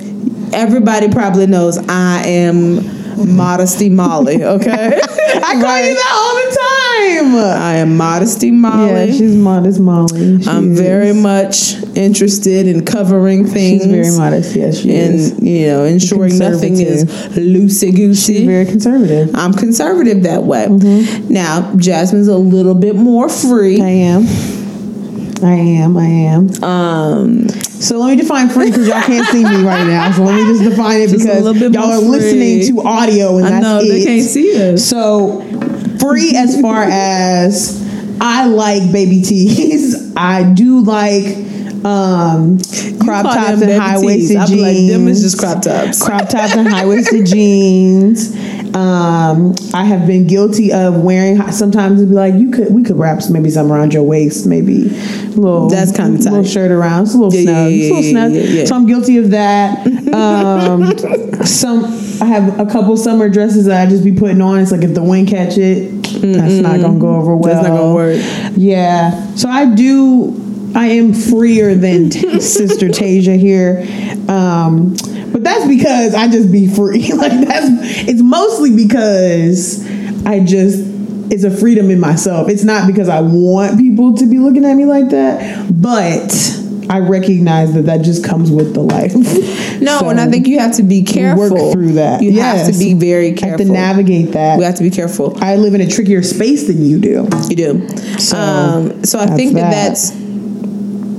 everybody 0.53 1.09
probably 1.11 1.47
knows 1.47 1.79
I 1.89 2.23
am 2.27 3.00
modesty 3.27 3.89
Molly. 3.89 4.45
Okay. 4.45 5.01
I 5.43 5.53
call 5.61 5.79
you 5.79 5.95
that 5.95 6.13
all 6.13 6.35
the 6.37 6.57
time. 6.57 7.61
I 7.63 7.77
am 7.77 7.97
modesty 7.97 8.51
Molly. 8.51 9.07
Yeah, 9.07 9.13
she's 9.13 9.37
modest, 9.37 9.81
Molly. 9.81 10.43
She 10.43 10.49
I'm 10.49 10.73
is. 10.73 10.81
very 10.81 11.13
much 11.13 11.75
interested 11.97 12.67
in 12.67 12.85
covering 12.85 13.47
things. 13.47 13.83
She's 13.83 13.91
very 13.91 14.17
modest. 14.17 14.55
Yes, 14.57 14.79
she 14.79 14.91
is. 14.91 15.33
and 15.33 15.47
you 15.47 15.67
know 15.67 15.85
ensuring 15.85 16.39
nothing 16.39 16.79
is 16.81 17.05
loosey 17.05 17.95
goosey. 17.95 18.39
She's 18.39 18.47
very 18.47 18.67
conservative. 18.67 19.35
I'm 19.35 19.53
conservative 19.53 20.23
that 20.25 20.45
way. 20.45 20.67
Mm-hmm. 20.67 21.33
Now 21.33 21.75
Jasmine's 21.77 22.29
a 22.29 22.39
little 22.39 22.75
bit 22.75 22.97
more 22.97 23.29
free. 23.29 23.81
I 23.81 23.89
am. 23.89 24.27
I 25.43 25.53
am. 25.55 25.97
I 25.97 26.05
am. 26.07 26.65
Um, 26.65 27.49
So 27.49 27.99
let 27.99 28.11
me 28.11 28.17
define 28.23 28.49
free 28.49 28.71
because 28.71 28.87
y'all 28.87 29.03
can't 29.03 29.27
see 29.29 29.43
me 29.45 29.63
right 29.65 29.87
now. 29.87 30.13
So 30.13 30.23
let 30.25 30.37
me 30.37 30.45
just 30.59 30.69
define 30.71 31.01
it 31.01 31.09
Just 31.11 31.25
because 31.27 31.61
y'all 31.75 31.93
are 31.93 31.99
listening 31.99 32.67
to 32.67 32.83
audio 32.87 33.37
and 33.39 33.47
I 33.47 33.51
that's 33.51 33.63
know 33.63 33.79
it. 33.81 33.89
they 33.89 34.05
can't 34.05 34.23
see 34.29 34.73
us. 34.75 34.85
So 34.85 35.41
free 35.99 36.35
as 36.37 36.61
far 36.61 36.83
as 36.85 37.81
I 38.21 38.47
like 38.47 38.93
baby 38.93 39.23
tees. 39.23 40.13
I 40.17 40.53
do 40.53 40.81
like 40.81 41.37
um 41.83 42.59
crop 43.03 43.25
tops 43.25 43.63
and 43.63 43.73
high 43.81 43.99
waisted 43.99 44.37
jeans. 44.47 44.61
like, 44.61 44.77
them 44.77 45.09
is 45.09 45.23
just 45.23 45.39
crop 45.39 45.63
tops. 45.63 46.03
Crop 46.05 46.29
tops 46.29 46.55
and 46.55 46.69
high 46.69 46.85
waisted 46.85 47.25
jeans. 47.33 48.35
Um, 48.75 49.55
I 49.75 49.85
have 49.85 50.07
been 50.07 50.27
guilty 50.27 50.73
of 50.73 51.03
wearing. 51.03 51.41
Sometimes 51.53 51.99
it'd 52.01 52.11
be 52.11 52.15
like 52.15 52.35
you 52.35 52.51
could 52.51 52.73
we 52.73 52.83
could 52.83 52.97
wrap 52.99 53.21
maybe 53.31 53.51
some 53.51 53.71
around 53.73 53.93
your 53.93 54.03
waist, 54.05 54.47
maybe 54.47 54.87
a 54.87 55.31
little. 55.31 55.69
That's 55.69 55.91
kinda 55.95 56.19
little 56.19 56.43
tight. 56.43 56.51
shirt 56.51 56.71
around. 56.71 57.05
It's 57.05 57.15
a 57.15 57.19
little 57.19 57.35
Yeah, 57.35 57.67
yeah, 57.67 57.69
snug. 57.69 57.73
yeah, 57.73 57.87
a 57.87 57.89
little 57.89 58.03
snug. 58.11 58.33
yeah, 58.33 58.41
yeah. 58.61 58.65
So 58.67 58.75
I'm 58.77 58.87
guilty 58.87 59.17
of 59.19 59.31
that. 59.31 59.87
Um, 60.11 60.99
some 61.47 61.85
I 62.21 62.25
have 62.27 62.59
a 62.59 62.67
couple 62.67 62.97
summer 62.97 63.29
dresses 63.29 63.67
that 63.67 63.87
I 63.87 63.89
just 63.89 64.03
be 64.03 64.11
putting 64.13 64.41
on. 64.41 64.59
It's 64.59 64.73
like 64.73 64.83
if 64.83 64.93
the 64.95 65.03
wind 65.05 65.29
catch 65.29 65.57
it, 65.57 66.03
that's 66.03 66.55
not 66.55 66.81
gonna 66.81 66.99
go 66.99 67.15
over 67.15 67.37
well. 67.37 67.55
That's 67.55 67.69
not 67.69 67.77
gonna 67.79 67.95
work. 67.95 68.21
Yeah. 68.57 69.35
So 69.37 69.49
I 69.49 69.67
do. 69.73 70.35
I 70.75 70.87
am 70.87 71.15
freer 71.15 71.75
than 71.77 72.11
Sister 72.41 72.89
Tasia 72.89 73.39
here, 73.39 73.85
um, 74.29 74.95
but 75.33 75.43
that's 75.45 75.67
because 75.67 76.15
I 76.15 76.29
just 76.29 76.51
be 76.53 76.67
free. 76.69 77.13
like 77.15 77.33
that's. 77.47 78.09
It's 78.09 78.23
mostly 78.23 78.75
because 78.77 79.87
I 80.27 80.41
just. 80.41 80.85
It's 81.33 81.45
a 81.45 81.51
freedom 81.51 81.91
in 81.91 82.01
myself. 82.01 82.49
It's 82.49 82.65
not 82.65 82.89
because 82.89 83.09
I 83.09 83.21
want 83.21 83.79
people 83.79 84.17
to 84.17 84.27
be 84.27 84.39
looking 84.41 84.65
at 84.65 84.75
me 84.75 84.85
like 84.85 85.11
that, 85.11 85.69
but 85.81 86.57
I 86.91 86.99
recognize 86.99 87.73
that 87.75 87.83
that 87.83 88.03
just 88.03 88.25
comes 88.25 88.51
with 88.51 88.75
the 88.75 88.81
life. 88.81 89.15
No, 89.81 90.01
So 90.01 90.09
and 90.11 90.21
I 90.21 90.29
think 90.29 90.47
you 90.47 90.59
have 90.59 90.77
to 90.77 90.83
be 90.83 91.03
careful. 91.05 91.49
work 91.57 91.73
through 91.73 91.93
that. 91.95 92.21
You 92.21 92.39
have 92.43 92.67
to 92.71 92.79
be 92.79 92.93
very 92.93 93.33
careful. 93.33 93.65
to 93.65 93.73
navigate 93.73 94.33
that. 94.33 94.59
we 94.59 94.65
have 94.65 94.75
to 94.75 94.83
be 94.83 94.91
careful. 94.91 95.43
I 95.43 95.57
live 95.57 95.73
in 95.73 95.81
a 95.81 95.87
trickier 95.89 96.23
space 96.23 96.67
than 96.67 96.85
you 96.85 96.99
do. 97.01 97.27
You 97.49 97.57
do. 97.57 97.89
So, 98.19 98.37
um, 98.37 99.05
so 99.05 99.19
I 99.19 99.27
think 99.29 99.55
that, 99.55 99.71
that. 99.71 99.89
that's 99.89 100.11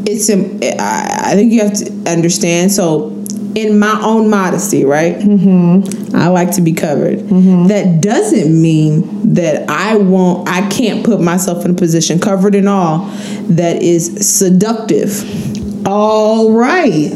it's. 0.06 0.30
im- 0.30 0.60
I, 0.80 1.32
I 1.32 1.34
think 1.34 1.52
you 1.54 1.62
have 1.62 1.74
to 1.74 1.92
understand. 2.12 2.72
So, 2.72 3.21
in 3.56 3.80
my 3.80 4.00
own 4.02 4.30
modesty, 4.30 4.86
right? 4.86 5.16
Mm-hmm. 5.16 6.16
I 6.16 6.28
like 6.28 6.52
to 6.56 6.62
be 6.62 6.74
covered. 6.74 7.20
Mm-hmm. 7.20 7.68
That 7.68 8.02
doesn't 8.02 8.62
mean 8.62 9.34
that 9.34 9.70
I 9.70 9.98
won't. 9.98 10.48
I 10.48 10.68
can't 10.70 11.06
put 11.06 11.22
myself 11.22 11.66
in 11.66 11.72
a 11.72 11.76
position, 11.76 12.20
covered 12.20 12.56
and 12.56 12.70
all, 12.70 13.06
that 13.50 13.82
is 13.82 14.28
seductive. 14.28 15.88
All 15.88 16.52
right. 16.52 17.12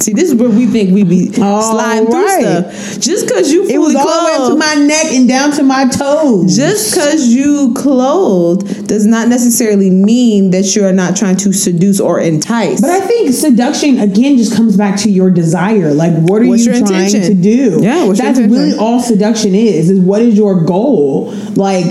See, 0.00 0.12
this 0.14 0.30
is 0.30 0.34
where 0.34 0.48
we 0.48 0.66
think 0.66 0.94
we 0.94 1.04
be 1.04 1.30
All 1.42 1.60
sliding 1.62 2.08
right. 2.10 2.64
through 2.64 2.72
stuff. 2.72 3.00
Just 3.00 3.26
because 3.28 3.52
you 3.52 3.64
It 3.64 3.74
fully 3.74 3.78
was 3.78 3.96
all 3.96 4.04
the 4.06 4.24
way 4.24 4.30
up 4.32 4.36
to 4.38 4.46
clothed- 4.46 4.58
my 4.58 4.74
neck 4.86 5.12
and 5.12 5.28
down 5.28 5.52
to 5.52 5.62
my 5.62 5.86
toes. 5.88 6.56
Just 6.56 6.94
because 6.94 7.26
you 7.28 7.74
clothed 7.74 8.86
does 8.86 9.04
not 9.06 9.28
necessarily 9.28 9.90
mean 9.90 10.50
that 10.52 10.74
you 10.74 10.84
are 10.86 10.92
not 10.92 11.16
trying 11.16 11.36
to 11.36 11.52
seduce 11.52 12.00
or 12.00 12.18
entice. 12.18 12.80
But 12.80 12.90
I 12.90 13.00
think 13.00 13.32
seduction 13.34 13.98
again 14.00 14.38
just 14.38 14.54
comes 14.56 14.76
back 14.76 14.98
to 15.00 15.10
your 15.10 15.30
desire. 15.30 15.92
Like, 15.92 16.14
what 16.14 16.40
are 16.42 16.46
What's 16.46 16.64
you 16.64 16.72
trying 16.78 17.04
intention? 17.04 17.22
to 17.22 17.34
do? 17.34 17.78
Yeah, 17.82 18.04
what's 18.06 18.20
that's 18.20 18.38
really 18.38 18.74
all 18.76 19.00
seduction 19.00 19.54
is. 19.54 19.90
Is 19.90 20.00
what 20.00 20.22
is 20.22 20.34
your 20.36 20.64
goal? 20.64 21.32
Like, 21.56 21.84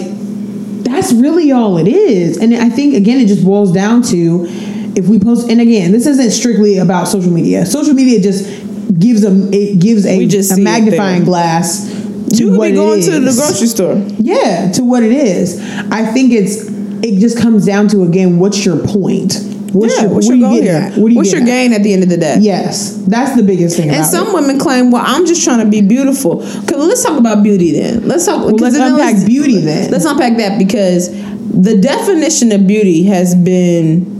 that's 0.83 1.11
really 1.13 1.51
all 1.51 1.77
it 1.77 1.87
is. 1.87 2.37
And 2.37 2.55
I 2.55 2.69
think 2.69 2.95
again, 2.95 3.19
it 3.19 3.27
just 3.27 3.45
boils 3.45 3.71
down 3.71 4.01
to 4.03 4.47
if 4.95 5.07
we 5.07 5.19
post. 5.19 5.49
And 5.49 5.61
again, 5.61 5.91
this 5.91 6.07
isn't 6.07 6.31
strictly 6.31 6.77
about 6.77 7.07
social 7.07 7.31
media. 7.31 7.65
Social 7.65 7.93
media 7.93 8.19
just 8.19 8.45
gives 8.97 9.23
a 9.23 9.31
it 9.51 9.79
gives 9.79 10.05
a, 10.05 10.19
a 10.19 10.57
magnifying 10.57 11.23
glass. 11.23 11.97
To 12.29 12.35
you 12.35 12.49
could 12.51 12.57
what 12.59 12.69
be 12.69 12.75
going 12.75 13.01
to 13.01 13.11
the 13.11 13.33
grocery 13.33 13.67
store. 13.67 13.95
Yeah, 14.19 14.71
to 14.73 14.83
what 14.83 15.03
it 15.03 15.11
is. 15.11 15.59
I 15.91 16.05
think 16.05 16.31
it's 16.31 16.67
it 17.03 17.19
just 17.19 17.39
comes 17.39 17.65
down 17.65 17.87
to 17.89 18.03
again, 18.03 18.39
what's 18.39 18.65
your 18.65 18.77
point? 18.85 19.33
What's 19.73 19.95
yeah, 19.95 20.05
your, 20.05 20.13
what's 20.15 20.27
what 20.27 20.37
your 20.37 20.49
goal 20.49 20.61
here? 20.61 20.75
at? 20.75 20.97
What 20.97 21.11
you 21.11 21.17
what's 21.17 21.31
your 21.31 21.41
at? 21.41 21.47
gain 21.47 21.73
at 21.73 21.83
the 21.83 21.93
end 21.93 22.03
of 22.03 22.09
the 22.09 22.17
day? 22.17 22.37
Yes, 22.39 23.03
that's 23.07 23.35
the 23.35 23.43
biggest 23.43 23.77
thing. 23.77 23.89
And 23.89 24.05
some 24.05 24.29
it. 24.29 24.33
women 24.33 24.59
claim, 24.59 24.91
well, 24.91 25.03
I'm 25.05 25.25
just 25.25 25.43
trying 25.43 25.63
to 25.63 25.69
be 25.69 25.81
beautiful. 25.81 26.39
Cause 26.39 26.75
let's 26.75 27.03
talk 27.03 27.19
about 27.19 27.43
beauty 27.43 27.71
then. 27.71 28.07
Let's 28.07 28.25
talk. 28.25 28.45
Well, 28.45 28.55
let's 28.55 28.75
unpack 28.75 29.25
beauty 29.25 29.59
then. 29.59 29.91
Let's 29.91 30.05
unpack 30.05 30.37
that 30.37 30.57
because 30.57 31.11
the 31.51 31.77
definition 31.79 32.51
of 32.51 32.67
beauty 32.67 33.03
has 33.03 33.35
been 33.35 34.18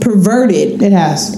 perverted 0.00 0.82
it 0.82 0.92
has. 0.92 1.36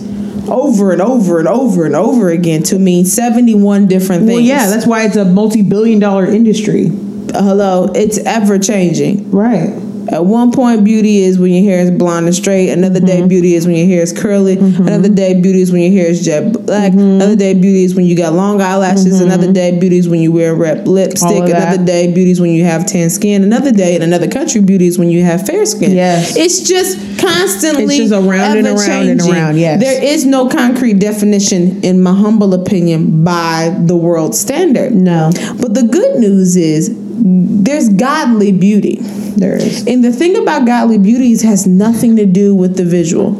over 0.48 0.92
and 0.92 1.00
over 1.00 1.38
and 1.38 1.48
over 1.48 1.84
and 1.84 1.94
over 1.94 2.30
again 2.30 2.62
to 2.64 2.78
mean 2.78 3.04
71 3.04 3.86
different 3.86 4.26
things. 4.26 4.32
Well, 4.32 4.40
yeah, 4.40 4.66
that's 4.68 4.86
why 4.86 5.04
it's 5.04 5.16
a 5.16 5.24
multi-billion-dollar 5.24 6.26
industry. 6.26 6.90
hello, 7.32 7.90
it's 7.94 8.18
ever 8.18 8.58
changing. 8.58 9.30
Right. 9.30 9.70
At 10.12 10.24
one 10.26 10.52
point, 10.52 10.84
beauty 10.84 11.22
is 11.22 11.38
when 11.38 11.52
your 11.52 11.64
hair 11.64 11.80
is 11.82 11.90
blonde 11.90 12.26
and 12.26 12.34
straight. 12.34 12.68
Another 12.70 13.00
Mm-hmm. 13.00 13.06
day, 13.22 13.26
beauty 13.26 13.54
is 13.54 13.66
when 13.66 13.76
your 13.76 13.86
hair 13.86 14.02
is 14.02 14.12
curly. 14.12 14.58
Another 14.58 15.08
day, 15.08 15.40
beauty 15.40 15.62
is 15.62 15.72
when 15.72 15.80
your 15.82 15.90
hair 15.92 16.10
is 16.10 16.24
jet 16.24 16.52
black. 16.52 16.92
Mm-hmm. 16.92 17.00
Another 17.00 17.36
day, 17.36 17.54
beauty 17.54 17.84
is 17.84 17.94
when 17.94 18.04
you 18.04 18.14
got 18.16 18.34
long 18.34 18.60
eyelashes. 18.60 19.20
Another 19.20 19.50
day, 19.52 19.78
beauty 19.80 19.96
is 19.98 20.08
when 20.08 20.20
you 20.20 20.30
wear 20.30 20.54
red 20.54 20.86
lipstick. 20.86 21.44
Another 21.48 21.82
day, 21.84 22.12
beauty 22.12 22.30
is 22.30 22.40
when 22.40 22.50
you 22.50 22.64
have 22.64 22.86
tan 22.86 23.08
skin. 23.10 23.42
Another 23.42 23.72
day, 23.72 23.96
in 23.96 24.02
another 24.02 24.28
country, 24.28 24.60
beauty 24.60 24.86
is 24.86 24.98
when 24.98 25.08
you 25.10 25.22
have 25.22 25.46
fair 25.46 25.64
skin. 25.66 25.92
Yes. 25.92 26.36
it's 26.36 26.60
just 26.68 26.98
constantly 27.18 27.96
It's 27.96 28.10
just 28.10 28.12
around 28.12 28.58
and 28.58 28.66
around 28.66 29.08
and 29.08 29.20
around, 29.22 29.56
yes. 29.58 29.80
there 29.80 30.02
is 30.04 30.26
no 30.26 30.48
concrete 30.48 30.98
definition, 30.98 31.82
in 31.82 32.02
my 32.02 32.12
humble 32.12 32.52
opinion, 32.54 33.24
by 33.24 33.74
the 33.86 33.96
world 33.96 34.34
standard. 34.34 34.92
No, 34.92 35.30
But 35.60 35.74
the 35.74 35.84
good 35.84 36.18
news 36.20 36.56
is 36.56 36.88
there's 37.14 37.88
godly 37.90 38.52
beauty. 38.52 38.96
there 39.36 39.54
is. 39.56 39.86
And 39.86 40.04
the 40.04 40.12
thing 40.12 40.36
about 40.36 40.66
godly 40.66 40.98
beauties 40.98 41.42
has 41.42 41.66
nothing 41.66 42.16
to 42.16 42.26
do 42.26 42.54
with 42.54 42.76
the 42.76 42.84
visual. 42.84 43.36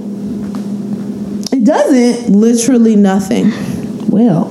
It 1.53 1.65
doesn't. 1.65 2.33
Literally 2.33 2.97
nothing. 2.97 3.51
Well, 4.09 4.51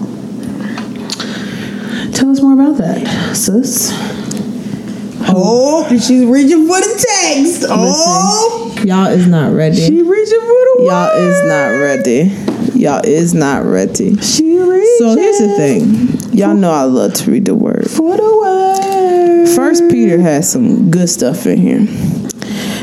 tell 2.14 2.30
us 2.32 2.42
more 2.42 2.54
about 2.54 2.78
that, 2.78 3.36
sis. 3.36 3.92
Oh, 5.34 5.88
she's 5.90 6.26
reaching 6.26 6.68
for 6.68 6.80
the 6.80 7.06
text. 7.24 7.66
Oh, 7.70 8.76
Y'all 8.84 9.08
is 9.08 9.28
not 9.28 9.54
ready. 9.54 9.78
she 9.78 10.02
reaching 10.02 10.40
for 10.40 10.48
the 10.48 10.76
word. 10.80 10.86
Y'all 10.88 11.16
word. 11.16 11.28
is 11.30 11.44
not 11.48 11.68
ready. 11.68 12.80
Y'all 12.80 13.02
is 13.06 13.34
not 13.34 13.64
ready. 13.66 14.18
She 14.18 14.58
reaching. 14.58 14.96
So 14.98 15.16
here's 15.16 15.38
the 15.38 15.56
thing. 15.58 16.38
Y'all 16.38 16.56
know 16.56 16.72
I 16.72 16.84
love 16.84 17.14
to 17.16 17.32
read 17.32 17.46
the 17.46 17.56
word. 17.56 17.90
for 17.90 18.18
the 18.18 18.38
word. 18.38 18.91
First 19.56 19.90
Peter 19.90 20.20
has 20.20 20.52
some 20.52 20.92
good 20.92 21.10
stuff 21.10 21.46
in 21.46 21.58
here. 21.58 21.80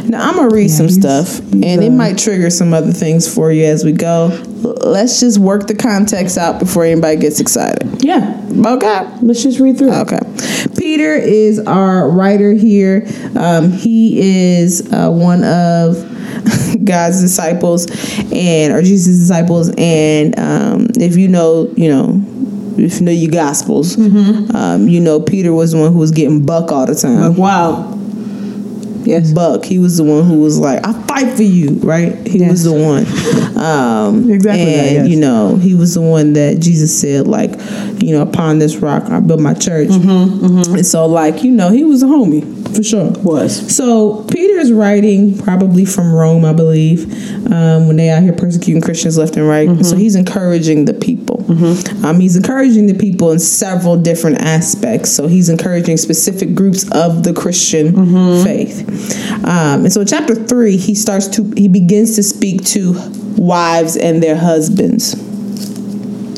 Now 0.08 0.28
I'm 0.28 0.36
gonna 0.36 0.54
read 0.54 0.68
some 0.68 0.88
stuff, 0.88 1.38
and 1.52 1.64
it 1.64 1.88
uh, 1.88 1.90
might 1.90 2.16
trigger 2.18 2.48
some 2.50 2.72
other 2.72 2.92
things 2.92 3.32
for 3.32 3.52
you 3.52 3.64
as 3.66 3.84
we 3.84 3.92
go. 3.92 4.28
Let's 4.62 5.20
just 5.20 5.38
work 5.38 5.66
the 5.66 5.74
context 5.74 6.38
out 6.38 6.58
before 6.58 6.84
anybody 6.84 7.16
gets 7.16 7.40
excited. 7.40 8.02
Yeah, 8.02 8.40
Okay. 8.50 9.06
let's 9.22 9.42
just 9.42 9.60
read 9.60 9.76
through. 9.76 9.92
Okay. 9.92 10.20
Peter 10.78 11.14
is 11.14 11.58
our 11.60 12.08
writer 12.08 12.52
here. 12.52 13.06
Um, 13.36 13.70
he 13.72 14.18
is 14.58 14.90
uh, 14.92 15.10
one 15.10 15.44
of 15.44 15.96
God's 16.84 17.20
disciples 17.20 17.86
and 18.32 18.72
or 18.72 18.80
Jesus' 18.82 19.18
disciples. 19.18 19.70
And 19.76 20.38
um, 20.38 20.86
if 20.96 21.16
you 21.16 21.28
know, 21.28 21.72
you 21.76 21.88
know, 21.90 22.22
if 22.78 23.00
you 23.00 23.06
know 23.06 23.12
your 23.12 23.30
gospels, 23.30 23.96
um, 23.98 24.88
you 24.88 25.00
know 25.00 25.20
Peter 25.20 25.52
was 25.52 25.72
the 25.72 25.78
one 25.78 25.92
who 25.92 25.98
was 25.98 26.10
getting 26.10 26.44
buck 26.44 26.70
all 26.72 26.86
the 26.86 26.94
time. 26.94 27.36
Wow. 27.36 27.94
Yes. 29.04 29.32
Buck. 29.32 29.64
He 29.64 29.78
was 29.78 29.96
the 29.96 30.04
one 30.04 30.24
who 30.24 30.40
was 30.40 30.58
like, 30.58 30.86
"I 30.86 30.92
fight 31.04 31.34
for 31.34 31.42
you," 31.42 31.70
right? 31.76 32.14
He 32.26 32.46
was 32.46 32.64
the 32.64 32.72
one. 32.74 33.06
Um, 33.56 34.30
Exactly 34.38 34.64
that, 34.66 34.86
And 34.86 34.94
yes. 34.94 35.08
you 35.08 35.18
know, 35.18 35.56
he 35.56 35.74
was 35.74 35.94
the 35.94 36.02
one 36.02 36.34
that 36.34 36.58
Jesus 36.60 37.00
said, 37.00 37.26
like, 37.26 37.52
you 38.02 38.12
know, 38.12 38.20
upon 38.22 38.58
this 38.58 38.76
rock 38.76 39.04
I 39.04 39.20
build 39.20 39.40
my 39.40 39.54
church. 39.54 39.88
Mm-hmm, 39.88 40.74
And 40.74 40.86
so, 40.86 41.06
like, 41.06 41.42
you 41.42 41.50
know, 41.50 41.70
he 41.70 41.84
was 41.84 42.02
a 42.02 42.06
homie 42.06 42.44
for 42.76 42.82
sure. 42.82 43.10
Was. 43.22 43.74
So 43.74 44.24
Peter's 44.24 44.72
writing 44.72 45.38
probably 45.38 45.84
from 45.86 46.12
Rome, 46.12 46.44
I 46.44 46.52
believe, 46.52 47.10
um, 47.50 47.86
when 47.88 47.96
they 47.96 48.10
out 48.10 48.22
here 48.22 48.34
persecuting 48.34 48.82
Christians 48.82 49.16
left 49.16 49.36
and 49.36 49.48
right. 49.48 49.68
Mm-hmm. 49.68 49.82
So 49.84 49.96
he's 49.96 50.16
encouraging 50.16 50.84
the 50.84 50.94
people. 50.94 51.37
Um, 52.04 52.20
he's 52.20 52.36
encouraging 52.36 52.86
the 52.86 52.94
people 52.94 53.32
in 53.32 53.38
several 53.38 53.96
different 53.96 54.38
aspects. 54.38 55.10
So 55.10 55.26
he's 55.26 55.48
encouraging 55.48 55.96
specific 55.96 56.54
groups 56.54 56.88
of 56.92 57.24
the 57.24 57.32
Christian 57.32 57.92
Mm-hmm. 57.92 58.44
faith. 58.44 59.44
Um, 59.44 59.84
and 59.84 59.92
so, 59.92 60.04
chapter 60.04 60.34
three, 60.34 60.76
he 60.76 60.94
starts 60.94 61.26
to 61.28 61.52
he 61.56 61.68
begins 61.68 62.16
to 62.16 62.22
speak 62.22 62.64
to 62.66 62.94
wives 63.36 63.96
and 63.96 64.22
their 64.22 64.36
husbands. 64.36 65.14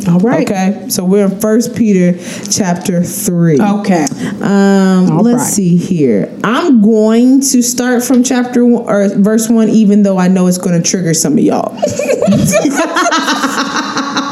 All 0.08 0.18
right. 0.20 0.50
Okay, 0.50 0.88
so 0.88 1.04
we're 1.04 1.26
in 1.26 1.40
First 1.40 1.76
Peter 1.76 2.18
chapter 2.50 3.02
three. 3.02 3.60
Okay. 3.60 4.06
Um, 4.40 5.18
let's 5.18 5.42
right. 5.42 5.52
see 5.52 5.76
here. 5.76 6.34
I'm 6.42 6.82
going 6.82 7.40
to 7.42 7.62
start 7.62 8.02
from 8.02 8.22
chapter 8.22 8.64
one, 8.64 8.88
or 8.88 9.08
verse 9.16 9.48
one, 9.48 9.68
even 9.68 10.02
though 10.02 10.18
I 10.18 10.28
know 10.28 10.46
it's 10.46 10.58
going 10.58 10.80
to 10.80 10.88
trigger 10.88 11.14
some 11.14 11.34
of 11.34 11.40
y'all. 11.40 11.76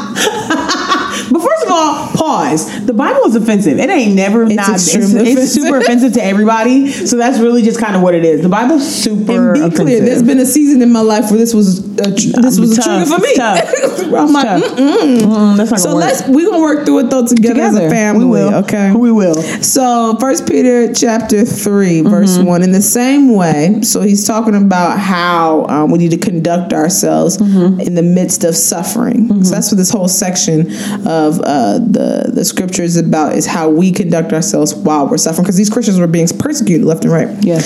First 1.19 1.48
of 1.69 1.75
all, 1.75 2.07
pause. 2.15 2.85
The 2.85 2.93
Bible 2.93 3.21
is 3.25 3.35
offensive. 3.35 3.77
It 3.79 3.89
ain't 3.89 4.15
never 4.15 4.43
It's 4.43 4.55
not. 4.55 4.69
It's, 4.75 4.95
extremely 4.95 5.31
it's 5.31 5.51
super 5.53 5.77
offensive 5.81 6.13
to 6.13 6.23
everybody. 6.23 6.89
So 6.91 7.17
that's 7.17 7.39
really 7.39 7.61
just 7.61 7.79
kind 7.79 7.95
of 7.95 8.01
what 8.01 8.15
it 8.15 8.25
is. 8.25 8.41
The 8.41 8.49
Bible's 8.49 8.87
super 8.87 9.49
and 9.49 9.53
be 9.53 9.59
offensive. 9.61 9.85
clear, 9.85 10.01
there's 10.01 10.23
been 10.23 10.39
a 10.39 10.45
season 10.45 10.81
in 10.81 10.91
my 10.91 11.01
life 11.01 11.29
where 11.29 11.39
this 11.39 11.53
was 11.53 11.79
a, 11.99 12.09
this 12.11 12.59
was 12.59 12.77
a 12.77 12.81
Tough. 12.81 12.85
trigger 12.85 13.15
for 13.15 13.19
me. 13.21 13.33
I'm 14.17 14.33
like, 14.33 14.63
mm-mm. 14.63 15.19
Mm, 15.19 15.57
that's 15.57 15.71
not 15.71 15.79
So 15.79 15.93
work. 15.95 16.01
let's 16.05 16.27
we're 16.27 16.49
gonna 16.49 16.61
work 16.61 16.85
through 16.85 16.99
it 16.99 17.09
though 17.09 17.25
together, 17.27 17.61
as 17.61 17.75
a 17.75 17.89
family. 17.89 18.25
We 18.25 18.31
will. 18.31 18.53
Okay. 18.63 18.91
We 18.95 19.11
will. 19.11 19.35
So 19.61 20.17
First 20.19 20.47
Peter 20.47 20.91
chapter 20.93 21.45
3 21.45 22.01
verse 22.01 22.37
Mm-hmm. 22.37 22.45
one. 22.47 22.63
In 22.63 22.71
the 22.71 22.81
same 22.81 23.33
way, 23.35 23.81
so 23.81 24.01
he's 24.01 24.25
talking 24.27 24.55
about 24.55 24.99
how 24.99 25.65
um, 25.67 25.91
we 25.91 25.97
need 25.99 26.11
to 26.11 26.17
conduct 26.17 26.73
ourselves 26.73 27.37
Mm-hmm. 27.37 27.79
in 27.81 27.95
the 27.95 28.01
midst 28.03 28.43
of 28.43 28.55
suffering. 28.55 29.43
So 29.43 29.53
that's 29.55 29.71
what 29.71 29.77
this 29.77 29.89
whole 29.91 30.07
section 30.07 30.67
of 31.07 31.39
uh, 31.41 31.43
the 31.79 32.31
the 32.33 32.45
scripture 32.45 32.83
is 32.83 32.95
about: 32.97 33.35
is 33.35 33.45
how 33.45 33.69
we 33.69 33.91
conduct 33.91 34.31
ourselves 34.33 34.73
while 34.73 35.07
we're 35.07 35.17
suffering. 35.17 35.43
Because 35.43 35.57
these 35.57 35.69
Christians 35.69 35.99
were 35.99 36.07
being 36.07 36.27
persecuted 36.27 36.85
left 36.85 37.03
and 37.03 37.11
right. 37.13 37.29
Yes. 37.43 37.65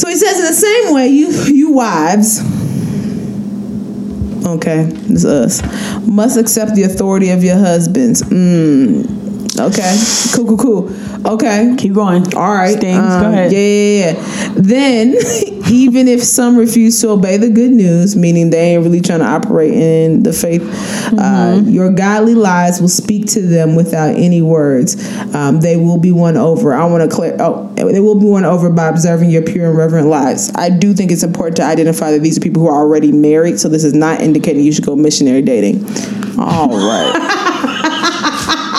So 0.00 0.08
he 0.08 0.16
says, 0.16 0.38
in 0.38 0.44
the 0.44 0.52
same 0.52 0.94
way, 0.94 1.08
you 1.08 1.28
you 1.46 1.70
wives, 1.72 2.40
okay, 4.46 4.84
this 4.84 5.24
is 5.24 5.26
us, 5.26 5.62
must 6.06 6.36
accept 6.36 6.74
the 6.74 6.82
authority 6.82 7.30
of 7.30 7.42
your 7.42 7.56
husbands. 7.56 8.22
Mm, 8.22 9.25
okay, 9.58 9.96
cool, 10.34 10.46
cool, 10.46 10.58
cool. 10.58 11.32
Okay, 11.34 11.74
Keep 11.78 11.94
going. 11.94 12.34
all 12.36 12.52
right. 12.54 12.76
Stings, 12.76 12.98
go 12.98 13.26
um, 13.26 13.32
ahead. 13.32 13.52
Yeah, 13.52 13.58
yeah, 13.58 14.12
yeah. 14.12 14.52
Then, 14.54 15.14
even 15.70 16.06
if 16.08 16.22
some 16.22 16.56
refuse 16.56 17.00
to 17.00 17.10
obey 17.10 17.36
the 17.36 17.50
good 17.50 17.72
news, 17.72 18.14
meaning 18.16 18.50
they 18.50 18.74
ain't 18.74 18.84
really 18.84 19.00
trying 19.00 19.18
to 19.20 19.26
operate 19.26 19.72
in 19.72 20.22
the 20.22 20.32
faith, 20.32 20.62
uh, 21.18 21.46
Mm-hmm. 21.56 21.68
your 21.70 21.92
godly 21.92 22.34
lies 22.34 22.80
will 22.80 22.88
speak 22.88 23.26
to 23.28 23.40
them 23.42 23.76
without 23.76 24.14
any 24.16 24.42
words. 24.42 24.96
Um, 25.34 25.60
they 25.60 25.76
will 25.76 25.98
be 25.98 26.10
won 26.12 26.36
over. 26.36 26.74
I 26.74 26.84
want 26.86 27.08
to 27.08 27.14
clear. 27.14 27.36
Oh, 27.38 27.72
they 27.74 28.00
will 28.00 28.18
be 28.18 28.26
won 28.26 28.44
over 28.44 28.68
by 28.70 28.88
observing 28.88 29.30
your 29.30 29.42
pure 29.42 29.68
and 29.68 29.76
reverent 29.78 30.08
lives. 30.08 30.50
I 30.54 30.70
do 30.70 30.92
think 30.94 31.12
it's 31.12 31.22
important 31.22 31.56
to 31.58 31.62
identify 31.64 32.10
that 32.12 32.20
these 32.20 32.36
are 32.36 32.40
people 32.40 32.62
who 32.62 32.68
are 32.68 32.74
already 32.78 33.12
married, 33.12 33.58
so 33.60 33.68
this 33.68 33.84
is 33.84 33.94
not 33.94 34.20
indicating 34.20 34.64
you 34.64 34.72
should 34.72 34.86
go 34.86 34.96
missionary 34.96 35.42
dating. 35.42 35.84
All 36.38 36.68
right. 36.68 37.62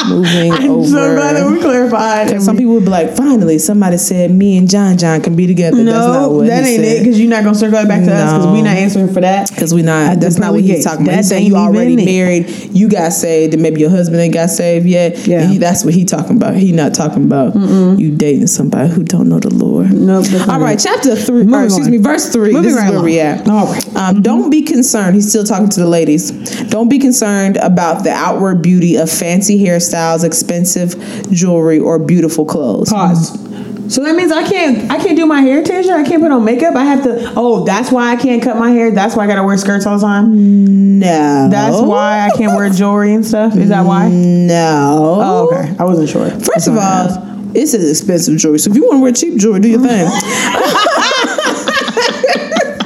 Moving 0.09 0.51
I'm 0.51 0.71
over. 0.71 0.87
so 0.87 1.15
glad 1.15 1.33
that 1.33 1.51
we 1.51 1.59
clarified. 1.59 2.27
Because 2.27 2.45
some 2.45 2.57
people 2.57 2.73
would 2.75 2.85
be 2.85 2.89
like, 2.89 3.15
finally, 3.15 3.59
somebody 3.59 3.97
said 3.97 4.31
me 4.31 4.57
and 4.57 4.69
John 4.69 4.97
John 4.97 5.21
can 5.21 5.35
be 5.35 5.47
together. 5.47 5.83
that's 5.83 5.95
not 5.95 6.21
no, 6.21 6.29
what 6.29 6.47
that 6.47 6.65
ain't 6.65 6.83
it. 6.83 6.99
Because 6.99 7.19
you're 7.19 7.29
not 7.29 7.43
gonna 7.43 7.55
circle 7.55 7.79
it 7.79 7.87
back 7.87 8.03
to 8.05 8.13
us. 8.13 8.33
Because 8.33 8.47
we're 8.47 8.63
not 8.63 8.77
answering 8.77 9.13
for 9.13 9.21
that. 9.21 9.49
Because 9.49 9.73
we're 9.73 9.83
not. 9.83 10.19
That's 10.19 10.37
not 10.37 10.53
what 10.53 10.61
he's 10.61 10.83
talking 10.83 11.05
about. 11.05 11.17
He's 11.17 11.29
saying 11.29 11.45
you 11.45 11.55
already 11.55 11.93
it. 11.93 12.05
married. 12.05 12.49
You 12.75 12.89
got 12.89 13.13
saved, 13.13 13.53
and 13.53 13.63
maybe 13.63 13.81
your 13.81 13.89
husband 13.89 14.21
ain't 14.21 14.33
got 14.33 14.49
saved 14.49 14.85
yet. 14.85 15.27
Yeah. 15.27 15.41
And 15.41 15.51
he, 15.51 15.57
that's 15.57 15.83
what 15.83 15.93
he 15.93 16.05
talking 16.05 16.37
about. 16.37 16.55
He 16.55 16.71
not 16.71 16.93
talking 16.93 17.25
about 17.25 17.55
you 17.55 18.15
dating 18.15 18.47
somebody 18.47 18.89
who 18.89 19.03
don't 19.03 19.29
know 19.29 19.39
the 19.39 19.53
Lord. 19.53 19.91
Nope, 19.91 20.25
All 20.47 20.59
right, 20.59 20.79
chapter 20.79 21.15
three. 21.15 21.51
Or, 21.51 21.63
excuse 21.63 21.89
me, 21.89 21.97
verse 21.97 22.31
three. 22.31 22.53
Moving 22.53 22.63
this 22.63 22.73
is 22.73 22.77
right 22.77 22.89
where 22.89 22.93
along. 22.99 23.05
we 23.05 23.19
at. 23.19 23.47
All 23.47 23.65
right. 23.65 23.95
Um, 23.95 24.21
Don't 24.21 24.49
be 24.49 24.61
concerned. 24.61 25.15
He's 25.15 25.29
still 25.29 25.43
talking 25.43 25.69
to 25.69 25.79
the 25.79 25.87
ladies. 25.87 26.31
Don't 26.69 26.89
be 26.89 26.99
concerned 26.99 27.57
about 27.57 28.03
the 28.03 28.11
outward 28.11 28.61
beauty 28.61 28.95
of 28.95 29.09
fancy 29.09 29.59
hairstyles, 29.63 29.96
expensive 30.23 30.95
jewelry, 31.31 31.79
or 31.79 31.99
beautiful 31.99 32.45
clothes. 32.45 32.89
Pause. 32.89 33.47
So 33.93 34.03
that 34.03 34.15
means 34.15 34.31
I 34.31 34.47
can't 34.47 34.91
I 34.91 34.97
can't 34.97 35.15
do 35.15 35.25
my 35.25 35.41
hair, 35.41 35.63
Tasia. 35.63 35.91
I 35.91 36.03
can't 36.03 36.21
put 36.21 36.31
on 36.31 36.43
makeup. 36.43 36.75
I 36.75 36.83
have 36.83 37.03
to. 37.03 37.33
Oh, 37.35 37.63
that's 37.63 37.91
why 37.91 38.11
I 38.11 38.15
can't 38.17 38.43
cut 38.43 38.57
my 38.57 38.71
hair. 38.71 38.91
That's 38.91 39.15
why 39.15 39.23
I 39.23 39.27
gotta 39.27 39.43
wear 39.43 39.57
skirts 39.57 39.85
all 39.85 39.97
the 39.97 40.05
time. 40.05 40.99
No. 40.99 41.47
That's 41.49 41.81
why 41.81 42.27
I 42.27 42.35
can't 42.37 42.55
wear 42.55 42.69
jewelry 42.69 43.13
and 43.13 43.25
stuff. 43.25 43.55
Is 43.55 43.69
that 43.69 43.85
why? 43.85 44.09
No. 44.09 45.19
Oh, 45.21 45.47
okay. 45.47 45.73
I 45.79 45.85
wasn't 45.85 46.09
sure. 46.09 46.29
First 46.31 46.67
of 46.67 46.75
all, 46.77 47.51
it's 47.55 47.73
an 47.73 47.87
expensive 47.87 48.37
jewelry. 48.37 48.59
So 48.59 48.71
if 48.71 48.75
you 48.75 48.83
want 48.83 48.97
to 48.97 49.01
wear 49.01 49.13
cheap 49.13 49.39
jewelry, 49.39 49.61
do 49.61 49.69
your 49.69 49.79
thing. 49.79 50.07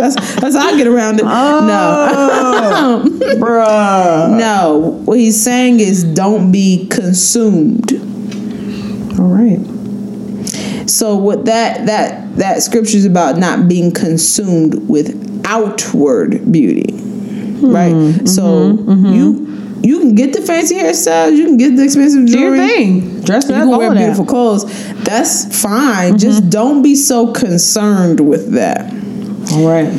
that's 0.02 0.36
that's 0.36 0.56
how 0.56 0.68
I 0.68 0.78
get 0.78 0.88
around 0.88 1.20
it. 1.20 1.26
Oh. 1.26 3.04
bruh. 3.39 4.30
No. 4.32 4.38
No. 4.38 4.78
What 5.06 5.20
he's 5.20 5.41
saying 5.41 5.80
is 5.80 6.04
don't 6.04 6.52
be 6.52 6.88
consumed. 6.89 7.93
All 9.20 9.28
right. 9.28 9.60
So 10.89 11.16
what 11.16 11.45
that 11.45 11.86
that 11.86 12.36
that 12.38 12.64
scripture 12.64 12.97
is 12.97 13.06
about 13.06 13.38
not 13.38 13.68
being 13.68 13.91
consumed 13.91 14.89
with 14.89 15.41
outward 15.45 16.52
beauty. 16.52 16.93
Hmm. 16.93 17.72
Right? 17.72 18.28
so 18.28 18.74
mm-hmm. 18.74 18.91
Mm-hmm. 18.91 19.14
you 19.14 19.52
you 19.84 19.99
can 19.99 20.16
get 20.16 20.34
the 20.34 20.41
fancy 20.41 20.76
hairstyles, 20.76 21.36
you 21.36 21.45
can 21.45 21.58
get 21.58 21.76
the 21.76 21.84
expensive 21.84 22.26
Do 22.28 22.34
jewelry. 22.34 22.58
your 22.60 22.68
thing. 22.68 23.22
Dress 23.22 23.49
You 23.49 23.56
up. 23.56 23.62
can 23.62 23.70
all 23.70 23.80
wear 23.80 23.88
of 23.89 23.93
that. 23.95 23.99
beautiful 23.99 24.26
clothes. 24.26 24.66
That's 25.04 25.62
fine. 25.62 26.18
Just 26.18 26.41
mm-hmm. 26.41 26.49
don't 26.49 26.82
be 26.84 26.95
so 26.95 27.34
concerned 27.34 28.20
with 28.20 28.54
that. 28.54 28.93
All 29.52 29.68
right. 29.68 29.91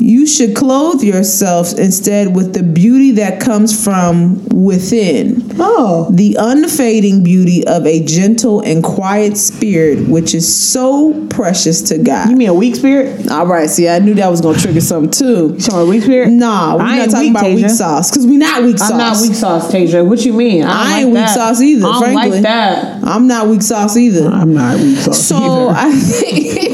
You 0.00 0.26
should 0.26 0.54
clothe 0.54 1.02
yourselves 1.02 1.72
instead 1.72 2.34
with 2.34 2.52
the 2.52 2.62
beauty 2.62 3.12
that 3.12 3.40
comes 3.40 3.82
from 3.82 4.44
within. 4.48 5.42
Oh. 5.58 6.10
The 6.10 6.36
unfading 6.38 7.22
beauty 7.24 7.66
of 7.66 7.86
a 7.86 8.04
gentle 8.04 8.60
and 8.60 8.82
quiet 8.82 9.36
spirit, 9.38 10.06
which 10.08 10.34
is 10.34 10.52
so 10.54 11.26
precious 11.28 11.80
to 11.82 11.98
God. 11.98 12.28
You 12.28 12.36
mean 12.36 12.48
a 12.48 12.54
weak 12.54 12.74
spirit? 12.76 13.30
All 13.30 13.46
right, 13.46 13.70
see, 13.70 13.88
I 13.88 13.98
knew 14.00 14.14
that 14.14 14.28
was 14.28 14.40
gonna 14.40 14.58
trigger 14.58 14.80
something 14.80 15.10
too. 15.10 15.54
You 15.54 15.60
talking 15.60 15.74
about 15.74 15.80
a 15.80 15.86
weak 15.86 16.02
spirit? 16.02 16.30
Nah, 16.30 16.76
we're 16.76 16.82
I 16.82 16.96
not 16.96 16.98
ain't 17.02 17.10
talking 17.10 17.28
weak, 17.28 17.30
about 17.42 17.54
weak 17.54 17.70
sauce 17.70 18.10
because 18.10 18.26
we're 18.26 18.38
not 18.38 18.62
weak 18.62 18.78
sauce. 18.78 18.90
I'm 18.90 18.98
not 18.98 19.20
weak 19.22 19.34
sauce, 19.34 19.72
Tasia. 19.72 20.06
What 20.06 20.24
you 20.26 20.32
mean? 20.32 20.64
I, 20.64 20.66
don't 20.66 20.76
I 20.76 20.82
like 20.82 20.96
ain't 21.00 21.06
weak 21.10 21.14
that. 21.14 21.34
sauce 21.34 21.60
either, 21.62 21.86
I 21.86 21.92
don't 21.92 22.02
frankly. 22.02 22.30
like 22.30 22.42
that. 22.42 23.04
I'm 23.04 23.26
not 23.26 23.46
weak 23.48 23.62
sauce 23.62 23.96
either. 23.96 24.28
I'm 24.28 24.52
not 24.52 24.76
weak 24.78 24.98
sauce. 24.98 25.24
So 25.24 25.36
either. 25.36 25.78
I 25.78 25.92
think 25.92 26.58
I 26.58 26.73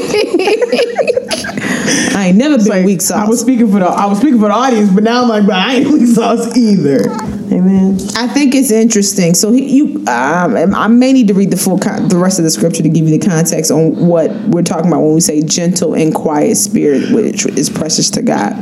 ain't 2.31 2.39
never 2.39 2.57
been 2.57 2.67
Like, 2.67 2.85
weak 2.85 3.01
sauce. 3.01 3.25
I 3.25 3.29
was 3.29 3.39
speaking 3.39 3.71
for 3.71 3.79
the 3.79 3.85
I 3.85 4.05
was 4.05 4.19
speaking 4.19 4.39
for 4.39 4.47
the 4.47 4.53
audience, 4.53 4.91
but 4.91 5.03
now 5.03 5.23
I'm 5.23 5.29
like, 5.29 5.45
but 5.45 5.55
I 5.55 5.75
ain't 5.75 5.91
weak 5.91 6.07
sauce 6.07 6.55
either. 6.57 7.03
Amen. 7.51 7.97
I 8.15 8.27
think 8.27 8.55
it's 8.55 8.71
interesting. 8.71 9.33
So 9.33 9.51
he, 9.51 9.75
you, 9.75 9.97
um, 10.07 10.55
I 10.73 10.87
may 10.87 11.11
need 11.11 11.27
to 11.27 11.33
read 11.33 11.51
the 11.51 11.57
full, 11.57 11.77
con- 11.77 12.07
the 12.07 12.15
rest 12.17 12.39
of 12.39 12.45
the 12.45 12.51
scripture 12.51 12.81
to 12.81 12.87
give 12.87 13.07
you 13.09 13.19
the 13.19 13.27
context 13.27 13.71
on 13.71 14.07
what 14.07 14.31
we're 14.47 14.61
talking 14.61 14.87
about 14.87 15.01
when 15.01 15.13
we 15.13 15.19
say 15.19 15.41
gentle 15.41 15.93
and 15.93 16.15
quiet 16.15 16.55
spirit, 16.55 17.11
which 17.11 17.45
is 17.45 17.69
precious 17.69 18.09
to 18.11 18.21
God. 18.21 18.53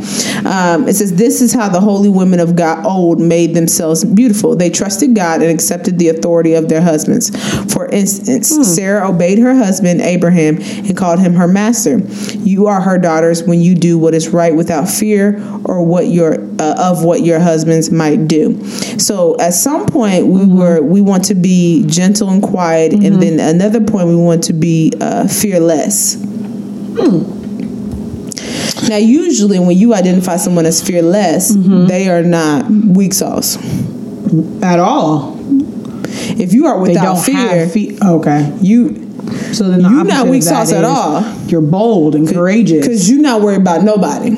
Um, 0.43 0.87
it 0.87 0.95
says, 0.95 1.13
"This 1.13 1.39
is 1.39 1.53
how 1.53 1.69
the 1.69 1.79
holy 1.79 2.09
women 2.09 2.39
of 2.39 2.55
God 2.55 2.83
old 2.83 3.19
made 3.19 3.53
themselves 3.53 4.03
beautiful. 4.03 4.55
They 4.55 4.71
trusted 4.71 5.13
God 5.13 5.43
and 5.43 5.51
accepted 5.51 5.99
the 5.99 6.07
authority 6.09 6.55
of 6.55 6.67
their 6.67 6.81
husbands. 6.81 7.29
For 7.71 7.85
instance, 7.89 8.49
Sarah 8.73 9.07
obeyed 9.07 9.37
her 9.37 9.53
husband 9.53 10.01
Abraham 10.01 10.57
and 10.57 10.97
called 10.97 11.19
him 11.19 11.35
her 11.35 11.47
master. 11.47 11.99
You 12.39 12.65
are 12.65 12.81
her 12.81 12.97
daughters 12.97 13.43
when 13.43 13.61
you 13.61 13.75
do 13.75 13.99
what 13.99 14.15
is 14.15 14.29
right 14.29 14.55
without 14.55 14.89
fear 14.89 15.39
or 15.65 15.85
what 15.85 16.07
your 16.07 16.39
uh, 16.59 16.75
of 16.91 17.03
what 17.03 17.21
your 17.21 17.39
husbands 17.39 17.91
might 17.91 18.27
do." 18.27 18.59
So 18.97 19.38
at 19.39 19.53
some 19.53 19.86
point 19.88 20.27
we 20.27 20.45
were 20.45 20.82
we 20.82 21.01
want 21.01 21.25
to 21.25 21.36
be 21.36 21.86
gentle 21.88 22.30
and 22.30 22.41
quiet, 22.41 22.93
and 22.93 23.03
mm-hmm. 23.03 23.19
then 23.19 23.55
another 23.55 23.82
point 23.82 24.07
we 24.07 24.15
want 24.15 24.43
to 24.45 24.53
be 24.53 24.93
uh, 24.99 25.27
fearless. 25.27 26.15
Hmm. 26.21 27.39
Now, 28.88 28.97
usually 28.97 29.59
when 29.59 29.77
you 29.77 29.93
identify 29.93 30.38
someone 30.38 30.65
as 30.65 30.82
fearless, 30.82 31.55
mm-hmm. 31.55 31.86
they 31.86 32.09
are 32.09 32.23
not 32.23 32.69
weak 32.69 33.13
sauce. 33.13 33.57
At 34.63 34.80
all. 34.80 35.38
If 36.39 36.53
you 36.53 36.65
are 36.67 36.80
without 36.80 37.15
fear, 37.15 37.67
feet. 37.67 38.01
Okay. 38.01 38.51
you 38.61 38.95
So 39.53 39.69
then 39.69 39.84
the 39.84 39.89
You 39.89 39.99
opposite 39.99 40.15
not 40.15 40.27
weak 40.27 40.43
sauce 40.43 40.71
at 40.71 40.84
all. 40.84 41.21
You're 41.47 41.61
bold 41.61 42.15
and 42.15 42.27
courageous. 42.27 42.86
because 42.86 43.09
you're 43.09 43.21
not 43.21 43.41
worried 43.41 43.61
about 43.61 43.84
nobody. 43.84 44.38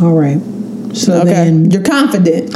all 0.00 0.12
right. 0.14 0.40
So 0.94 1.20
Okay, 1.20 1.32
then. 1.32 1.70
you're 1.70 1.82
confident. 1.82 2.54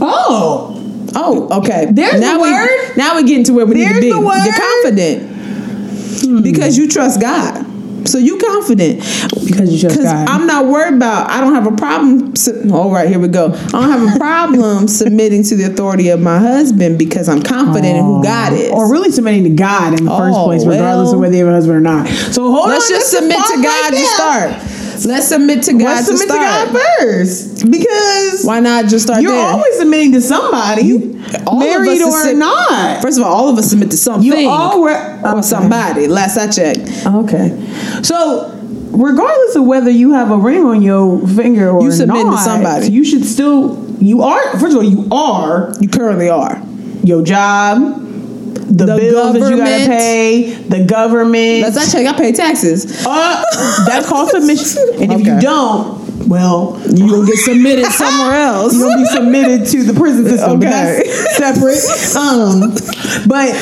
Oh. 0.00 0.76
Oh, 1.14 1.58
okay. 1.60 1.86
There's 1.90 2.20
now 2.20 2.36
the 2.36 2.42
we, 2.42 2.50
word. 2.52 2.96
Now 2.96 3.14
we're 3.16 3.22
getting 3.26 3.44
to 3.44 3.52
where 3.52 3.66
we 3.66 3.74
need 3.74 3.88
to 3.88 4.00
be. 4.00 4.10
the 4.10 4.20
word. 4.20 4.38
Hmm. 4.38 4.44
You're 4.46 4.54
confident 4.54 6.42
because 6.44 6.78
you 6.78 6.88
trust 6.88 7.20
God. 7.20 7.66
So 8.08 8.16
you 8.16 8.38
confident 8.38 9.00
Because 9.46 9.70
you 9.74 9.78
trust 9.78 10.00
God. 10.02 10.26
I'm 10.28 10.46
not 10.46 10.66
worried 10.66 10.94
about. 10.94 11.28
I 11.28 11.40
don't 11.40 11.54
have 11.54 11.66
a 11.66 11.76
problem. 11.76 12.34
su- 12.34 12.70
All 12.72 12.90
right, 12.90 13.06
here 13.08 13.18
we 13.18 13.28
go. 13.28 13.52
I 13.52 13.68
don't 13.72 13.90
have 13.90 14.14
a 14.16 14.18
problem 14.18 14.88
submitting 15.02 15.42
to 15.44 15.54
the 15.56 15.64
authority 15.64 16.08
of 16.08 16.18
my 16.20 16.38
husband 16.38 16.98
because 16.98 17.28
I'm 17.28 17.42
confident 17.42 17.98
in 17.98 18.02
who 18.04 18.22
God 18.22 18.54
is. 18.54 18.70
Or 18.70 18.90
really 18.90 19.10
submitting 19.10 19.44
to 19.44 19.50
God 19.50 19.98
in 19.98 20.06
the 20.06 20.10
first 20.10 20.34
Oh, 20.38 20.46
place, 20.46 20.64
regardless 20.64 21.06
well. 21.08 21.14
of 21.14 21.20
whether 21.20 21.36
you 21.36 21.44
have 21.44 21.52
a 21.52 21.56
husband 21.56 21.76
or 21.76 21.80
not. 21.80 22.08
So 22.08 22.50
hold 22.50 22.68
Let's 22.68 22.86
on. 22.90 22.96
just 22.96 23.10
submit 23.10 23.36
to 23.36 23.62
God 23.62 23.92
right 23.92 23.92
to 23.92 24.06
start. 24.06 24.69
Let's 25.06 25.28
submit 25.28 25.62
to 25.64 25.72
God 25.72 25.82
Let's 25.84 26.08
to 26.08 26.16
submit 26.16 26.28
to 26.28 26.34
start. 26.34 26.72
God 26.72 26.82
first 26.98 27.70
because 27.70 28.44
Why 28.44 28.60
not 28.60 28.86
just 28.86 29.06
start 29.06 29.22
you're 29.22 29.32
there? 29.32 29.46
always 29.46 29.78
submitting 29.78 30.12
to 30.12 30.20
somebody, 30.20 30.92
all 31.46 31.60
of 31.62 31.66
married 31.68 32.02
or 32.02 32.10
submit- 32.10 32.36
not. 32.38 33.02
First 33.02 33.18
of 33.18 33.24
all, 33.24 33.32
all 33.32 33.48
of 33.48 33.58
us 33.58 33.70
submit 33.70 33.90
to 33.92 33.96
something. 33.96 34.24
You 34.26 34.48
all 34.48 34.82
were 34.82 35.20
or 35.24 35.42
somebody. 35.42 36.06
Last 36.06 36.36
I 36.36 36.48
checked. 36.50 37.06
Okay, 37.06 37.56
so 38.02 38.50
regardless 38.92 39.56
of 39.56 39.64
whether 39.64 39.90
you 39.90 40.12
have 40.12 40.30
a 40.30 40.36
ring 40.36 40.64
on 40.64 40.82
your 40.82 41.26
finger 41.28 41.70
or 41.70 41.82
You 41.84 41.92
submitting 41.92 42.24
to 42.26 42.30
not, 42.32 42.44
somebody. 42.44 42.90
you 42.90 43.04
should 43.04 43.24
still. 43.24 43.86
You 44.00 44.22
are 44.22 44.42
first 44.58 44.72
of 44.72 44.76
all, 44.76 44.82
you 44.82 45.06
are 45.12 45.72
You 45.80 45.88
currently 45.88 46.28
are. 46.30 46.60
your 47.04 47.22
job, 47.22 47.99
the, 48.70 48.86
The 48.86 48.96
bills 48.96 49.32
that 49.34 49.50
you 49.50 49.56
gotta 49.56 49.86
pay, 49.86 50.50
the 50.54 50.84
government. 50.84 51.62
Last 51.62 51.76
I 51.76 51.90
checked, 51.90 52.08
I 52.08 52.16
pay 52.16 52.32
taxes. 52.32 53.04
Uh, 53.06 53.44
that's 53.86 54.08
called 54.08 54.30
submission. 54.30 54.82
And 55.02 55.12
if 55.12 55.26
you 55.26 55.40
don't, 55.40 56.28
well, 56.28 56.80
You 56.88 57.08
gonna 57.10 57.26
get 57.26 57.38
submitted 57.38 57.86
somewhere 57.92 58.34
else. 58.36 58.74
you're 58.74 58.88
gonna 58.88 59.02
be 59.02 59.06
submitted 59.06 59.66
to 59.68 59.82
the 59.82 59.94
prison 59.98 60.24
system. 60.26 60.58
Okay. 60.58 61.02
Separate. 61.32 62.16
Um, 62.16 62.70
but 63.26 63.54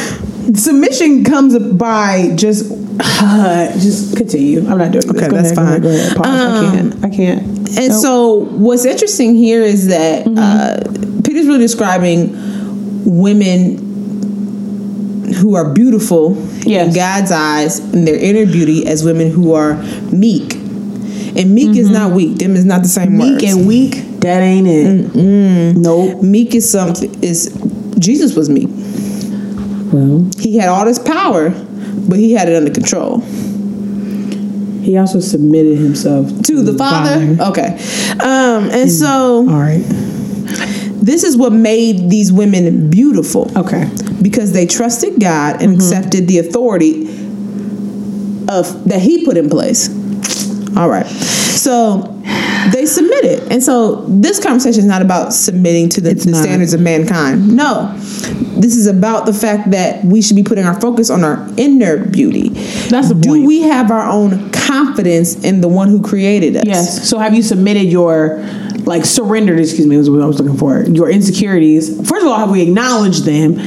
submission 0.58 1.24
comes 1.24 1.58
by 1.74 2.32
just 2.36 2.68
just 3.80 4.16
continue. 4.16 4.58
I'm 4.68 4.76
not 4.78 4.90
doing 4.92 5.06
this. 5.06 5.10
Okay, 5.16 5.28
Go 5.28 5.36
that's 5.36 5.56
ahead, 5.56 5.82
go 5.82 5.88
ahead, 5.88 6.12
fine. 6.16 6.16
go 6.16 6.16
ahead. 6.16 6.16
Pause. 6.16 6.26
I 6.26 6.66
Um, 6.66 6.72
can't. 6.90 7.04
I 7.04 7.08
can't. 7.16 7.42
And 7.78 7.88
Nope. 7.88 8.02
so, 8.02 8.34
what's 8.56 8.84
interesting 8.84 9.36
here 9.36 9.62
is 9.62 9.86
that 9.88 10.26
uh, 10.26 10.82
Peter's 11.22 11.46
really 11.46 11.58
describing 11.60 12.34
women 13.04 13.87
who 15.32 15.54
are 15.54 15.72
beautiful 15.72 16.36
Yes. 16.64 16.88
in 16.88 16.94
God's 16.94 17.30
eyes 17.32 17.78
in 17.94 18.04
their 18.04 18.16
inner 18.18 18.46
beauty 18.50 18.86
as 18.86 19.04
women 19.04 19.30
who 19.30 19.52
are 19.54 19.74
meek. 20.12 20.54
And 21.36 21.54
meek 21.54 21.76
is 21.76 21.88
not 21.90 22.12
weak. 22.12 22.38
Them 22.38 22.56
is 22.56 22.64
not 22.64 22.82
the 22.82 22.88
same 22.88 23.16
meek 23.16 23.42
words. 23.42 23.44
and 23.44 23.66
weak, 23.66 24.20
that 24.20 24.40
ain't 24.40 24.66
it. 24.66 25.14
Nope. 25.76 26.22
meek 26.22 26.54
is 26.54 26.68
something 26.68 27.14
is 27.22 27.52
Jesus 27.98 28.34
was 28.34 28.48
meek. 28.48 28.68
Well, 29.92 30.28
He 30.38 30.56
had 30.58 30.68
all 30.68 30.84
this 30.84 30.98
power, 30.98 31.50
but 32.08 32.18
he 32.18 32.32
had 32.32 32.48
it 32.48 32.56
under 32.56 32.70
control. 32.72 33.20
he 34.82 34.96
also 34.96 35.20
submitted 35.20 35.78
himself 35.78 36.26
To 36.44 36.62
the 36.62 36.72
Father. 36.76 37.36
Okay. 37.50 37.78
Um, 38.20 38.70
and 38.70 38.90
so 38.90 39.38
All 39.48 39.60
right. 39.60 39.84
This 41.00 41.24
is 41.24 41.36
what 41.36 41.52
made 41.52 42.10
these 42.10 42.32
women 42.32 42.90
beautiful. 42.90 43.50
Okay. 43.56 43.88
because 44.22 44.52
they 44.52 44.66
trusted 44.66 45.20
God 45.20 45.62
and 45.62 45.72
mm-hmm. 45.72 45.80
accepted 45.80 46.28
the 46.28 46.38
authority 46.38 47.08
of 48.48 48.84
that 48.88 49.00
He 49.00 49.24
put 49.24 49.36
in 49.36 49.48
place. 49.48 49.88
All 50.76 50.88
right, 50.88 51.06
so 51.06 52.14
they 52.72 52.86
submitted, 52.86 53.50
and 53.50 53.62
so 53.62 54.04
this 54.06 54.42
conversation 54.42 54.80
is 54.80 54.86
not 54.86 55.02
about 55.02 55.32
submitting 55.32 55.88
to 55.90 56.00
the, 56.00 56.14
the 56.14 56.34
standards 56.34 56.72
of 56.72 56.80
mankind. 56.80 57.56
No, 57.56 57.94
this 57.96 58.76
is 58.76 58.86
about 58.86 59.26
the 59.26 59.32
fact 59.32 59.70
that 59.70 60.04
we 60.04 60.20
should 60.20 60.36
be 60.36 60.42
putting 60.42 60.64
our 60.64 60.78
focus 60.80 61.10
on 61.10 61.24
our 61.24 61.48
inner 61.56 62.04
beauty. 62.04 62.50
That's 62.90 63.08
the 63.08 63.14
Do 63.14 63.30
point. 63.30 63.46
we 63.46 63.62
have 63.62 63.90
our 63.90 64.08
own 64.08 64.50
confidence 64.50 65.42
in 65.42 65.60
the 65.60 65.68
one 65.68 65.88
who 65.88 66.02
created 66.02 66.56
us? 66.56 66.64
Yes. 66.66 67.08
So 67.08 67.18
have 67.18 67.34
you 67.34 67.42
submitted 67.42 67.84
your 67.84 68.38
like 68.86 69.04
surrendered, 69.04 69.58
excuse 69.60 69.86
me, 69.86 69.96
was 69.96 70.08
what 70.10 70.22
I 70.22 70.26
was 70.26 70.38
looking 70.40 70.56
for. 70.56 70.82
Your 70.82 71.10
insecurities. 71.10 71.96
First 72.08 72.24
of 72.24 72.32
all, 72.32 72.38
have 72.38 72.50
we 72.50 72.62
acknowledged 72.62 73.24
them 73.24 73.58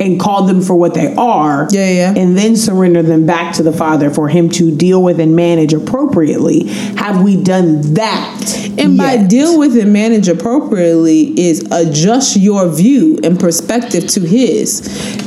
and 0.00 0.18
called 0.18 0.48
them 0.48 0.62
for 0.62 0.74
what 0.74 0.94
they 0.94 1.14
are? 1.14 1.68
Yeah, 1.70 1.90
yeah. 1.90 2.14
And 2.16 2.36
then 2.36 2.56
surrender 2.56 3.02
them 3.02 3.26
back 3.26 3.54
to 3.56 3.62
the 3.62 3.72
Father 3.72 4.08
for 4.10 4.28
him 4.28 4.48
to 4.50 4.74
deal 4.74 5.02
with 5.02 5.20
and 5.20 5.36
manage 5.36 5.74
appropriately. 5.74 6.68
Have 6.96 7.22
we 7.22 7.42
done 7.42 7.94
that? 7.94 8.70
And 8.78 8.96
by 8.96 9.14
yet? 9.14 9.28
deal 9.30 9.58
with 9.58 9.76
and 9.76 9.92
manage 9.92 10.28
appropriately 10.28 11.38
is 11.38 11.68
adjust 11.70 12.36
your 12.36 12.68
view 12.68 13.18
and 13.22 13.38
perspective 13.38 14.06
to 14.08 14.20
his, 14.20 14.80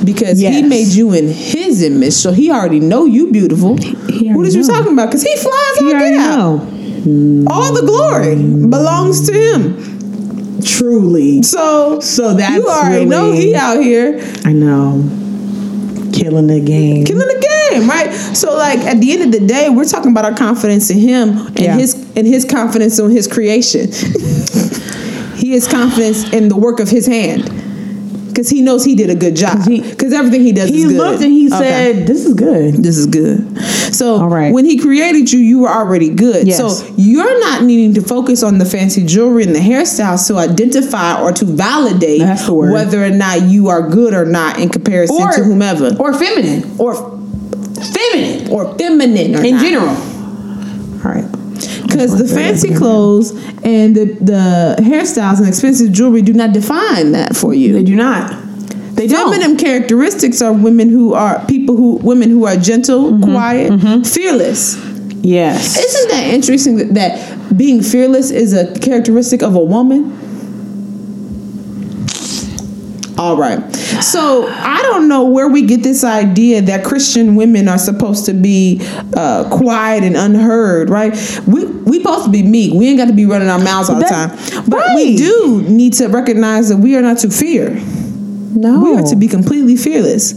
because 0.04 0.40
he 0.40 0.64
made 0.64 0.88
you 0.88 1.14
in 1.14 1.28
his 1.28 1.84
image, 1.84 2.14
so 2.14 2.32
he 2.32 2.50
already 2.50 2.80
know 2.80 3.06
you 3.06 3.32
beautiful. 3.32 3.78
he 3.78 4.34
what 4.34 4.48
is 4.48 4.56
you 4.56 4.64
talking 4.66 4.94
about? 4.94 5.08
Because 5.08 5.22
he 5.22 5.36
flies 5.36 5.82
You 5.82 5.88
all 5.88 5.94
already 5.94 6.16
get 6.16 6.20
out. 6.20 6.64
know. 6.64 6.83
All 7.06 7.74
the 7.74 7.84
glory 7.86 8.36
belongs 8.36 9.28
to 9.28 9.34
him. 9.34 10.62
Truly. 10.64 11.44
So, 11.44 12.00
So 12.00 12.34
that's 12.34 12.56
you 12.56 12.68
already 12.68 13.06
know 13.06 13.32
he 13.34 13.54
out 13.56 13.82
here 13.84 14.20
I 14.46 14.54
know. 14.54 15.02
Killing 16.14 16.48
the 16.48 16.62
game. 16.62 17.06
killing 17.06 17.28
the 17.28 17.70
game, 17.72 17.90
right? 17.90 18.14
So, 18.14 18.56
like 18.56 18.80
at 18.80 19.02
the 19.02 19.12
end 19.14 19.24
of 19.24 19.32
the 19.42 19.46
day, 19.46 19.70
we're 19.70 19.84
talking 19.86 20.12
about 20.12 20.26
our 20.26 20.36
confidence 20.36 20.90
in 20.92 21.00
him 21.00 21.40
and 21.48 21.60
Yeah. 21.60 21.76
his 21.76 21.96
and 22.16 22.26
his 22.28 22.46
confidence 22.46 23.00
in 23.00 23.10
his 23.10 23.28
creation. 23.28 23.92
he 25.36 25.54
has 25.54 25.68
confidence 25.68 26.32
in 26.32 26.48
the 26.50 26.56
work 26.56 26.80
of 26.80 26.88
his 26.90 27.08
hand 27.08 27.50
because 28.28 28.48
he 28.50 28.62
knows 28.62 28.86
he 28.86 28.96
did 28.96 29.10
a 29.10 29.16
good 29.16 29.36
job. 29.36 29.68
he- 29.68 29.82
Because 29.82 30.14
everything 30.14 30.42
he 30.42 30.52
does, 30.52 30.70
he 30.70 30.84
is 30.84 30.92
good. 30.92 30.98
looked 30.98 31.24
and 31.24 31.32
he 31.34 31.48
Okay. 31.48 31.58
said, 31.58 32.08
This 32.08 32.26
is 32.26 32.34
good. 32.36 32.76
This 32.84 32.98
is 32.98 33.08
good. 33.08 33.40
So 33.94 34.16
All 34.16 34.28
right. 34.30 34.54
when 34.54 34.66
he 34.66 34.78
created 34.80 35.32
you, 35.32 35.40
you 35.40 35.60
were 35.60 35.70
already 35.70 36.10
good. 36.10 36.48
Yes. 36.48 36.58
So 36.58 36.94
you're 36.98 37.40
not 37.42 37.64
needing 37.64 37.94
to 37.96 38.02
focus 38.02 38.44
on 38.44 38.58
the 38.58 38.66
fancy 38.66 39.06
jewelry 39.06 39.44
and 39.44 39.56
the 39.56 39.60
hairstyles 39.60 40.28
to 40.28 40.38
identify 40.38 41.22
or 41.22 41.32
to 41.34 41.46
validate 41.46 42.20
That's 42.20 42.46
the 42.48 42.54
word. 42.54 42.74
whether 42.74 43.04
or 43.04 43.10
not 43.12 43.44
you 43.44 43.70
are 43.70 43.88
good 43.90 44.14
or 44.14 44.26
not 44.26 44.60
in 44.60 44.70
comparison 44.70 45.16
Or 45.16 45.32
to 45.34 45.44
whomever. 45.44 45.96
Or 46.00 46.14
feminine. 46.14 46.76
Or 46.80 46.96
Feminine. 47.84 48.50
or 48.52 48.78
feminine 48.78 49.36
or 49.36 49.44
In 49.44 49.56
not. 49.56 49.62
general. 49.64 49.90
All 49.90 51.12
right. 51.12 51.32
Because 51.84 52.18
the 52.18 52.28
fancy 52.28 52.74
clothes 52.74 53.32
and 53.64 53.96
the, 53.96 54.06
the 54.20 54.76
hairstyles 54.80 55.38
and 55.40 55.48
expensive 55.48 55.92
jewelry 55.92 56.22
do 56.22 56.34
not 56.34 56.54
define 56.54 57.12
that 57.12 57.36
for 57.36 57.54
you. 57.54 57.74
They 57.74 57.84
do 57.84 57.96
not. 57.96 58.32
They 58.96 59.08
don't. 59.08 59.34
Feminine 59.34 59.58
characteristics 59.58 60.42
are 60.42 60.54
women 60.54 60.90
who 60.90 61.14
are 61.14 61.44
people 61.48 61.76
who 61.76 61.98
women 61.98 62.30
who 62.30 62.46
are 62.46 62.56
gentle, 62.56 63.12
Mm-hmm. 63.12 63.24
quiet, 63.24 64.08
fearless. 64.08 64.76
Yes. 65.26 65.78
Isn't 65.78 66.10
that 66.12 66.34
interesting 66.34 66.78
that, 66.78 66.94
that 66.96 67.58
being 67.58 67.82
fearless 67.82 68.30
is 68.30 68.54
a 68.54 68.78
characteristic 68.80 69.42
of 69.42 69.56
a 69.56 69.64
woman? 69.64 70.12
All 73.18 73.38
right. 73.38 73.62
So 74.02 74.48
I 74.50 74.82
don't 74.82 75.08
know 75.08 75.24
where 75.26 75.48
we 75.48 75.62
get 75.62 75.84
this 75.84 76.04
idea 76.04 76.62
that 76.64 76.84
Christian 76.84 77.36
women 77.36 77.68
are 77.68 77.78
supposed 77.78 78.26
to 78.26 78.34
be 78.34 78.82
uh, 79.16 79.48
quiet 79.56 80.04
and 80.04 80.18
unheard, 80.18 80.90
right? 80.90 81.14
We 81.48 81.66
we 81.66 82.00
supposed 82.00 82.26
to 82.26 82.32
be 82.32 82.42
meek. 82.44 82.74
We 82.74 82.88
ain't 82.90 82.98
got 82.98 83.06
to 83.08 83.14
be 83.14 83.26
running 83.26 83.50
our 83.50 83.60
mouths 83.60 83.90
all 83.90 83.96
the 83.98 84.02
That- 84.02 84.38
time. 84.52 84.64
But 84.68 84.84
we 84.96 85.16
do 85.16 85.62
need 85.70 85.94
to 85.94 86.08
recognize 86.08 86.70
that 86.70 86.78
we 86.78 86.96
are 86.98 87.02
not 87.02 87.20
to 87.20 87.30
fear. 87.30 87.80
No. 88.56 88.80
We 88.84 88.98
are 88.98 89.04
to 89.04 89.16
be 89.16 89.28
completely 89.28 89.76
fearless. 89.76 90.34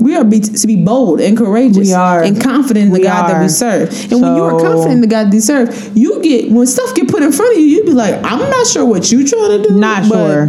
We 0.00 0.16
are 0.16 0.24
be, 0.24 0.40
to 0.40 0.66
be 0.66 0.82
bold 0.84 1.20
and 1.20 1.38
courageous 1.38 1.88
We 1.88 1.94
are. 1.94 2.22
and 2.22 2.40
confident 2.40 2.86
in 2.86 2.92
the 2.92 2.98
We 2.98 3.04
God 3.04 3.28
that 3.30 3.40
we 3.40 3.48
serve. 3.48 3.88
And 4.10 4.20
when 4.20 4.34
you 4.34 4.42
are 4.42 4.58
confident 4.60 4.92
in 4.94 5.00
the 5.00 5.06
God 5.06 5.28
that 5.28 5.34
you 5.34 5.40
serve, 5.40 5.96
you 5.96 6.20
get 6.22 6.50
when 6.50 6.66
stuff 6.66 6.92
get 6.94 7.08
put 7.08 7.22
in 7.22 7.30
front 7.30 7.54
of 7.54 7.60
you, 7.60 7.66
you 7.66 7.84
be 7.84 7.92
like, 7.92 8.16
I'm 8.24 8.40
not 8.40 8.66
sure 8.66 8.84
what 8.84 9.12
you 9.12 9.26
trying 9.26 9.62
to 9.62 9.68
do. 9.68 9.78
Not 9.78 10.08
but 10.08 10.14
sure. 10.16 10.44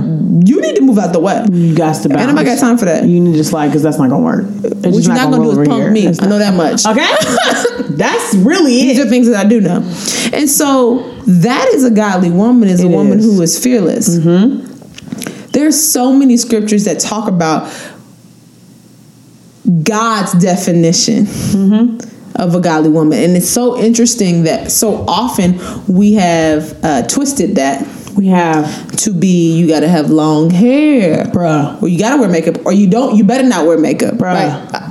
You 0.45 0.59
need 0.59 0.75
to 0.77 0.81
move 0.81 0.97
out 0.97 1.13
the 1.13 1.19
way. 1.19 1.45
You 1.51 1.75
got 1.75 2.01
to 2.01 2.09
bounce. 2.09 2.21
Ain't 2.21 2.29
nobody 2.29 2.45
got 2.45 2.59
time 2.59 2.77
for 2.79 2.85
that. 2.85 3.05
You 3.05 3.19
need 3.19 3.37
to 3.37 3.43
slide 3.43 3.67
because 3.67 3.83
that's 3.83 3.99
not 3.99 4.09
gonna 4.09 4.23
work. 4.23 4.45
It's 4.63 4.85
what 4.87 5.03
you're 5.03 5.13
not, 5.13 5.31
gonna 5.31 5.39
roll 5.39 5.53
do 5.53 5.61
is 5.61 5.67
punk 5.67 5.83
here. 5.83 5.91
me. 5.91 6.07
I 6.07 6.25
know 6.27 6.39
that 6.39 6.55
much. 6.55 6.83
Okay. 6.93 7.93
that's 7.95 8.35
really 8.35 8.71
These 8.71 8.99
it. 8.99 9.07
are 9.07 9.09
things 9.09 9.27
that 9.27 9.45
I 9.45 9.47
do 9.47 9.61
know. 9.61 9.77
And 10.33 10.49
so 10.49 11.11
that 11.25 11.69
is 11.73 11.83
a 11.83 11.91
godly 11.91 12.31
woman, 12.31 12.69
is 12.69 12.83
a 12.83 12.87
woman 12.87 13.19
is. 13.19 13.25
Mm-hmm. 13.25 13.35
who 13.35 13.41
is 13.41 13.61
fearless. 13.63 14.17
There's 15.53 15.79
so 15.79 16.11
many 16.11 16.35
scriptures 16.37 16.85
that 16.85 16.99
talk 16.99 17.27
about 17.29 17.71
God's 19.83 20.33
definition 20.33 21.25
Mm-hmm. 21.25 22.41
of 22.41 22.55
a 22.55 22.59
godly 22.59 22.89
woman. 22.89 23.19
And 23.19 23.37
it's 23.37 23.47
so 23.49 23.79
interesting 23.79 24.43
that 24.43 24.71
so 24.71 25.05
often 25.07 25.59
we 25.87 26.13
have 26.13 26.77
uh, 26.83 27.03
twisted 27.07 27.55
that 27.55 27.87
We 28.15 28.27
have, 28.27 28.91
to 28.97 29.13
be 29.13 29.55
you 29.57 29.67
got 29.67 29.79
to 29.81 29.87
have 29.87 30.09
long 30.09 30.49
hair. 30.49 31.25
bruh. 31.25 31.81
Or 31.81 31.87
you 31.87 31.97
gotta 31.99 32.17
wear 32.19 32.29
makeup, 32.29 32.65
or 32.65 32.71
you 32.73 32.87
don't. 32.89 33.15
You 33.17 33.23
better 33.23 33.47
not 33.47 33.65
wear 33.65 33.77
makeup, 33.77 34.15
Bruh. 34.15 34.33
Right? 34.33 34.82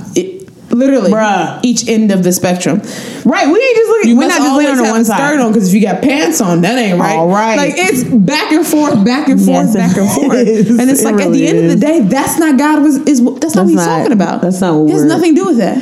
It, 0.73 0.77
literally, 0.77 1.11
Bruh. 1.11 1.59
each 1.63 1.87
end 1.87 2.11
of 2.11 2.23
the 2.23 2.31
spectrum. 2.33 2.79
Right. 3.25 3.47
We 3.47 3.59
ain't 3.59 3.75
just 3.77 3.89
looking. 3.89 4.09
You 4.09 4.17
we're 4.17 4.27
not 4.27 4.37
just 4.39 4.57
laying 4.57 4.79
on 4.79 4.89
one 4.89 5.01
a 5.01 5.05
skirt 5.05 5.17
side. 5.17 5.39
on 5.39 5.51
because 5.53 5.69
if 5.69 5.73
you 5.75 5.81
got 5.87 6.01
pants 6.01 6.41
on, 6.41 6.61
that 6.61 6.77
ain't 6.77 6.99
right. 6.99 7.15
All 7.15 7.27
right. 7.29 7.55
Like 7.55 7.73
it's 7.77 8.03
back 8.03 8.51
and 8.51 8.65
forth, 8.65 9.03
back 9.05 9.29
and 9.29 9.39
forth, 9.39 9.73
Yes, 9.73 9.75
back 9.75 9.97
and 9.97 10.11
forth, 10.15 10.33
is. 10.47 10.69
and 10.79 10.89
it's 10.89 11.01
It 11.01 11.05
like 11.05 11.25
at 11.25 11.31
the 11.31 11.47
end 11.47 11.59
of 11.59 11.69
the 11.69 11.75
day, 11.85 12.01
that's 12.01 12.37
not 12.39 12.57
God 12.57 12.81
was 12.83 12.97
is 13.07 13.23
that's 13.39 13.55
not 13.55 13.63
what 13.63 13.69
he's 13.69 13.75
not- 13.77 13.85
talking 13.99 14.11
about. 14.13 14.41
that's 14.41 14.59
not 14.61 14.75
what 14.75 14.89
It 14.89 14.93
has 14.93 15.03
nothing 15.05 15.35
to 15.35 15.41
do 15.41 15.47
with 15.47 15.57
that. 15.57 15.77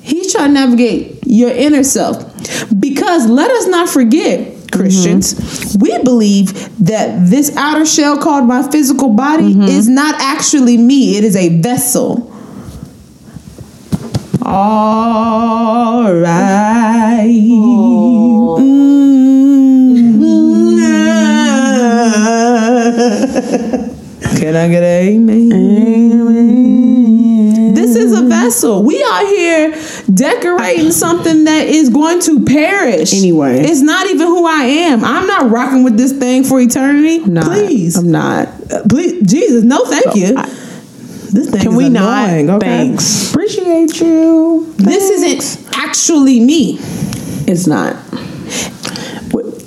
He's 0.00 0.32
trying 0.32 0.48
to 0.48 0.54
navigate 0.54 1.26
your 1.26 1.50
inner 1.50 1.82
self 1.82 2.18
because 2.78 3.26
let 3.26 3.50
us 3.50 3.66
not 3.68 3.88
forget. 3.88 4.50
Christians, 4.72 5.34
Mm-hmm. 5.34 5.78
we 5.82 6.02
believe 6.02 6.52
that 6.84 7.30
this 7.30 7.56
outer 7.56 7.86
shell 7.86 8.18
called 8.18 8.44
my 8.46 8.68
physical 8.72 9.10
body 9.10 9.52
Mm-hmm. 9.54 9.62
is 9.62 9.88
not 9.88 10.16
actually 10.20 10.76
me. 10.76 11.16
It 11.16 11.22
is 11.22 11.36
a 11.36 11.60
vessel 11.60 12.33
all 14.54 16.14
right. 16.14 17.26
Mm-hmm. 17.26 18.60
Can 24.38 24.54
I 24.56 24.68
get 24.68 24.82
an 24.84 25.08
amen? 25.08 25.52
amen? 25.52 27.74
This 27.74 27.96
is 27.96 28.16
a 28.16 28.22
vessel. 28.22 28.84
We 28.84 29.02
are 29.02 29.26
here 29.26 29.74
decorating 30.12 30.92
something 30.92 31.42
that 31.44 31.66
is 31.66 31.88
going 31.90 32.20
to 32.20 32.44
perish. 32.44 33.12
Anyway, 33.12 33.58
it's 33.58 33.80
not 33.80 34.06
even 34.06 34.28
who 34.28 34.46
I 34.46 34.62
am. 34.62 35.02
I'm 35.04 35.26
not 35.26 35.50
rocking 35.50 35.82
with 35.82 35.96
this 35.96 36.12
thing 36.12 36.44
for 36.44 36.60
eternity. 36.60 37.24
I'm 37.24 37.34
not, 37.34 37.46
Please, 37.46 37.96
I'm 37.96 38.12
not. 38.12 38.48
Please, 38.88 39.20
Jesus, 39.28 39.64
no, 39.64 39.84
thank 39.86 40.14
you. 40.14 40.34
I, 40.36 40.48
this 41.34 41.50
thing 41.50 41.60
Can 41.60 41.74
we 41.74 41.88
not? 41.88 42.28
okay? 42.28 42.58
Thanks. 42.60 43.30
Appreciate 43.30 44.00
you. 44.00 44.72
This 44.76 45.10
isn't 45.10 45.74
actually 45.76 46.40
me. 46.40 46.78
It's 47.46 47.66
not. 47.66 47.96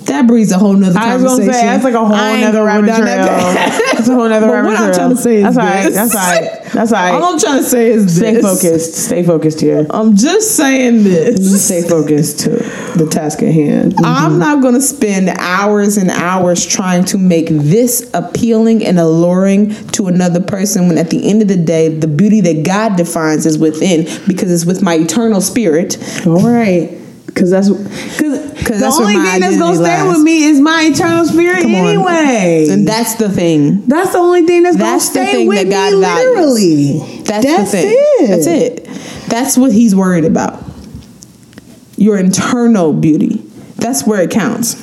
That 0.08 0.26
breeds 0.26 0.52
a 0.52 0.58
whole 0.58 0.74
nother 0.74 0.98
I 0.98 1.16
was 1.16 1.24
conversation. 1.24 1.46
gonna 1.46 1.58
say 1.58 1.66
that's 1.66 1.84
like 1.84 1.94
a 1.94 2.04
whole 2.04 2.14
I 2.14 2.40
nother 2.40 2.64
rabbit 2.64 2.86
trail. 2.86 3.04
that. 3.04 3.92
That's 3.94 4.08
a 4.08 4.14
whole 4.14 4.28
nother 4.28 4.50
rabbit 4.50 4.68
what 4.68 4.80
I'm 4.80 4.94
trying 4.94 5.10
to 5.10 5.16
say 5.16 5.36
is 5.36 5.42
that's 5.42 5.56
all 5.56 5.64
right. 5.64 5.82
this. 5.84 5.94
That's 5.94 6.14
all 6.14 6.20
right. 6.20 6.58
That's 6.72 6.92
all 6.92 6.98
All 6.98 7.20
right. 7.20 7.32
I'm 7.32 7.38
trying 7.38 7.62
to 7.62 7.68
say 7.68 7.90
is 7.90 8.04
this. 8.04 8.16
Stay 8.16 8.34
this. 8.34 8.42
focused. 8.42 8.94
Stay 8.94 9.22
focused 9.22 9.60
here. 9.60 9.86
I'm 9.90 10.16
just 10.16 10.56
saying 10.56 11.04
this. 11.04 11.64
Stay 11.66 11.82
focused 11.82 12.40
to 12.40 12.50
the 12.50 13.08
task 13.10 13.42
at 13.42 13.52
hand. 13.52 13.94
I'm 13.98 14.32
mm-hmm. 14.32 14.38
not 14.38 14.62
going 14.62 14.74
to 14.74 14.80
spend 14.80 15.28
hours 15.28 15.96
and 15.96 16.10
hours 16.10 16.64
trying 16.64 17.04
to 17.06 17.18
make 17.18 17.48
this 17.48 18.10
appealing 18.14 18.84
and 18.84 18.98
alluring 18.98 19.74
to 19.88 20.06
another 20.06 20.40
person 20.40 20.88
when 20.88 20.98
at 20.98 21.10
the 21.10 21.28
end 21.28 21.42
of 21.42 21.48
the 21.48 21.56
day, 21.56 21.88
the 21.88 22.08
beauty 22.08 22.40
that 22.42 22.64
God 22.64 22.96
defines 22.96 23.46
is 23.46 23.58
within 23.58 24.04
because 24.26 24.52
it's 24.52 24.64
with 24.64 24.82
my 24.82 24.94
eternal 24.94 25.40
spirit. 25.40 25.98
All 26.26 26.48
right. 26.48 27.07
Cause 27.38 27.50
that's 27.50 27.68
because 27.68 28.64
the 28.64 28.76
that's 28.80 28.98
only 28.98 29.14
thing 29.14 29.40
that's 29.40 29.58
gonna 29.58 29.76
stay 29.76 30.02
lies. 30.02 30.16
with 30.16 30.24
me 30.24 30.44
is 30.44 30.60
my 30.60 30.82
eternal 30.92 31.24
spirit 31.24 31.64
anyway. 31.64 32.66
And 32.68 32.86
that's 32.86 33.14
the 33.14 33.28
thing. 33.28 33.86
that's 33.86 34.12
the 34.12 34.18
only 34.18 34.44
thing 34.46 34.64
that's, 34.64 34.76
That's 34.76 35.08
the 35.10 35.14
gonna 35.20 35.28
stay 35.28 35.36
thing 35.38 35.48
with 35.48 35.68
that 35.68 35.70
God 35.70 35.92
me 35.94 36.00
values. 36.00 36.36
literally. 36.36 37.22
That's, 37.22 37.44
That's 37.46 37.70
the 37.72 37.78
thing. 37.78 37.94
it. 37.94 38.28
That's 38.28 38.46
it. 38.46 38.84
That's 39.30 39.56
what 39.58 39.72
he's 39.72 39.94
worried 39.94 40.24
about. 40.24 40.62
Your 41.96 42.18
internal 42.18 42.92
beauty. 42.92 43.42
That's 43.76 44.04
where 44.06 44.22
it 44.22 44.30
counts. 44.30 44.76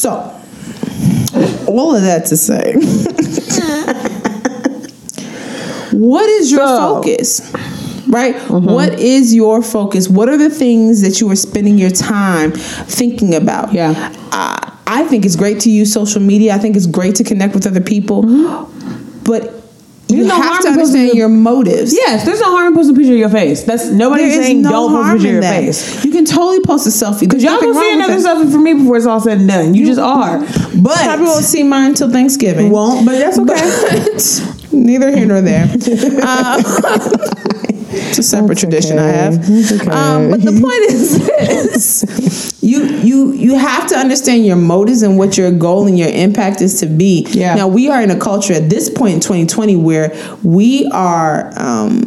So, 0.00 0.10
all 1.66 1.94
of 1.94 2.02
that 2.02 2.26
to 2.26 2.36
say, 2.36 2.74
what 5.92 6.28
is 6.28 6.50
your 6.50 6.66
So- 6.66 6.94
focus? 7.02 7.52
Right? 8.10 8.34
Mm-hmm. 8.34 8.66
What 8.66 8.98
is 8.98 9.32
your 9.34 9.62
focus? 9.62 10.08
What 10.08 10.28
are 10.28 10.36
the 10.36 10.50
things 10.50 11.00
that 11.02 11.20
you 11.20 11.30
are 11.30 11.36
spending 11.36 11.78
your 11.78 11.90
time 11.90 12.52
thinking 12.52 13.34
about? 13.34 13.72
Yeah. 13.72 13.92
Uh, 14.32 14.70
I 14.86 15.04
think 15.04 15.24
it's 15.24 15.36
great 15.36 15.60
to 15.60 15.70
use 15.70 15.92
social 15.92 16.20
media. 16.20 16.54
I 16.54 16.58
think 16.58 16.74
it's 16.76 16.86
great 16.86 17.14
to 17.16 17.24
connect 17.24 17.54
with 17.54 17.66
other 17.66 17.80
people. 17.80 18.22
But 19.24 19.54
you 20.08 20.24
Mm-hmm. 20.24 20.26
No 20.26 20.42
have 20.42 20.60
to 20.62 20.68
understand 20.70 21.06
your- 21.08 21.16
your 21.16 21.28
motives. 21.28 21.92
Yes, 21.94 22.24
there's 22.24 22.40
no 22.40 22.50
harm 22.50 22.66
in 22.68 22.74
posting 22.74 22.96
a 22.96 22.98
picture 22.98 23.12
of 23.12 23.18
your 23.20 23.28
face. 23.28 23.62
That's 23.62 23.86
nobody's 23.90 24.34
saying 24.34 24.60
no 24.62 24.70
don't 24.70 24.90
post 24.90 25.08
a 25.08 25.12
picture 25.12 25.28
of 25.28 25.32
your 25.34 25.40
that. 25.42 25.60
face. 25.60 26.04
You 26.04 26.10
can 26.10 26.24
totally 26.24 26.58
post 26.64 26.86
a 26.88 26.90
selfie. 26.90 27.30
Cause 27.30 27.44
y'all 27.44 27.60
gonna 27.60 27.74
see 27.74 27.92
another 27.94 28.16
selfie 28.16 28.50
for 28.50 28.58
me 28.58 28.74
before 28.74 28.96
it's 28.96 29.06
all 29.06 29.20
said 29.20 29.38
and 29.38 29.46
done. 29.48 29.74
You, 29.74 29.86
just 29.86 30.00
are. 30.00 30.40
But 30.82 30.98
Probably 31.04 31.26
won't 31.26 31.44
see 31.44 31.62
mine 31.62 31.90
until 31.90 32.10
Thanksgiving. 32.10 32.70
won't. 32.72 33.06
But 33.06 33.18
that's 33.18 33.38
okay. 33.38 33.54
But 33.92 34.72
neither 34.72 35.16
here 35.16 35.26
nor 35.26 35.40
there. 35.42 35.68
Uh, 36.22 36.60
it's 38.10 38.18
a 38.18 38.22
separate 38.22 38.58
tradition 38.58 38.98
I 38.98 39.08
have. 39.08 39.34
Um, 39.88 40.30
but 40.30 40.42
the 40.42 40.58
point 40.60 40.82
is 40.90 41.26
this: 41.26 42.58
you 42.62 42.84
you 42.84 43.32
you 43.32 43.56
have 43.56 43.88
to 43.88 43.96
understand 43.96 44.44
your 44.44 44.56
motives 44.56 45.02
and 45.02 45.16
what 45.16 45.38
your 45.38 45.50
goal 45.50 45.86
and 45.86 45.98
your 45.98 46.08
impact 46.08 46.60
is 46.60 46.80
to 46.80 46.86
be. 46.86 47.26
Yeah. 47.30 47.54
Now 47.54 47.68
we 47.68 47.88
are 47.88 48.02
in 48.02 48.10
a 48.10 48.18
culture 48.18 48.54
at 48.54 48.68
this 48.68 48.90
point 48.90 49.14
in 49.14 49.20
2020 49.20 49.76
where 49.76 50.36
we 50.42 50.88
are. 50.92 51.52
Um, 51.56 52.04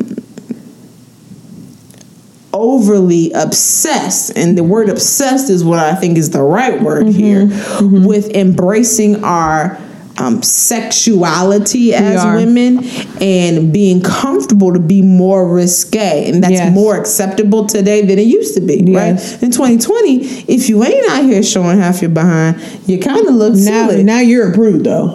overly 2.55 3.31
obsessed 3.31 4.31
and 4.37 4.55
the 4.55 4.63
word 4.63 4.87
obsessed 4.87 5.49
is 5.49 5.63
what 5.63 5.79
i 5.79 5.95
think 5.95 6.19
is 6.19 6.29
the 6.29 6.41
right 6.41 6.79
word 6.83 7.07
here 7.07 7.47
with 7.81 8.29
embracing 8.35 9.23
our 9.23 9.75
um, 10.17 10.43
sexuality 10.43 11.93
as 11.93 12.23
women 12.35 12.83
and 13.21 13.73
being 13.73 14.01
comfortable 14.01 14.71
to 14.73 14.79
be 14.79 15.01
more 15.01 15.47
risque 15.51 16.29
and 16.29 16.43
that's 16.43 16.51
Yes. 16.51 16.73
more 16.73 16.95
acceptable 16.95 17.65
today 17.65 18.01
than 18.05 18.19
it 18.19 18.27
used 18.27 18.53
to 18.55 18.61
be 18.61 18.75
Yes. 18.85 19.33
right 19.33 19.43
in 19.43 19.51
2020 19.51 20.19
if 20.47 20.69
you 20.69 20.83
ain't 20.83 21.09
out 21.11 21.23
here 21.23 21.41
showing 21.41 21.79
half 21.79 22.01
your 22.01 22.11
behind 22.11 22.61
you 22.85 22.99
kind 22.99 23.27
of 23.27 23.33
look 23.33 23.53
now, 23.55 23.87
silly 23.89 24.03
now 24.03 24.19
you're 24.19 24.51
approved 24.51 24.85
though. 24.85 25.07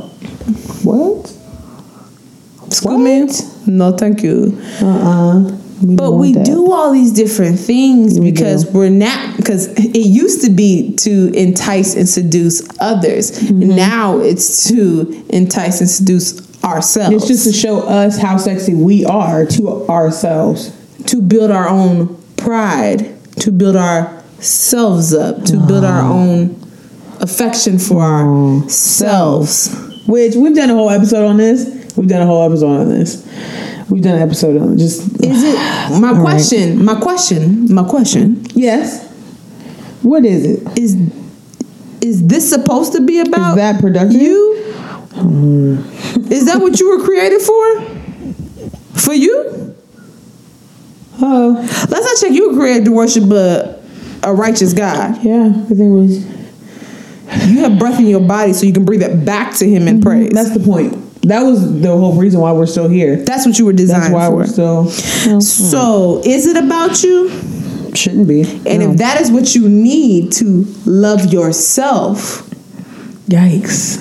What? 0.82 1.32
School 2.72 2.99
mint? 2.99 3.40
no 3.66 3.92
thank 3.96 4.22
you 4.22 4.61
Uh-uh. 4.82 5.58
But 5.81 6.12
we 6.12 6.33
do 6.33 6.72
all 6.72 6.93
these 6.93 7.12
different 7.12 7.59
things 7.59 8.18
because 8.18 8.66
we're 8.66 8.91
not 8.91 9.37
because 9.37 9.68
it 9.68 9.97
used 9.97 10.45
to 10.45 10.51
be 10.51 10.97
to 10.97 11.33
entice 11.35 11.95
and 11.95 12.09
seduce 12.09 12.62
others. 12.81 13.31
Mm-hmm. 13.31 13.76
Now 13.76 14.18
it's 14.18 14.68
to 14.68 15.24
entice 15.29 15.81
and 15.81 15.89
seduce 15.89 16.41
ourselves. 16.64 17.14
It's 17.14 17.29
just 17.29 17.45
to 17.45 17.53
show 17.53 17.83
us 17.83 18.18
how 18.18 18.37
sexy 18.39 18.74
we 18.74 19.05
are 19.05 19.47
to 19.47 19.87
ourselves. 19.89 20.72
to 21.07 21.22
build 21.22 21.51
our 21.51 21.68
own 21.68 22.20
pride, 22.37 23.16
to 23.41 23.51
build 23.51 23.76
ourselves 23.76 25.14
up, 25.14 25.45
to 25.45 25.57
build 25.66 25.85
our 25.85 26.03
own 26.03 26.61
affection 27.20 27.79
for 27.79 28.03
ourselves. 28.03 29.74
Which 30.07 30.35
we've 30.35 30.55
done 30.55 30.70
a 30.70 30.74
whole 30.74 30.91
episode 30.91 31.26
on 31.26 31.37
this. 31.37 31.95
We've 31.97 32.09
done 32.09 32.22
a 32.22 32.26
whole 32.26 32.45
episode 32.45 32.81
on 32.81 32.89
this. 32.89 33.24
We've 33.91 34.03
done 34.03 34.16
an 34.16 34.22
episode 34.22 34.61
on 34.61 34.76
just 34.78 35.03
Is 35.24 35.43
it 35.45 36.01
my 36.01 36.12
right. 36.12 36.20
question? 36.20 36.84
My 36.84 37.01
question, 37.01 37.72
my 37.74 37.89
question 37.89 38.45
yes. 38.51 39.07
What 40.03 40.24
is 40.24 40.45
it? 40.45 40.78
is 40.78 40.97
is 42.01 42.26
this 42.26 42.49
supposed 42.49 42.93
to 42.93 43.01
be 43.01 43.20
about 43.20 43.51
Is 43.51 43.57
that 43.57 43.80
production? 43.80 44.20
you? 44.20 44.55
Hmm. 45.14 45.76
Is 46.32 46.47
that 46.47 46.61
what 46.61 46.78
you 46.78 46.97
were 46.97 47.05
created 47.05 47.41
for? 47.41 47.80
For 49.01 49.14
you? 49.14 49.74
Oh, 51.20 51.55
Let's 51.89 51.91
not 51.91 52.16
check. 52.20 52.32
You 52.32 52.51
were 52.51 52.57
created 52.57 52.84
to 52.84 52.93
worship 52.93 53.24
a, 53.24 53.82
a 54.22 54.32
righteous 54.32 54.72
God. 54.72 55.18
yeah. 55.24 55.49
The 55.68 55.74
thing 55.74 55.93
was 55.93 56.24
You 57.49 57.61
have 57.61 57.78
breath 57.78 57.99
in 57.99 58.07
your 58.07 58.20
body, 58.20 58.53
so 58.53 58.66
you 58.66 58.72
can 58.72 58.84
breathe 58.84 59.03
it 59.03 59.24
back 59.24 59.57
to 59.57 59.68
Him 59.68 59.89
in 59.89 59.97
mm-hmm. 59.97 60.03
praise. 60.03 60.30
that's 60.30 60.51
the 60.57 60.61
point. 60.61 60.95
That 61.29 61.43
was 61.43 61.81
the 61.83 61.89
whole 61.89 62.14
reason 62.14 62.41
why 62.41 62.53
we're 62.53 62.66
still 62.66 62.89
here. 62.89 63.16
That's 63.16 63.45
what 63.47 63.59
you 63.59 63.66
were 63.66 63.72
designed 63.74 64.05
That's 64.05 64.14
why 64.14 64.26
for. 64.29 64.37
we're 64.37 64.47
still 64.47 64.89
so, 65.41 66.22
is 66.24 66.47
it 66.47 66.57
about 66.57 67.03
you? 67.03 67.31
shouldn't 67.95 68.29
be. 68.29 68.43
And 68.43 68.83
if 68.83 68.97
that 68.99 69.20
is 69.20 69.31
what 69.31 69.55
you 69.55 69.68
need 69.68 70.33
to 70.33 70.64
love 70.87 71.33
yourself, 71.33 72.49
Yikes. 73.29 73.99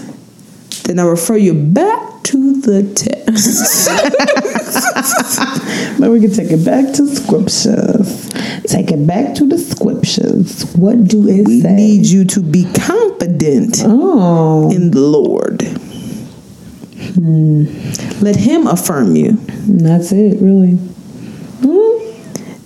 then 0.84 1.00
I 1.00 1.04
refer 1.04 1.36
you 1.38 1.54
back 1.54 2.24
to 2.24 2.62
the 2.62 2.84
text. 2.94 3.90
But 6.00 6.12
we 6.12 6.20
can 6.22 6.32
take 6.32 6.52
it 6.52 6.64
back 6.64 6.94
to 6.96 7.08
scriptures. 7.08 8.30
Take 8.68 8.92
it 8.92 9.08
back 9.08 9.34
to 9.36 9.48
the 9.48 9.58
scriptures. 9.58 10.64
What 10.76 11.06
do 11.08 11.28
it 11.28 11.48
we 11.48 11.62
say? 11.62 11.74
need 11.74 12.06
you 12.06 12.24
to 12.26 12.42
be 12.42 12.66
confident 12.74 13.82
oh, 13.84 14.72
in 14.72 14.92
the 14.92 15.00
Lord. 15.00 15.62
Hmm. 16.98 17.66
Let 18.22 18.36
Him 18.36 18.68
affirm 18.68 19.16
you, 19.16 19.34
that's 19.68 20.12
it, 20.12 20.42
really. 20.42 20.78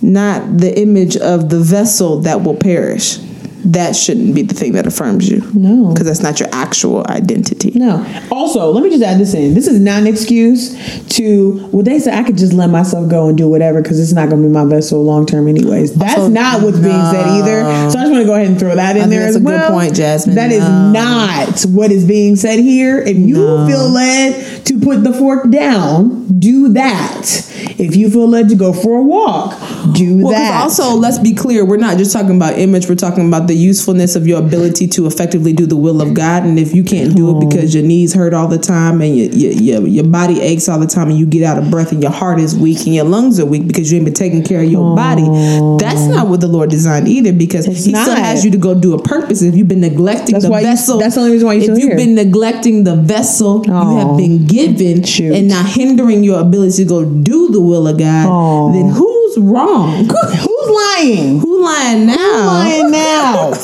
not 0.00 0.58
the 0.58 0.78
image 0.78 1.16
of 1.16 1.48
the 1.48 1.60
vessel 1.60 2.20
that 2.20 2.42
will 2.42 2.56
perish. 2.56 3.18
That 3.64 3.94
shouldn't 3.94 4.34
be 4.34 4.42
the 4.42 4.54
thing 4.54 4.72
that 4.72 4.86
affirms 4.86 5.28
you. 5.28 5.40
No. 5.54 5.92
Because 5.92 6.06
that's 6.06 6.20
not 6.20 6.40
your 6.40 6.48
actual 6.52 7.06
identity. 7.08 7.70
No. 7.74 8.04
Also, 8.30 8.70
let 8.72 8.82
me 8.82 8.90
just 8.90 9.02
add 9.02 9.20
this 9.20 9.34
in. 9.34 9.54
This 9.54 9.66
is 9.68 9.78
not 9.78 10.00
an 10.00 10.06
excuse 10.08 10.74
to, 11.16 11.68
well, 11.72 11.82
they 11.82 11.98
say 12.00 12.12
I 12.16 12.24
could 12.24 12.36
just 12.36 12.52
let 12.52 12.70
myself 12.70 13.08
go 13.08 13.28
and 13.28 13.38
do 13.38 13.48
whatever 13.48 13.80
because 13.80 14.00
it's 14.00 14.12
not 14.12 14.28
going 14.30 14.42
to 14.42 14.48
be 14.48 14.52
my 14.52 14.64
vessel 14.64 15.02
long 15.04 15.26
term, 15.26 15.46
anyways. 15.46 15.94
That's 15.94 16.18
Also, 16.18 16.32
not 16.32 16.62
what's 16.62 16.78
being 16.78 16.90
said 17.10 17.26
either. 17.26 17.62
So 17.90 17.98
I 17.98 18.02
just 18.02 18.10
want 18.10 18.22
to 18.22 18.26
go 18.26 18.34
ahead 18.34 18.48
and 18.48 18.58
throw 18.58 18.74
that 18.74 18.96
in 18.96 19.08
there 19.10 19.20
that's 19.20 19.36
as 19.36 19.42
a 19.42 19.44
good 19.44 19.68
point, 19.70 19.94
Jasmine. 19.94 20.34
That 20.34 20.50
is 20.50 20.60
No. 20.60 20.90
not 20.92 21.60
what 21.66 21.92
is 21.92 22.04
being 22.04 22.34
said 22.36 22.58
here. 22.58 22.98
If 22.98 23.16
you 23.16 23.34
feel 23.66 23.88
led 23.88 24.51
to 24.64 24.78
put 24.80 25.02
the 25.04 25.12
fork 25.12 25.50
down, 25.50 26.26
do 26.38 26.68
that. 26.74 27.48
If 27.78 27.96
you 27.96 28.10
feel 28.10 28.28
led 28.28 28.48
to 28.50 28.54
go 28.54 28.72
for 28.72 28.98
a 28.98 29.02
walk, 29.02 29.52
do 29.94 30.18
Well, 30.24 30.32
that. 30.32 30.62
also, 30.62 30.94
let's 30.94 31.18
be 31.18 31.32
clear, 31.34 31.64
we're 31.64 31.76
not 31.76 31.98
just 31.98 32.12
talking 32.12 32.36
about 32.36 32.58
image, 32.58 32.88
we're 32.88 32.94
talking 32.94 33.26
about 33.28 33.46
the 33.48 33.54
usefulness 33.54 34.14
of 34.16 34.26
your 34.26 34.38
ability 34.40 34.86
to 34.88 35.06
effectively 35.06 35.52
do 35.52 35.66
the 35.66 35.76
will 35.76 36.00
of 36.00 36.14
God. 36.14 36.44
And 36.44 36.58
if 36.58 36.74
you 36.74 36.84
can't 36.84 37.14
do 37.16 37.36
it 37.36 37.46
because 37.48 37.74
your 37.74 37.84
knees 37.84 38.14
hurt 38.14 38.34
all 38.34 38.48
the 38.48 38.58
time 38.58 39.00
and 39.00 39.16
your, 39.16 39.28
your, 39.30 39.52
your, 39.52 39.86
your 39.88 40.04
body 40.04 40.40
aches 40.40 40.68
all 40.68 40.78
the 40.78 40.86
time 40.86 41.08
and 41.08 41.18
you 41.18 41.26
get 41.26 41.42
out 41.44 41.58
of 41.58 41.70
breath 41.70 41.92
and 41.92 42.02
your 42.02 42.12
heart 42.12 42.38
is 42.40 42.56
weak 42.56 42.78
and 42.86 42.94
your 42.94 43.04
lungs 43.04 43.38
are 43.40 43.46
weak 43.46 43.66
because 43.66 43.90
you 43.90 43.96
ain't 43.96 44.04
been 44.04 44.14
taking 44.14 44.42
care 44.44 44.62
of 44.62 44.70
your 44.70 44.94
body, 44.96 45.22
that's 45.78 46.02
not 46.06 46.28
what 46.28 46.40
the 46.40 46.48
Lord 46.48 46.70
designed 46.70 47.08
either 47.08 47.32
because 47.32 47.66
He 47.66 47.74
still 47.74 48.16
has 48.16 48.44
you 48.44 48.50
to 48.52 48.58
go 48.58 48.78
do 48.78 48.94
a 48.94 49.02
purpose. 49.02 49.42
If 49.42 49.54
you've 49.56 49.68
been 49.68 49.80
neglecting 49.80 50.34
That's 50.34 50.44
the 50.44 50.50
why 50.50 50.60
you- 50.60 50.66
vessel, 50.66 50.98
that's 50.98 51.14
the 51.14 51.20
only 51.22 51.32
reason 51.32 51.46
why 51.46 51.54
you're 51.54 51.72
if 51.72 51.78
you've 51.78 51.88
here. 51.88 51.96
been 51.96 52.14
neglecting 52.14 52.84
the 52.84 52.96
vessel 52.96 53.64
you 53.66 53.72
have 53.72 54.16
been 54.16 54.46
given 54.52 55.02
Shoot. 55.02 55.34
and 55.34 55.48
not 55.48 55.66
hindering 55.66 56.22
your 56.24 56.40
ability 56.40 56.84
to 56.84 56.88
go 56.88 57.04
do 57.04 57.50
the 57.50 57.60
will 57.60 57.88
of 57.88 57.98
God, 57.98 58.74
then 58.74 58.90
who's 58.90 59.38
wrong? 59.38 60.04
Who's 60.44 60.70
lying? 60.70 61.40
Who 61.40 61.64
lying 61.64 62.06
now? 62.06 62.16
Who's 62.16 62.46
lying 62.46 62.90
now? 62.90 63.52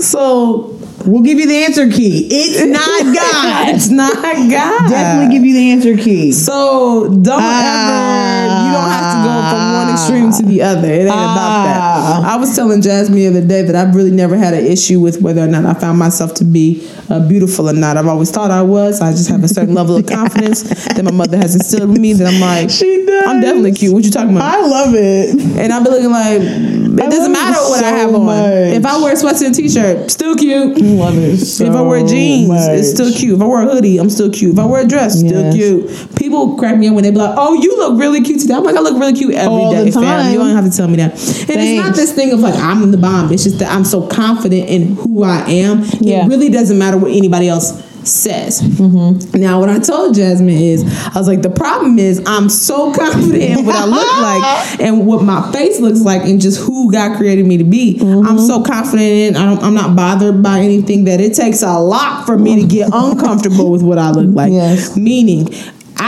So 0.00 0.77
we'll 1.06 1.22
give 1.22 1.38
you 1.38 1.46
the 1.46 1.56
answer 1.64 1.88
key. 1.90 2.28
It's 2.30 2.64
not 2.66 3.14
God. 3.14 3.74
it's 3.74 3.88
not 3.90 4.14
God. 4.14 4.88
Definitely 4.90 5.34
give 5.36 5.44
you 5.44 5.54
the 5.54 5.70
answer 5.72 5.96
key. 5.96 6.32
So 6.32 7.08
don't 7.08 7.40
Ah. 7.40 8.44
ever. 8.44 8.66
You 8.66 8.72
don't 8.72 8.90
have 8.90 9.08
to 9.14 9.18
go 9.24 9.34
from 9.50 9.72
one 9.74 9.90
extreme 9.92 10.32
to 10.32 10.42
the 10.52 10.62
other. 10.62 10.88
It 10.88 11.00
ain't 11.02 11.08
about 11.08 11.64
that. 11.64 11.78
Ah. 11.80 12.34
I 12.34 12.36
was 12.36 12.54
telling 12.54 12.82
Jasmine 12.82 13.18
the 13.18 13.26
other 13.28 13.46
day 13.46 13.62
that 13.62 13.74
I've 13.76 13.94
really 13.94 14.10
never 14.10 14.36
had 14.36 14.54
an 14.54 14.64
issue 14.64 15.00
with 15.00 15.20
whether 15.22 15.42
or 15.42 15.46
not 15.46 15.64
I 15.64 15.74
found 15.78 15.98
myself 15.98 16.34
to 16.34 16.44
be 16.44 16.86
uh, 17.08 17.26
beautiful 17.26 17.68
or 17.68 17.72
not. 17.72 17.96
I've 17.96 18.06
always 18.06 18.30
thought 18.30 18.50
I 18.50 18.62
was. 18.62 19.00
I 19.00 19.10
just 19.12 19.28
have 19.28 19.42
a 19.44 19.48
certain 19.48 19.74
level 19.74 19.96
of 19.96 20.06
confidence 20.06 20.62
that 20.94 21.02
my 21.04 21.10
mother 21.10 21.36
has 21.36 21.54
instilled 21.54 21.94
in 21.94 22.00
me. 22.02 22.12
That 22.12 22.26
I'm 22.32 22.40
like, 22.40 22.70
She 22.70 23.04
does. 23.06 23.24
I'm 23.26 23.40
definitely 23.40 23.72
cute. 23.72 23.92
What 23.94 24.04
you 24.04 24.10
talking 24.10 24.34
about? 24.36 24.54
I 24.54 24.60
love 24.66 24.94
it. 24.94 25.34
and 25.58 25.72
I'll 25.72 25.84
be 25.84 25.90
looking 25.90 26.10
like 26.10 26.40
it 26.40 27.10
doesn't 27.10 27.32
matter 27.32 27.60
what 27.68 27.84
I 27.84 27.90
have 27.90 28.14
on. 28.14 28.26
much. 28.26 28.74
If 28.74 28.84
I 28.84 29.00
wear 29.00 29.12
a 29.12 29.16
sweatshirt 29.16 29.46
and 29.46 29.54
t-shirt, 29.54 30.10
still 30.10 30.34
cute. 30.34 30.76
Love 30.96 31.18
it. 31.18 31.36
So 31.38 31.64
if 31.64 31.74
I 31.74 31.82
wear 31.82 32.06
jeans, 32.06 32.50
it's 32.68 32.90
still 32.90 33.12
cute. 33.12 33.36
If 33.36 33.42
I 33.42 33.44
wear 33.44 33.68
a 33.68 33.72
hoodie, 33.72 33.98
I'm 33.98 34.08
still 34.08 34.30
cute. 34.30 34.54
If 34.54 34.58
I 34.58 34.64
wear 34.64 34.84
a 34.84 34.88
dress, 34.88 35.18
still 35.18 35.52
cute. 35.52 36.16
People 36.16 36.56
crack 36.56 36.78
me 36.78 36.88
up 36.88 36.94
when 36.94 37.04
they 37.04 37.10
be 37.10 37.18
like, 37.18 37.34
"Oh, 37.36 37.54
you 37.54 37.76
look 37.76 38.00
really 38.00 38.22
cute 38.22 38.40
today." 38.40 38.54
I'm 38.54 38.64
like, 38.64 38.76
"I 38.76 38.80
look 38.80 38.98
really 38.98 39.12
cute 39.12 39.34
every 39.34 39.48
day, 39.48 39.64
All 39.64 39.84
the 39.84 39.92
fam. 39.92 40.32
You 40.32 40.38
don't 40.38 40.54
have 40.54 40.64
to 40.70 40.76
tell 40.76 40.88
me 40.88 40.96
that." 40.96 41.12
And 41.12 41.60
it's 41.60 41.86
not 41.86 41.94
this 41.94 42.12
thing 42.12 42.32
of 42.32 42.40
like 42.40 42.54
I'm 42.56 42.90
the 42.90 42.98
bomb. 42.98 43.32
It's 43.32 43.44
just 43.44 43.58
that 43.58 43.70
I'm 43.70 43.84
so 43.84 44.02
confident 44.06 44.68
in 44.68 44.96
who 44.96 45.22
I 45.24 45.40
am. 45.48 45.84
Yeah. 46.00 46.24
It 46.24 46.28
really 46.28 46.48
doesn't 46.48 46.78
matter 46.78 46.96
what 46.96 47.12
anybody 47.12 47.48
else 47.48 47.72
says. 48.08 48.60
Mm-hmm. 48.60 49.40
Now, 49.40 49.60
what 49.60 49.68
I 49.68 49.78
told 49.78 50.14
Jasmine 50.14 50.48
is, 50.48 50.84
I 51.06 51.18
was 51.18 51.28
like, 51.28 51.42
the 51.42 51.50
problem 51.50 51.98
is 51.98 52.22
I'm 52.26 52.48
so 52.48 52.92
confident 52.98 53.42
in 53.42 53.66
what 53.66 53.76
I 53.76 53.84
look 53.84 54.12
like 54.20 54.80
and 54.80 55.06
what 55.06 55.22
my 55.22 55.50
face 55.52 55.80
looks 55.80 56.00
like 56.00 56.22
and 56.22 56.40
just 56.40 56.60
who 56.60 56.90
God 56.90 57.16
created 57.16 57.46
me 57.46 57.58
to 57.58 57.64
be. 57.64 57.98
Mm-hmm. 57.98 58.26
I'm 58.26 58.38
so 58.38 58.62
confident 58.62 59.00
in. 59.00 59.36
I 59.36 59.44
don't, 59.44 59.62
I'm 59.62 59.74
not 59.74 59.94
bothered 59.96 60.42
by 60.42 60.60
anything 60.60 61.04
that 61.04 61.20
it 61.20 61.34
takes 61.34 61.62
a 61.62 61.78
lot 61.78 62.26
for 62.26 62.38
me 62.38 62.60
to 62.60 62.66
get 62.66 62.90
uncomfortable 62.92 63.70
with 63.70 63.82
what 63.82 63.98
I 63.98 64.10
look 64.10 64.34
like. 64.34 64.52
Yes. 64.52 64.96
Meaning. 64.96 65.48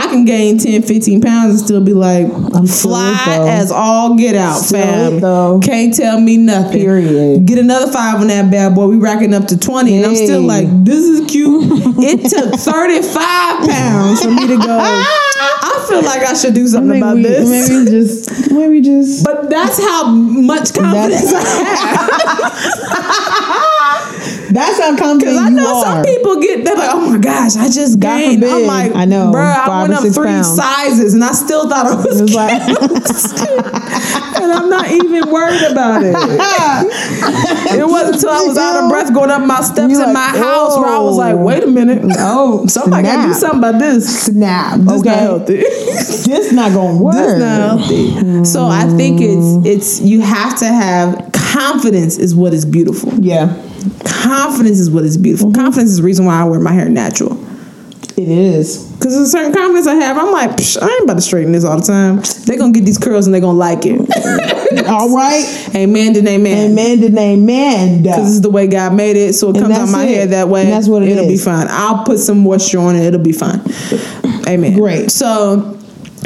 I 0.01 0.07
can 0.07 0.25
gain 0.25 0.57
10, 0.57 0.81
15 0.81 1.21
pounds 1.21 1.51
and 1.51 1.59
still 1.59 1.81
be 1.83 1.93
like 1.93 2.25
I'm 2.55 2.65
fly 2.65 3.45
as 3.47 3.71
all 3.71 4.15
get 4.17 4.35
out, 4.35 4.57
Still 4.59 4.81
fam. 4.81 5.19
though. 5.19 5.59
Can't 5.63 5.93
tell 5.95 6.19
me 6.19 6.37
nothing. 6.37 6.81
Period. 6.81 7.45
Get 7.45 7.59
another 7.59 7.91
five 7.91 8.19
on 8.19 8.27
that 8.27 8.49
bad 8.51 8.73
boy. 8.73 8.87
We 8.87 8.97
racking 8.97 9.33
up 9.33 9.45
to 9.47 9.57
20, 9.59 9.97
and 9.97 10.05
I'm 10.05 10.15
still 10.15 10.41
like, 10.41 10.65
this 10.83 11.05
is 11.05 11.29
cute. 11.29 11.63
it 11.99 12.29
took 12.29 12.59
35 12.59 13.69
pounds 13.69 14.23
for 14.23 14.31
me 14.31 14.47
to 14.47 14.57
go. 14.57 14.77
I 14.79 15.85
feel 15.87 16.01
like 16.03 16.23
I 16.23 16.33
should 16.33 16.55
do 16.55 16.67
something 16.67 16.97
about 16.97 17.17
we, 17.17 17.23
this. 17.23 17.69
Maybe 17.69 17.91
just 17.91 18.51
maybe 18.51 18.81
just 18.81 19.23
But 19.23 19.49
that's 19.49 19.79
how 19.79 20.07
much 20.09 20.73
confidence 20.73 21.31
I 21.33 21.41
have. 23.51 23.61
that's 24.53 24.79
how 24.79 24.95
confident 24.97 25.19
Because 25.19 25.37
I 25.37 25.49
know 25.49 25.77
are. 25.77 25.85
some 25.85 26.03
people 26.05 26.41
get, 26.41 26.63
they're 26.65 26.75
like, 26.75 26.89
oh 26.93 27.09
my 27.11 27.17
gosh, 27.17 27.55
I 27.55 27.65
just 27.69 27.99
God 27.99 28.17
gained. 28.17 28.43
I'm 28.43 28.65
like, 28.67 28.95
I 28.95 29.05
know, 29.05 29.31
Bruh, 29.33 29.55
I 29.55 29.81
went 29.81 29.93
up 29.93 30.03
three 30.13 30.27
pounds. 30.27 30.55
sizes 30.55 31.13
and 31.13 31.23
I 31.23 31.31
still 31.31 31.69
thought 31.69 31.85
I 31.87 31.95
was 31.95 32.21
was 32.21 32.33
like 32.33 32.51
and 34.41 34.51
I'm 34.51 34.69
not 34.69 34.89
even 34.91 35.29
worried 35.31 35.63
about 35.71 36.03
it. 36.03 36.15
it 37.77 37.87
wasn't 37.87 38.15
until 38.15 38.29
I 38.29 38.41
was 38.41 38.57
out 38.57 38.83
of 38.83 38.89
breath 38.89 39.13
going 39.13 39.29
up 39.29 39.45
my 39.45 39.61
steps 39.61 39.91
You're 39.91 40.01
in 40.03 40.13
like, 40.13 40.33
my 40.33 40.37
house 40.37 40.77
where 40.77 40.87
I 40.89 40.99
was 40.99 41.17
like, 41.17 41.35
"Oh." 41.35 41.43
wait 41.43 41.63
a 41.63 41.67
minute. 41.67 42.01
Oh, 42.19 42.65
Somebody 42.67 43.03
got 43.03 43.21
to 43.23 43.27
do 43.29 43.33
something 43.33 43.59
about 43.59 43.79
this. 43.79 44.23
snap. 44.25 44.79
This 44.79 44.99
okay, 45.01 45.09
not 45.09 45.19
healthy. 45.19 45.57
this 45.57 46.51
not 46.51 46.73
gonna 46.73 46.97
work. 47.01 47.13
This 47.13 47.39
not 47.39 47.79
healthy. 47.79 48.07
Mm-hmm. 48.11 48.43
So 48.43 48.65
I 48.65 48.85
think 48.87 49.19
it's 49.21 49.65
it's 49.67 50.01
you 50.01 50.21
have 50.21 50.57
to 50.59 50.65
have 50.65 51.31
confidence 51.33 52.17
is 52.17 52.33
what 52.35 52.53
is 52.53 52.65
beautiful. 52.65 53.13
Yeah, 53.13 53.53
Confidence 54.05 54.79
is 54.79 54.89
what 54.89 55.03
is 55.03 55.17
beautiful. 55.17 55.51
Confidence 55.51 55.91
is 55.91 55.97
the 55.97 56.03
reason 56.03 56.25
why 56.25 56.39
I 56.41 56.43
wear 56.45 56.59
my 56.59 56.71
hair 56.71 56.89
natural. 56.89 57.37
it 58.17 58.27
is. 58.27 58.87
Cause 59.01 59.13
there's 59.15 59.27
a 59.27 59.31
certain 59.31 59.51
confidence 59.53 59.87
I 59.87 59.95
have. 59.95 60.17
I'm 60.17 60.31
like, 60.31 60.51
Psh, 60.51 60.79
I 60.79 60.87
ain't 60.87 61.03
about 61.05 61.15
to 61.15 61.21
straighten 61.21 61.51
this 61.53 61.63
all 61.63 61.79
the 61.79 61.85
time. 61.85 62.21
They're 62.45 62.57
gonna 62.59 62.71
get 62.71 62.85
these 62.85 62.99
curls 62.99 63.25
and 63.25 63.33
they're 63.33 63.41
gonna 63.41 63.57
like 63.57 63.79
it. 63.85 63.99
All 64.87 65.13
right, 65.13 65.69
amen 65.75 66.15
and 66.15 66.27
amen. 66.27 66.71
amen 66.71 66.99
to 67.01 67.19
amen. 67.19 68.03
Because 68.03 68.23
this 68.25 68.33
is 68.35 68.41
the 68.41 68.49
way 68.49 68.67
God 68.67 68.93
made 68.93 69.15
it, 69.17 69.33
so 69.33 69.49
it 69.49 69.57
And 69.57 69.65
comes 69.65 69.77
out 69.77 69.89
my 69.89 70.03
it. 70.05 70.15
hair 70.15 70.27
that 70.27 70.47
way. 70.49 70.61
And 70.63 70.71
that's 70.71 70.87
what 70.87 71.03
it 71.03 71.09
It'll 71.09 71.27
be 71.27 71.35
fine. 71.37 71.67
I'll 71.69 72.05
put 72.05 72.19
some 72.19 72.39
moisture 72.39 72.79
on 72.79 72.95
it. 72.95 73.03
It'll 73.05 73.19
be 73.19 73.33
fine. 73.33 73.59
Amen. 74.47 74.77
Great. 74.77 75.11
So 75.11 75.77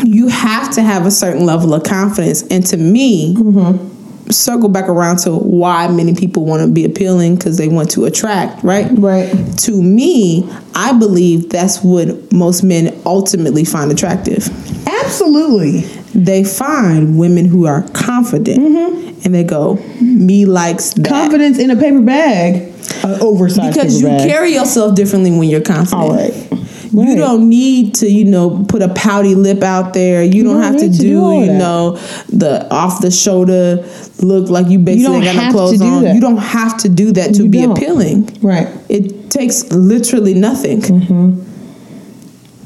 you 0.03 0.27
have 0.27 0.71
to 0.75 0.83
have 0.83 1.05
a 1.05 1.11
certain 1.11 1.45
level 1.45 1.73
of 1.73 1.83
confidence, 1.83 2.43
and 2.49 2.63
to 2.67 2.77
me, 2.77 3.35
Mm-hmm. 3.35 3.94
Circle 4.31 4.69
back 4.69 4.89
around 4.89 5.17
to 5.19 5.31
why 5.31 5.87
many 5.87 6.15
people 6.15 6.45
want 6.45 6.61
to 6.65 6.71
be 6.71 6.83
appealing 6.85 7.35
because 7.35 7.57
they 7.57 7.67
want 7.67 7.91
to 7.91 8.05
attract, 8.05 8.63
right? 8.63 8.87
Right. 8.91 9.29
To 9.59 9.81
me, 9.81 10.49
I 10.73 10.93
believe 10.97 11.49
that's 11.49 11.83
what 11.83 12.31
most 12.31 12.63
men 12.63 12.99
ultimately 13.05 13.63
find 13.65 13.91
attractive. 13.91 14.47
Absolutely. 14.87 15.81
They 16.13 16.43
find 16.43 17.19
women 17.19 17.45
who 17.45 17.65
are 17.65 17.83
confident, 17.89 18.59
Mm-hmm. 18.59 19.21
and 19.25 19.35
they 19.35 19.43
go, 19.43 19.75
"Me 20.01 20.45
likes 20.45 20.93
that." 20.93 21.07
Confidence 21.07 21.57
in 21.59 21.69
a 21.71 21.75
paper 21.75 22.01
bag, 22.01 22.73
an 23.03 23.19
oversized 23.21 23.73
because 23.75 24.01
you 24.01 24.07
bag. 24.07 24.27
carry 24.29 24.53
yourself 24.53 24.95
differently 24.95 25.31
when 25.37 25.49
you're 25.49 25.61
confident. 25.61 26.01
All 26.01 26.13
right. 26.15 26.64
You 27.03 27.15
don't 27.15 27.49
need 27.49 27.95
to, 27.95 28.09
you 28.09 28.25
know, 28.25 28.65
put 28.67 28.81
a 28.81 28.89
pouty 28.93 29.35
lip 29.35 29.63
out 29.63 29.93
there. 29.93 30.23
You 30.23 30.43
don't 30.43 30.53
don't 30.55 30.63
have 30.63 30.77
to 30.77 30.87
need 30.87 30.93
to 30.93 30.97
do, 30.99 31.07
do 31.07 31.33
you 31.41 31.45
that. 31.47 31.57
know, 31.57 31.97
the 32.29 32.67
off 32.71 33.01
the 33.01 33.11
shoulder 33.11 33.85
look 34.21 34.49
like 34.49 34.67
you 34.69 34.79
basically 34.79 35.21
don't 35.21 35.35
got 35.35 35.45
no 35.47 35.51
clothes 35.51 35.81
on. 35.81 36.03
that. 36.03 36.15
You 36.15 36.21
don't 36.21 36.37
have 36.37 36.77
to 36.79 36.89
do 36.89 37.11
that 37.13 37.33
to 37.35 37.43
You 37.43 37.49
be 37.49 37.61
don't. 37.61 37.77
appealing. 37.77 38.39
Right. 38.41 38.67
It 38.89 39.29
takes 39.29 39.63
literally 39.71 40.33
nothing. 40.33 40.81
Mm-hmm. 40.81 41.41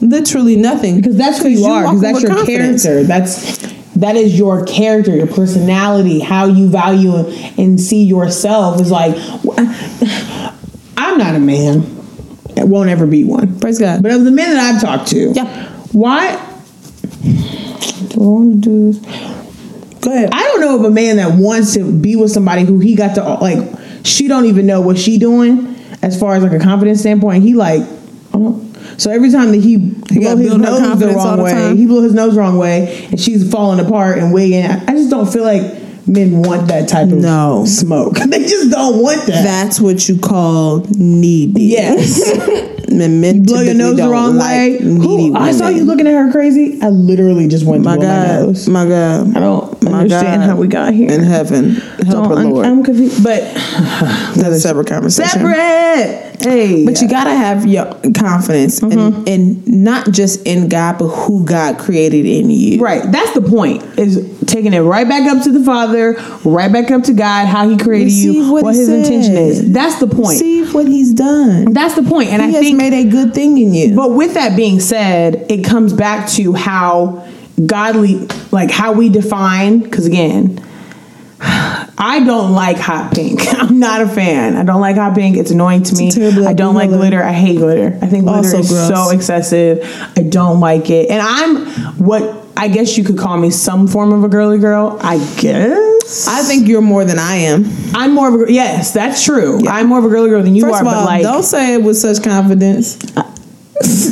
Literally 0.08 0.56
nothing. 0.56 0.98
Because 0.98 1.18
that's 1.18 1.42
who 1.42 1.50
you 1.50 1.66
are. 1.66 1.84
Because 1.84 2.02
that's 2.02 2.22
your 2.22 2.32
confidence. 2.36 2.84
character. 2.84 3.08
That's 3.08 3.58
that 3.96 4.16
is 4.16 4.38
your 4.38 4.66
character, 4.66 5.14
your 5.14 5.28
personality, 5.28 6.20
how 6.20 6.46
you 6.46 6.70
value 6.70 7.16
and 7.58 7.80
see 7.82 8.04
yourself. 8.04 8.80
Is 8.80 8.92
like 8.92 9.16
I'm 10.98 11.18
not 11.18 11.36
a 11.36 11.40
man. 11.40 11.99
I 12.60 12.64
won't 12.66 12.90
ever 12.90 13.06
be 13.08 13.24
one. 13.24 13.60
Praise 13.60 13.80
God. 13.80 14.02
But 14.04 14.12
of 14.12 14.24
the 14.26 14.32
men 14.32 14.54
that 14.54 14.76
I've 14.76 14.82
talked 14.82 15.08
to, 15.10 15.32
Yeah. 15.36 15.70
why 15.92 16.36
do 18.10 18.16
I 18.16 18.18
want 18.18 18.64
to 18.64 18.94
do. 18.94 19.00
Go 20.02 20.12
ahead. 20.14 20.30
I 20.32 20.44
don't 20.44 20.62
know 20.62 20.76
of 20.80 20.86
a 20.86 20.92
man 20.92 21.18
that 21.18 21.38
wants 21.38 21.74
to 21.74 21.92
be 21.92 22.16
with 22.16 22.32
somebody 22.32 22.64
who 22.64 22.80
he 22.80 22.96
got 22.96 23.16
to 23.16 23.24
like. 23.36 23.68
She 24.04 24.28
don't 24.28 24.46
even 24.46 24.66
know 24.66 24.80
what 24.82 24.98
she 24.98 25.18
doing 25.18 25.76
as 26.02 26.18
far 26.20 26.36
as 26.36 26.44
like 26.44 26.54
a 26.54 26.60
confidence 26.60 27.02
standpoint. 27.02 27.44
He 27.44 27.54
like, 27.54 27.84
so 28.98 29.12
every 29.12 29.30
time 29.32 29.52
that 29.52 29.58
he, 29.62 29.78
blow 29.78 30.22
gotta 30.22 30.42
his 30.42 30.56
nose 30.56 31.00
the 31.00 31.08
wrong 31.10 31.38
the 31.38 31.44
way, 31.44 31.76
he 31.76 31.86
blew 31.86 32.04
his 32.04 32.14
nose 32.14 32.34
the 32.36 32.40
wrong 32.40 32.58
way, 32.58 33.08
and 33.12 33.20
she's 33.20 33.50
falling 33.50 33.86
apart 33.86 34.18
and 34.18 34.34
wigging. 34.34 34.66
I 34.66 34.84
I 34.88 34.92
just 34.94 35.10
don't 35.10 35.32
feel 35.32 35.44
like 35.44 35.62
men 36.08 36.42
want 36.42 36.68
that 36.68 36.88
type 36.90 37.08
of 37.08 37.14
No. 37.18 37.66
smoke. 37.66 38.16
they 38.28 38.40
just 38.46 38.72
don't 38.72 39.02
want 39.02 39.26
that. 39.28 39.44
That's 39.44 39.80
what 39.80 40.08
you 40.10 40.18
call 40.20 40.86
needy. 40.98 41.64
yes. 41.64 42.68
Men, 42.90 43.22
men 43.22 43.44
blow 43.44 43.62
your 43.62 43.76
nose 43.76 43.98
the 43.98 44.10
wrong 44.10 44.36
like 44.36 44.50
way. 44.50 44.78
Who, 44.82 45.36
I 45.36 45.52
saw 45.52 45.68
you 45.68 45.84
looking 45.84 46.08
at 46.08 46.14
her 46.14 46.32
crazy. 46.32 46.80
I 46.82 46.90
literally 46.90 47.48
just 47.48 47.64
went 47.64 47.84
to 47.84 47.90
My 47.90 47.96
blow 47.98 48.08
my 48.08 48.26
God, 48.26 48.46
nose. 48.48 48.68
my 48.68 48.86
God, 48.88 49.38
I 49.38 49.40
don't 49.40 49.84
My 49.84 49.92
understand 50.00 50.42
God. 50.42 50.50
how 50.50 50.56
we 50.56 50.68
got 50.68 50.94
here. 50.96 51.12
in 51.12 51.22
heaven, 51.22 51.76
help 51.76 52.08
Don't- 52.08 52.30
her, 52.32 52.36
I'm, 52.38 52.50
Lord. 52.50 52.66
I'm 52.66 52.84
confused. 52.84 53.24
But 53.24 53.42
That's 53.54 54.40
a 54.40 54.60
separate 54.60 54.88
conversation. 54.88 55.30
separate. 55.30 56.36
Hey, 56.42 56.84
But 56.84 57.00
you 57.00 57.08
gotta 57.08 57.30
have 57.36 57.68
your 57.68 57.86
confidence, 58.18 58.80
Mm-hmm. 58.80 58.98
and, 59.00 59.28
and 59.30 59.68
not 59.68 60.10
just 60.12 60.48
in 60.48 60.68
God, 60.68 60.98
but 60.98 61.10
who 61.10 61.46
God 61.46 61.78
created 61.78 62.26
in 62.26 62.50
you. 62.50 62.82
right. 62.82 63.04
That's 63.12 63.34
the 63.34 63.42
point. 63.42 63.84
Is 64.00 64.18
taking 64.50 64.74
it 64.74 64.80
right 64.80 65.08
back 65.08 65.30
up 65.32 65.44
to 65.44 65.52
the 65.52 65.64
Father, 65.64 66.14
right 66.44 66.72
back 66.72 66.92
up 66.92 67.04
to 67.04 67.14
God, 67.14 67.48
how 67.48 67.70
He 67.70 67.78
created 67.78 68.06
Receive 68.06 68.34
you, 68.36 68.52
what 68.52 68.64
what, 68.64 68.76
His 68.76 68.90
intention 68.90 69.36
is. 69.36 69.72
That's 69.72 70.00
the 70.00 70.08
point. 70.08 70.38
See 70.40 70.66
what 70.72 70.88
He's 70.88 71.14
done. 71.14 71.74
That's 71.74 71.96
the 71.96 72.04
point. 72.04 72.30
And 72.30 72.42
He 72.42 72.50
I 72.50 72.52
has 72.52 72.62
think 72.62 72.78
made 72.78 72.92
made 72.92 73.08
a 73.08 73.12
good 73.12 73.34
thing 73.34 73.58
in 73.58 73.74
you. 73.74 73.96
But 73.96 74.12
with 74.12 74.34
that 74.34 74.56
being 74.56 74.80
said, 74.80 75.46
it 75.50 75.64
comes 75.64 75.94
back 75.94 76.30
to 76.32 76.54
how 76.54 77.28
godly, 77.66 78.28
like 78.52 78.72
how 78.72 78.94
we 78.94 79.10
define, 79.10 79.80
because 79.80 80.06
again, 80.06 80.66
I 81.42 82.22
don't 82.26 82.54
like 82.54 82.78
hot 82.78 83.14
pink. 83.14 83.42
I'm 83.54 83.80
not 83.80 84.02
a 84.02 84.08
fan. 84.08 84.56
I 84.56 84.64
don't 84.64 84.82
like 84.82 84.96
hot 84.96 85.16
pink. 85.16 85.38
It's 85.38 85.52
annoying 85.52 85.84
to 85.84 85.96
me. 85.96 86.12
terrible 86.12 86.48
I 86.48 86.54
don't 86.54 86.76
like 86.76 86.90
glitter. 86.90 87.22
I 87.24 87.32
hate 87.34 87.58
glitter. 87.58 87.98
I 88.02 88.08
think 88.08 88.24
glitter 88.26 88.38
Also 88.38 88.60
is 88.60 88.70
gross. 88.70 88.88
so 88.88 89.10
excessive. 89.12 89.84
I 90.18 90.24
don't 90.24 90.60
like 90.60 90.90
it. 90.90 91.10
And 91.10 91.22
I'm 91.22 91.66
what 91.98 92.49
I 92.62 92.68
guess 92.68 92.98
you 92.98 93.04
could 93.06 93.18
call 93.18 93.38
me 93.38 93.52
some 93.52 93.88
form 93.88 94.12
of 94.12 94.24
a 94.24 94.28
girly 94.28 94.60
girl. 94.60 94.98
I 95.02 95.18
guess. 95.38 96.28
I 96.28 96.42
think 96.44 96.68
you're 96.68 96.82
more 96.82 97.06
than 97.06 97.18
I 97.18 97.36
am. 97.36 97.66
I'm 97.94 98.14
more 98.14 98.28
of 98.44 98.50
a 98.50 98.52
yes, 98.54 98.92
that's 98.94 99.24
true. 99.24 99.66
I'm 99.68 99.88
more 99.88 100.00
of 100.00 100.06
a 100.06 100.10
girly 100.10 100.30
girl 100.30 100.44
than 100.44 100.56
you 100.56 100.64
First 100.64 100.76
are. 100.76 100.82
of 100.82 100.88
all, 100.88 100.94
but 100.94 101.06
like, 101.06 101.22
don't 101.24 101.44
say 101.44 101.76
it 101.76 101.84
with 101.84 101.98
such 101.98 102.22
confidence. 102.24 102.98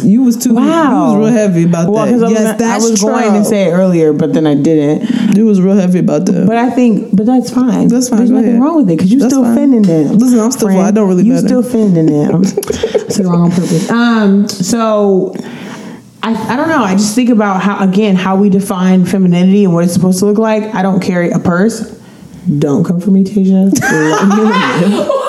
You 0.02 0.24
was 0.24 0.38
too. 0.38 0.54
wow, 0.56 1.12
You 1.16 1.20
was 1.20 1.30
real 1.30 1.38
heavy 1.38 1.64
about 1.66 1.84
that. 1.88 1.92
well, 1.92 2.06
that. 2.06 2.12
'cause 2.14 2.22
I 2.24 2.26
was, 2.28 2.32
yes, 2.32 2.44
gonna- 2.44 2.58
that's 2.58 2.86
I 2.86 2.90
was 2.90 3.00
true. 3.02 3.10
going 3.10 3.34
to 3.34 3.44
say 3.44 3.64
it 3.68 3.72
earlier, 3.74 4.14
but 4.14 4.32
then 4.34 4.48
I 4.48 4.56
didn't. 4.56 5.36
You 5.36 5.46
was 5.46 5.60
real 5.60 5.76
heavy 5.76 6.00
about 6.00 6.26
that. 6.28 6.48
But 6.48 6.56
I 6.56 6.70
think, 6.70 7.14
but 7.14 7.26
that's 7.26 7.52
fine. 7.52 7.90
That's 7.90 8.08
fine, 8.08 8.20
There's 8.20 8.32
nothing 8.32 8.50
ahead. 8.52 8.62
wrong 8.62 8.78
with 8.78 8.90
it 8.90 8.96
because 8.96 9.12
you 9.12 9.20
That's 9.20 9.34
still 9.34 9.44
fine. 9.44 9.52
offending 9.58 9.82
them. 9.82 10.18
Listen, 10.20 10.40
I'm 10.40 10.52
still- 10.52 10.70
I 10.70 10.92
don't 10.92 11.10
really 11.10 11.26
You 11.26 11.34
matter. 11.34 11.48
still 11.48 11.60
offending 11.60 12.06
them. 12.06 12.46
Said 13.10 13.26
it 13.26 13.28
wrong 13.28 13.42
on 13.42 13.52
purpose. 13.52 13.90
Um. 13.92 14.48
So. 14.48 15.36
I, 16.24 16.54
I 16.54 16.56
don't 16.56 16.68
know. 16.68 16.84
I 16.84 16.94
just 16.94 17.16
think 17.16 17.30
about 17.30 17.62
how 17.62 17.84
again 17.88 18.16
how 18.16 18.36
we 18.36 18.50
define 18.50 19.06
femininity 19.06 19.64
and 19.66 19.74
what 19.74 19.84
it's 19.84 19.94
supposed 19.94 20.20
to 20.20 20.26
look 20.26 20.38
like. 20.38 20.64
I 20.76 20.82
don't 20.82 21.00
carry 21.02 21.32
a 21.32 21.40
purse. 21.40 21.94
Don't 22.60 22.84
come 22.84 23.00
for 23.02 23.12
me, 23.12 23.24
Tasia. 23.24 23.72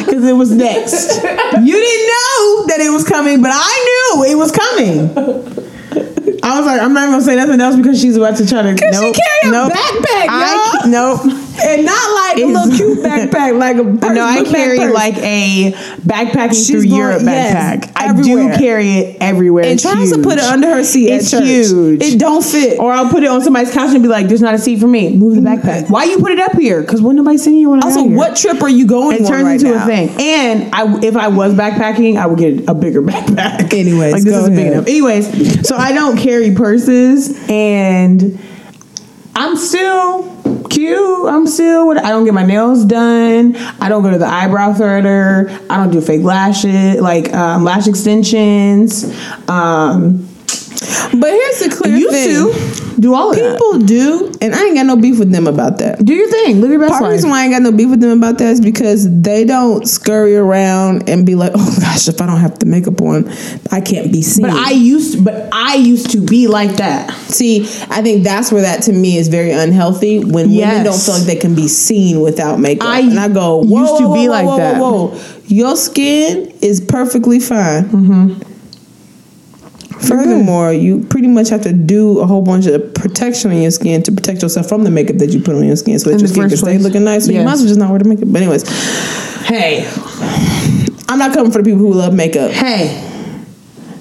Because 0.00 0.24
it 0.24 0.32
was 0.32 0.50
next. 0.50 1.22
You 1.22 1.76
didn't 1.76 2.06
know 2.08 2.66
that 2.66 2.78
it 2.80 2.90
was 2.90 3.04
coming, 3.04 3.42
but 3.42 3.52
I 3.54 4.14
knew 4.16 4.24
it 4.24 4.34
was 4.34 4.50
coming. 4.50 5.10
I 6.42 6.58
was 6.58 6.66
like, 6.66 6.80
I'm 6.80 6.92
not 6.94 7.02
even 7.02 7.12
gonna 7.12 7.22
say 7.22 7.36
nothing 7.36 7.60
else 7.60 7.76
because 7.76 8.00
she's 8.00 8.16
about 8.16 8.36
to 8.38 8.46
try 8.46 8.62
to. 8.62 8.74
Cause 8.74 9.00
nope, 9.00 9.14
she 9.14 9.20
carry 9.20 9.44
a 9.44 9.50
nope. 9.52 9.72
backpack, 9.72 10.26
I, 10.28 10.80
y'all. 10.82 10.90
nope. 10.90 11.20
And 11.62 11.84
not 11.84 12.14
like 12.14 12.36
a 12.38 12.46
little 12.46 12.76
cute 12.76 12.98
backpack, 12.98 13.58
like 13.58 13.76
a 13.76 13.84
purse, 13.84 14.14
No, 14.14 14.24
I 14.24 14.44
carry 14.44 14.78
purse. 14.78 14.94
like 14.94 15.16
a 15.18 15.72
backpacking 16.02 16.50
She's 16.50 16.70
through 16.70 16.84
going- 16.84 16.94
Europe 16.96 17.22
yes, 17.22 17.84
backpack. 17.86 17.92
I 17.96 18.12
do 18.22 18.50
carry 18.58 18.90
it 18.90 19.16
everywhere. 19.20 19.64
and 19.64 19.72
It's 19.74 19.82
tries 19.82 20.12
to 20.12 20.18
put 20.22 20.34
it 20.38 20.44
under 20.44 20.68
her 20.68 20.84
seat 20.84 21.08
It's 21.10 21.30
huge. 21.30 22.02
It 22.02 22.18
don't 22.18 22.44
fit. 22.44 22.78
Or 22.78 22.92
I'll 22.92 23.08
put 23.10 23.22
it 23.22 23.28
on 23.28 23.42
somebody's 23.42 23.72
couch 23.72 23.90
and 23.94 24.02
be 24.02 24.08
like, 24.08 24.28
"There's 24.28 24.40
not 24.42 24.54
a 24.54 24.58
seat 24.58 24.78
for 24.80 24.86
me. 24.86 25.16
Move 25.16 25.34
the 25.36 25.40
mm-hmm. 25.40 25.60
backpack." 25.68 25.90
Why 25.90 26.04
you 26.04 26.18
put 26.18 26.32
it 26.32 26.38
up 26.40 26.52
here? 26.56 26.80
Because 26.82 27.02
when 27.02 27.16
nobody 27.16 27.38
seen 27.38 27.54
you 27.56 27.70
when 27.70 27.82
I 27.82 27.86
also, 27.86 28.04
what 28.04 28.36
trip 28.36 28.62
are 28.62 28.68
you 28.68 28.86
going 28.86 29.22
It 29.22 29.26
turns 29.26 29.44
right 29.44 29.60
into 29.60 29.74
now? 29.74 29.84
a 29.84 29.86
thing. 29.86 30.08
And 30.20 30.74
I, 30.74 30.98
if 31.04 31.16
I 31.16 31.28
was 31.28 31.54
backpacking, 31.54 32.16
I 32.16 32.26
would 32.26 32.38
get 32.38 32.68
a 32.68 32.74
bigger 32.74 33.02
backpack. 33.10 33.72
Anyways, 33.74 34.12
like 34.12 34.22
this 34.22 34.34
is 34.36 34.48
big 34.50 34.66
enough. 34.68 34.86
Anyways, 34.86 35.66
so 35.68 35.76
I 35.76 35.92
don't 35.92 36.16
carry 36.16 36.54
purses, 36.54 37.36
and 37.48 38.38
I'm 39.42 39.56
still 39.56 40.36
cute. 40.68 41.26
I'm 41.28 41.46
still. 41.46 41.86
What 41.86 41.96
I 42.04 42.10
don't 42.10 42.24
get 42.26 42.34
my 42.34 42.44
nails 42.44 42.84
done. 42.84 43.56
I 43.80 43.88
don't 43.88 44.02
go 44.02 44.10
to 44.10 44.18
the 44.18 44.26
eyebrow 44.26 44.74
threader. 44.74 45.48
I 45.70 45.76
don't 45.78 45.90
do 45.90 46.00
fake 46.02 46.22
lashes, 46.22 47.00
like 47.00 47.32
um, 47.32 47.64
lash 47.64 47.86
extensions. 47.88 49.04
Um, 49.48 50.26
But 51.12 51.30
here's 51.30 51.60
the 51.60 51.74
clear 51.76 51.96
used 51.96 52.10
thing. 52.12 52.52
to 52.52 52.89
do 53.00 53.14
all 53.14 53.30
of 53.30 53.36
that. 53.36 53.52
People 53.58 53.78
do, 53.78 54.32
and 54.42 54.54
I 54.54 54.64
ain't 54.66 54.74
got 54.76 54.86
no 54.86 54.96
beef 54.96 55.18
with 55.18 55.32
them 55.32 55.46
about 55.46 55.78
that. 55.78 56.04
Do 56.04 56.12
your 56.12 56.28
thing. 56.28 56.60
Live 56.60 56.70
your 56.70 56.80
best 56.80 56.90
Part 56.90 57.02
of 57.02 57.04
the 57.04 57.08
life. 57.08 57.12
reason 57.14 57.30
why 57.30 57.40
I 57.40 57.44
ain't 57.44 57.52
got 57.54 57.62
no 57.62 57.72
beef 57.72 57.88
with 57.88 58.00
them 58.00 58.18
about 58.18 58.38
that 58.38 58.50
is 58.50 58.60
because 58.60 59.08
they 59.22 59.44
don't 59.44 59.88
scurry 59.88 60.36
around 60.36 61.08
and 61.08 61.24
be 61.24 61.34
like, 61.34 61.52
"Oh 61.56 61.76
gosh, 61.80 62.08
if 62.08 62.20
I 62.20 62.26
don't 62.26 62.40
have 62.40 62.58
the 62.58 62.66
makeup 62.66 63.00
on, 63.00 63.28
I 63.72 63.80
can't 63.80 64.12
be 64.12 64.22
seen." 64.22 64.46
But 64.46 64.54
I 64.54 64.70
used, 64.70 65.24
but 65.24 65.48
I 65.52 65.76
used 65.76 66.10
to 66.10 66.20
be 66.24 66.46
like 66.46 66.76
that. 66.76 67.10
see. 67.30 67.62
I 67.90 68.02
think 68.02 68.22
that's 68.22 68.52
where 68.52 68.62
that 68.62 68.82
to 68.84 68.92
me 68.92 69.16
is 69.16 69.28
very 69.28 69.50
unhealthy 69.50 70.18
when 70.24 70.54
women 70.54 70.84
don't 70.84 71.00
feel 71.00 71.14
like 71.14 71.24
they 71.24 71.36
can 71.36 71.54
be 71.54 71.68
seen 71.68 72.20
without 72.20 72.60
makeup. 72.60 72.86
I 72.88 73.00
and 73.00 73.18
I 73.18 73.28
go, 73.28 73.62
whoa, 73.62 73.80
used 73.80 73.98
to 73.98 74.08
whoa, 74.08 74.14
be 74.14 74.28
whoa, 74.28 74.32
like 74.32 74.46
whoa, 74.46 74.56
that. 74.58 74.80
Whoa, 74.80 75.06
whoa. 75.08 75.20
Your 75.46 75.76
skin 75.76 76.52
is 76.60 76.80
perfectly 76.80 77.40
fine. 77.40 77.84
Mm-hmm. 77.84 78.49
Furthermore, 80.06 80.72
you 80.72 81.00
pretty 81.04 81.28
much 81.28 81.48
have 81.50 81.62
to 81.62 81.72
do 81.72 82.20
a 82.20 82.26
whole 82.26 82.42
bunch 82.42 82.66
of 82.66 82.94
protection 82.94 83.50
on 83.50 83.60
your 83.60 83.70
skin 83.70 84.02
to 84.04 84.12
protect 84.12 84.42
yourself 84.42 84.68
from 84.68 84.82
the 84.84 84.90
makeup 84.90 85.16
that 85.16 85.30
you 85.30 85.40
put 85.40 85.54
on 85.54 85.64
your 85.64 85.76
skin, 85.76 85.98
so 85.98 86.08
that 86.10 86.14
In 86.14 86.20
your 86.20 86.28
skin 86.28 86.48
can 86.48 86.56
stay 86.56 86.78
looking 86.78 87.04
nice. 87.04 87.26
So 87.26 87.32
you 87.32 87.38
Yes. 87.38 87.44
might 87.44 87.52
as 87.54 87.58
well 87.60 87.68
just 87.68 87.78
not 87.80 87.90
wear 87.90 87.98
the 87.98 88.08
makeup. 88.08 88.28
But 88.32 88.42
anyways, 88.42 88.64
Hey, 89.46 89.86
I'm 91.08 91.18
not 91.18 91.32
coming 91.34 91.50
for 91.52 91.58
the 91.58 91.64
people 91.64 91.78
who 91.80 91.92
love 91.92 92.14
makeup 92.14 92.50
hey. 92.52 93.06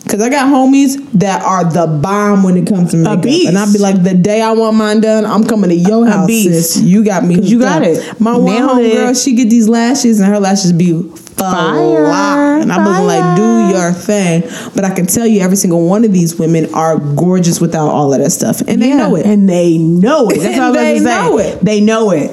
because 0.04 0.22
I 0.22 0.30
got 0.30 0.48
homies 0.48 0.96
that 1.14 1.42
are 1.44 1.64
the 1.66 1.88
bomb 1.88 2.44
when 2.44 2.56
it 2.58 2.68
comes 2.68 2.92
to 2.92 2.98
makeup, 2.98 3.26
and 3.26 3.58
I'd 3.58 3.74
be 3.74 3.80
like, 3.80 4.04
the 4.04 4.14
day 4.14 4.42
I 4.42 4.52
want 4.54 4.78
mine 4.78 5.02
done, 5.02 5.26
I'm 5.26 5.44
coming 5.44 5.70
to 5.70 5.76
your 5.76 6.06
house, 6.08 6.28
beast. 6.28 6.74
sis. 6.74 6.84
You 6.84 7.04
got 7.04 7.24
me, 7.26 7.40
you 7.42 7.60
got 7.60 7.82
up. 7.82 7.88
it. 7.88 8.20
My 8.22 8.38
one 8.38 8.46
Nailed 8.46 8.80
it. 8.80 8.94
homegirl, 8.96 9.24
she 9.24 9.34
get 9.36 9.50
these 9.50 9.68
lashes, 9.68 10.20
and 10.20 10.30
her 10.32 10.40
lashes 10.40 10.72
be 10.72 10.94
Fire. 11.40 12.58
And 12.62 12.72
I'm 12.72 12.86
looking 12.86 13.06
like, 13.06 13.36
do 13.38 13.78
your 13.78 13.92
thing. 13.92 14.42
But 14.76 14.84
I 14.86 14.94
can 14.94 15.06
tell 15.06 15.26
you, 15.26 15.42
every 15.42 15.56
single 15.58 15.86
one 15.88 16.04
of 16.04 16.12
these 16.14 16.38
women 16.38 16.74
are 16.74 16.98
gorgeous 17.00 17.60
without 17.62 17.90
all 17.90 18.14
of 18.14 18.20
that 18.20 18.32
stuff, 18.32 18.62
and 18.68 18.82
they 18.82 18.90
Yeah, 18.90 18.98
know 18.98 19.16
it. 19.16 19.26
And 19.26 19.48
they 19.50 19.78
know 19.78 20.30
it. 20.30 20.40
That's 20.40 20.58
what 20.58 20.64
I 20.64 20.70
was 20.70 20.78
They 20.78 20.98
about 20.98 20.98
to 20.98 21.00
say. 21.00 21.30
know 21.30 21.38
it. 21.40 21.60
They 21.62 21.82
know 21.82 22.12
it. 22.12 22.32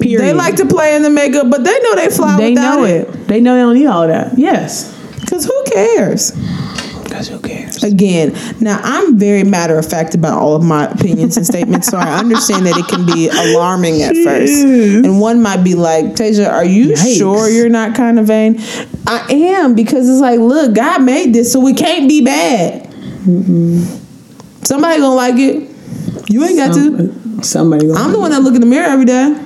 Period. 0.00 0.20
They 0.22 0.32
like 0.32 0.56
to 0.56 0.66
play 0.66 0.94
in 0.96 1.02
the 1.02 1.10
makeup, 1.10 1.46
but 1.50 1.62
they 1.62 1.78
know 1.80 1.94
they 1.94 2.08
fly 2.08 2.36
They 2.38 2.50
without 2.50 2.76
know 2.76 2.84
it. 2.84 3.28
They 3.28 3.40
know 3.40 3.54
they 3.54 3.60
don't 3.60 3.74
need 3.74 3.86
all 3.86 4.02
of 4.04 4.08
that. 4.08 4.38
Yes. 4.38 4.96
Because 5.20 5.44
who 5.44 5.64
cares? 5.72 6.32
Because 7.20 7.42
who 7.42 7.46
cares? 7.46 7.84
Again, 7.84 8.34
now 8.60 8.80
I'm 8.82 9.18
very 9.18 9.44
matter 9.44 9.78
of 9.78 9.86
fact 9.86 10.14
about 10.14 10.38
all 10.38 10.56
of 10.56 10.64
my 10.64 10.86
opinions 10.90 11.36
and 11.36 11.44
statements, 11.44 11.88
so 11.88 11.98
I 11.98 12.18
understand 12.18 12.64
that 12.64 12.78
it 12.78 12.88
can 12.88 13.04
be 13.04 13.28
alarming 13.28 14.00
at 14.00 14.16
first. 14.16 14.64
And 14.64 15.20
one 15.20 15.42
might 15.42 15.62
be 15.62 15.74
like, 15.74 16.06
Tasia, 16.14 16.50
are 16.50 16.64
you 16.64 16.94
Yikes. 16.94 17.18
sure 17.18 17.50
you're 17.50 17.68
not 17.68 17.94
kind 17.94 18.18
of 18.18 18.26
vain? 18.26 18.56
I 19.06 19.26
am, 19.30 19.74
because 19.74 20.08
it's 20.08 20.22
like, 20.22 20.40
look, 20.40 20.74
God 20.74 21.02
made 21.02 21.34
this, 21.34 21.52
so 21.52 21.60
we 21.60 21.74
can't 21.74 22.08
be 22.08 22.24
bad. 22.24 22.86
Somebody 24.64 25.00
gonna 25.00 25.14
like 25.14 25.34
it. 25.36 25.68
You 26.30 26.42
ain't 26.44 26.56
got 26.56 26.72
to. 26.72 27.42
Somebody 27.44 27.86
gonna 27.86 28.00
I'm 28.00 28.12
the 28.12 28.18
one 28.18 28.30
that 28.30 28.40
look 28.40 28.54
in 28.54 28.62
the 28.62 28.66
mirror 28.66 28.88
every 28.88 29.04
day. 29.04 29.38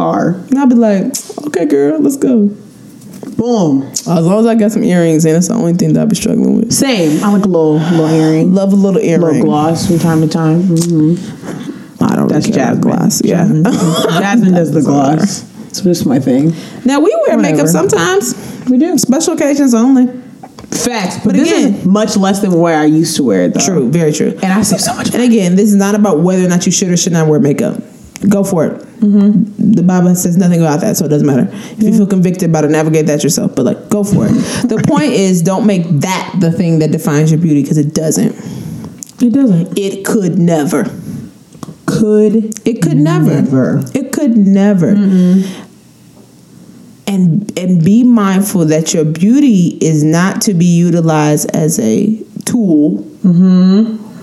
are. 0.00 0.30
And 0.30 0.58
I'll 0.58 0.66
be 0.66 0.74
like, 0.74 1.12
okay, 1.46 1.64
girl, 1.64 2.00
let's 2.00 2.16
go. 2.16 2.48
Boom. 3.42 3.82
As 3.90 4.06
long 4.06 4.38
as 4.38 4.46
I 4.46 4.54
got 4.54 4.70
some 4.70 4.84
earrings 4.84 5.24
in, 5.24 5.32
that's 5.32 5.48
the 5.48 5.54
only 5.54 5.72
thing 5.74 5.94
that 5.94 6.00
I'll 6.00 6.06
be 6.06 6.14
struggling 6.14 6.60
with. 6.60 6.72
Same. 6.72 7.24
I 7.24 7.32
like 7.32 7.44
a 7.44 7.48
little 7.48 7.74
little 7.74 8.06
earring. 8.08 8.54
Love 8.54 8.72
a 8.72 8.76
little 8.76 9.00
earring. 9.00 9.20
Little 9.22 9.42
gloss 9.42 9.86
from 9.88 9.98
time 9.98 10.20
to 10.20 10.28
time. 10.28 10.62
hmm 10.62 11.14
I 12.00 12.14
don't 12.14 12.28
That's 12.28 12.46
really 12.46 12.58
Jasmine. 12.58 12.80
glass. 12.82 13.20
Yeah. 13.24 13.38
Jasmine, 13.38 13.64
Jasmine 13.64 14.52
does 14.54 14.70
the 14.72 14.80
gloss. 14.88 15.38
So 15.76 15.82
this 15.82 16.00
is 16.00 16.06
my 16.06 16.20
thing. 16.20 16.52
Now 16.84 17.00
we 17.00 17.12
wear 17.26 17.36
makeup 17.36 17.66
sometimes. 17.66 18.34
We 18.70 18.78
do. 18.78 18.96
Special 18.96 19.32
occasions 19.34 19.74
only. 19.74 20.06
Facts. 20.70 21.16
But, 21.16 21.24
But 21.24 21.32
this 21.34 21.50
again- 21.50 21.74
is 21.74 21.84
much 21.84 22.16
less 22.16 22.38
than 22.40 22.52
where 22.52 22.78
I 22.78 22.84
used 22.84 23.16
to 23.16 23.24
wear 23.24 23.42
it 23.46 23.54
though. 23.54 23.60
True, 23.66 23.90
very 23.90 24.12
true. 24.12 24.38
And 24.40 24.52
I 24.52 24.62
save 24.62 24.80
so 24.80 24.94
much 24.94 25.12
And 25.12 25.22
again, 25.22 25.56
this 25.56 25.68
is 25.68 25.74
not 25.74 25.96
about 25.96 26.20
whether 26.20 26.44
or 26.44 26.48
not 26.48 26.64
you 26.64 26.70
should 26.70 26.90
or 26.90 26.96
should 26.96 27.12
not 27.12 27.26
wear 27.26 27.40
makeup. 27.40 27.82
Go 28.28 28.44
for 28.44 28.66
it. 28.66 28.80
Mm-hmm. 29.00 29.72
The 29.72 29.82
Bible 29.82 30.14
says 30.14 30.36
nothing 30.36 30.60
about 30.60 30.80
that, 30.80 30.96
so 30.96 31.06
it 31.06 31.08
doesn't 31.08 31.26
matter. 31.26 31.48
If 31.52 31.82
you 31.82 31.92
feel 31.92 32.06
convicted 32.06 32.50
about 32.50 32.64
it, 32.64 32.70
navigate 32.70 33.06
that 33.06 33.24
yourself. 33.24 33.56
But 33.56 33.64
like, 33.64 33.88
go 33.88 34.04
for 34.04 34.26
it. 34.26 34.30
the 34.68 34.82
point 34.86 35.12
is, 35.12 35.42
don't 35.42 35.66
make 35.66 35.84
that 36.00 36.36
the 36.38 36.52
thing 36.52 36.78
that 36.78 36.92
defines 36.92 37.32
your 37.32 37.40
beauty 37.40 37.62
because 37.62 37.78
it 37.78 37.94
doesn't. 37.94 38.32
It 39.20 39.32
doesn't. 39.32 39.76
It 39.76 40.04
could 40.04 40.38
never. 40.38 40.84
Could 41.86 42.66
It 42.66 42.80
could 42.80 42.96
never. 42.96 43.42
Never. 43.42 43.82
It 43.94 44.12
could 44.12 44.36
never. 44.36 44.90
And 47.06 47.58
and 47.58 47.84
be 47.84 48.04
mindful 48.04 48.66
that 48.66 48.94
your 48.94 49.04
beauty 49.04 49.78
is 49.80 50.04
not 50.04 50.42
to 50.42 50.54
be 50.54 50.64
utilized 50.64 51.50
as 51.54 51.80
a 51.80 52.22
tool 52.44 53.04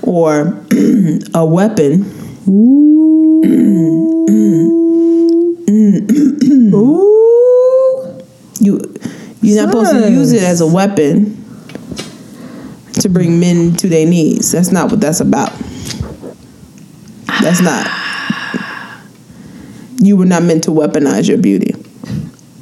or 0.01 0.65
a 1.33 1.45
weapon. 1.45 2.05
Ooh. 2.47 2.98
You 8.61 8.93
you're 9.41 9.65
not 9.65 9.71
supposed 9.71 9.91
to 9.91 10.11
use 10.11 10.33
it 10.33 10.43
as 10.43 10.59
a 10.61 10.67
weapon 10.67 11.37
to 12.95 13.07
bring 13.07 13.39
men 13.39 13.75
to 13.77 13.87
their 13.87 14.05
knees. 14.05 14.51
That's 14.51 14.71
not 14.71 14.91
what 14.91 14.99
that's 14.99 15.21
about. 15.21 15.53
That's 17.41 17.61
not. 17.61 17.87
You 20.01 20.17
were 20.17 20.25
not 20.25 20.43
meant 20.43 20.65
to 20.65 20.71
weaponize 20.71 21.29
your 21.29 21.37
beauty. 21.37 21.73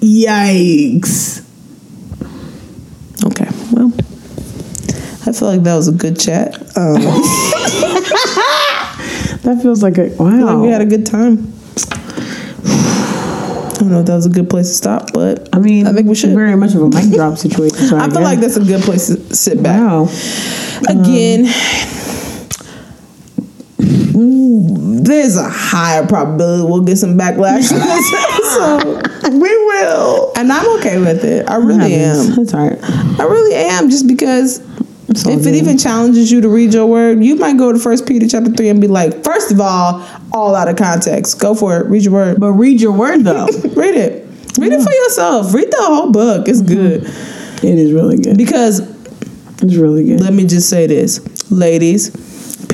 Yikes. 0.01 1.43
Okay, 3.25 3.49
well, 3.73 3.91
I 5.25 5.31
feel 5.31 5.47
like 5.47 5.63
that 5.63 5.75
was 5.75 5.87
a 5.87 5.91
good 5.91 6.19
chat. 6.19 6.55
Um, 6.77 7.01
That 9.47 9.61
feels 9.61 9.81
like 9.81 9.97
a 9.97 10.09
wow. 10.19 10.27
like 10.27 10.57
we 10.57 10.67
had 10.67 10.81
a 10.81 10.85
good 10.85 11.05
time. 11.05 11.53
I 11.95 13.79
don't 13.79 13.91
know 13.91 14.01
if 14.01 14.07
that 14.07 14.15
was 14.15 14.25
a 14.25 14.29
good 14.29 14.49
place 14.49 14.67
to 14.67 14.73
stop, 14.73 15.13
but 15.13 15.47
I 15.55 15.59
mean, 15.59 15.87
I 15.87 15.93
think 15.93 16.09
we 16.09 16.15
should. 16.15 16.31
Very 16.31 16.57
much 16.57 16.75
of 16.75 16.81
a 16.81 16.89
mic 16.89 17.13
drop 17.13 17.37
situation. 17.45 17.77
So 17.77 17.95
I, 17.95 18.07
I 18.07 18.09
feel 18.09 18.23
like 18.23 18.41
that's 18.41 18.57
a 18.57 18.65
good 18.65 18.81
place 18.81 19.07
to 19.07 19.15
sit 19.33 19.63
back. 19.63 19.79
wow. 19.79 20.09
Again, 20.89 21.45
um, 24.15 25.03
there's 25.05 25.37
a 25.37 25.47
higher 25.47 26.05
probability 26.05 26.63
we'll 26.63 26.81
get 26.81 26.97
some 26.97 27.17
backlash 27.17 27.69
so. 27.69 29.01
We 29.31 29.49
will. 29.49 30.33
And 30.35 30.51
I'm 30.51 30.77
okay 30.79 30.99
with 30.99 31.23
it. 31.23 31.49
I 31.49 31.55
really 31.55 31.93
am. 31.93 32.35
That's 32.35 32.53
all 32.53 32.67
right. 32.67 32.79
I 32.83 33.23
really 33.23 33.55
am, 33.55 33.89
just 33.89 34.07
because 34.07 34.59
all 35.25 35.33
if 35.33 35.43
good. 35.43 35.53
it 35.53 35.57
even 35.57 35.77
challenges 35.77 36.31
you 36.31 36.41
to 36.41 36.49
read 36.49 36.73
your 36.73 36.85
word, 36.85 37.23
you 37.23 37.35
might 37.35 37.57
go 37.57 37.71
to 37.71 37.79
First 37.79 38.07
Peter 38.07 38.27
chapter 38.27 38.51
three 38.51 38.69
and 38.69 38.81
be 38.81 38.87
like, 38.87 39.23
first 39.23 39.51
of 39.51 39.59
all, 39.59 40.05
all 40.31 40.55
out 40.55 40.67
of 40.67 40.75
context. 40.75 41.39
Go 41.39 41.55
for 41.55 41.77
it. 41.77 41.87
Read 41.87 42.03
your 42.03 42.13
word. 42.13 42.39
But 42.39 42.53
read 42.53 42.81
your 42.81 42.91
word 42.91 43.23
though. 43.23 43.45
read 43.75 43.95
it. 43.95 44.27
Read 44.57 44.73
it 44.73 44.83
for 44.83 44.91
yourself. 44.91 45.53
Read 45.53 45.71
the 45.71 45.77
whole 45.81 46.11
book. 46.11 46.47
It's 46.47 46.61
mm-hmm. 46.61 46.73
good. 46.73 47.03
it 47.63 47.77
is 47.77 47.93
really 47.93 48.17
good. 48.17 48.37
Because 48.37 48.79
It's 49.61 49.75
really 49.75 50.05
good. 50.05 50.21
let 50.21 50.33
me 50.33 50.45
just 50.45 50.69
say 50.69 50.87
this, 50.87 51.51
ladies. 51.51 52.26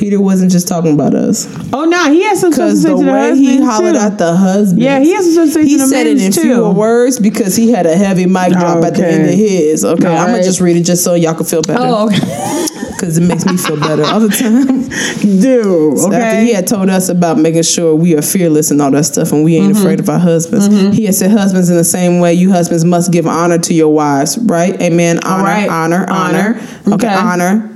Peter 0.03 0.19
wasn't 0.19 0.51
just 0.51 0.67
talking 0.67 0.93
about 0.93 1.13
us. 1.15 1.47
Oh 1.71 1.85
no, 1.85 2.11
he 2.11 2.23
has 2.23 2.41
some 2.41 2.51
stuff 2.51 2.71
to 2.71 2.75
say 2.75 2.89
the 2.89 2.97
to 2.97 3.05
the 3.05 3.11
way 3.11 3.37
he 3.37 3.63
hollered 3.63 3.93
too. 3.93 3.99
at 4.01 4.17
the 4.17 4.35
husband. 4.35 4.81
Yeah, 4.81 4.99
he 4.99 5.13
has 5.13 5.23
some 5.23 5.33
stuff 5.33 5.45
to 5.47 5.51
say 5.53 5.63
He 5.63 5.77
to 5.77 5.83
the 5.83 5.87
said 5.87 6.07
it 6.07 6.21
in 6.21 6.29
too. 6.33 6.41
fewer 6.41 6.73
words 6.73 7.19
because 7.21 7.55
he 7.55 7.71
had 7.71 7.85
a 7.85 7.95
heavy 7.95 8.25
mic 8.25 8.51
drop 8.51 8.83
at 8.83 8.95
the 8.95 9.07
end 9.07 9.29
of 9.29 9.33
his. 9.35 9.85
Okay, 9.85 10.07
I'm 10.07 10.31
gonna 10.31 10.43
just 10.43 10.59
read 10.59 10.75
it 10.75 10.83
just 10.83 11.05
so 11.05 11.13
y'all 11.13 11.35
can 11.35 11.45
feel 11.45 11.61
better. 11.61 11.79
Oh, 11.81 12.07
okay. 12.07 12.17
because 12.93 13.17
it 13.17 13.21
makes 13.21 13.45
me 13.45 13.55
feel 13.57 13.79
better 13.79 14.03
all 14.03 14.19
the 14.19 14.27
time. 14.29 14.83
Dude, 15.41 15.97
So 15.99 16.07
okay. 16.07 16.15
After 16.17 16.39
he 16.41 16.53
had 16.53 16.67
told 16.67 16.89
us 16.89 17.07
about 17.09 17.37
making 17.37 17.63
sure 17.63 17.95
we 17.95 18.15
are 18.17 18.21
fearless 18.21 18.71
and 18.71 18.81
all 18.81 18.91
that 18.91 19.05
stuff, 19.05 19.31
and 19.31 19.43
we 19.45 19.53
Mm-hmm. 19.55 19.69
ain't 19.69 19.77
afraid 19.77 19.99
of 20.01 20.09
our 20.09 20.19
husbands, 20.19 20.67
he 20.97 21.05
had 21.05 21.15
said, 21.15 21.31
"Husbands, 21.31 21.69
in 21.69 21.77
the 21.77 21.83
same 21.85 22.19
way, 22.19 22.33
you 22.33 22.51
husbands 22.51 22.83
must 22.83 23.11
give 23.13 23.25
honor 23.25 23.57
to 23.59 23.73
your 23.73 23.93
wives, 23.93 24.37
right? 24.37 24.79
Amen. 24.81 25.19
Honor, 25.23 25.43
right. 25.43 25.69
honor, 25.69 26.05
honor. 26.09 26.59
Honor. 26.59 26.93
Okay, 26.95 27.07
Okay. 27.07 27.07
honor." 27.07 27.69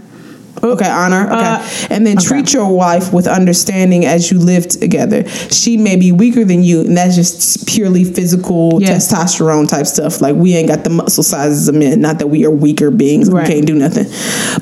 Okay, 0.63 0.89
honor. 0.89 1.25
Okay. 1.25 1.33
Uh, 1.35 1.87
and 1.91 2.05
then 2.05 2.17
treat 2.17 2.51
your 2.53 2.75
wife 2.75 3.13
with 3.13 3.27
understanding 3.27 4.05
as 4.05 4.31
you 4.31 4.39
live 4.39 4.67
together. 4.67 5.27
She 5.29 5.77
may 5.77 5.95
be 5.95 6.11
weaker 6.11 6.43
than 6.43 6.63
you, 6.63 6.81
and 6.81 6.97
that's 6.97 7.15
just 7.15 7.67
purely 7.67 8.03
physical 8.03 8.81
Yes. 8.81 9.11
testosterone 9.11 9.69
type 9.69 9.85
stuff. 9.85 10.19
Like 10.21 10.35
we 10.35 10.55
ain't 10.55 10.67
got 10.67 10.83
the 10.83 10.89
muscle 10.89 11.23
sizes 11.23 11.67
of 11.67 11.75
men. 11.75 12.01
Not 12.01 12.19
that 12.19 12.27
we 12.27 12.45
are 12.45 12.51
weaker 12.51 12.89
beings. 12.91 13.29
Right. 13.29 13.47
We 13.47 13.53
can't 13.53 13.67
do 13.67 13.75
nothing. 13.75 14.05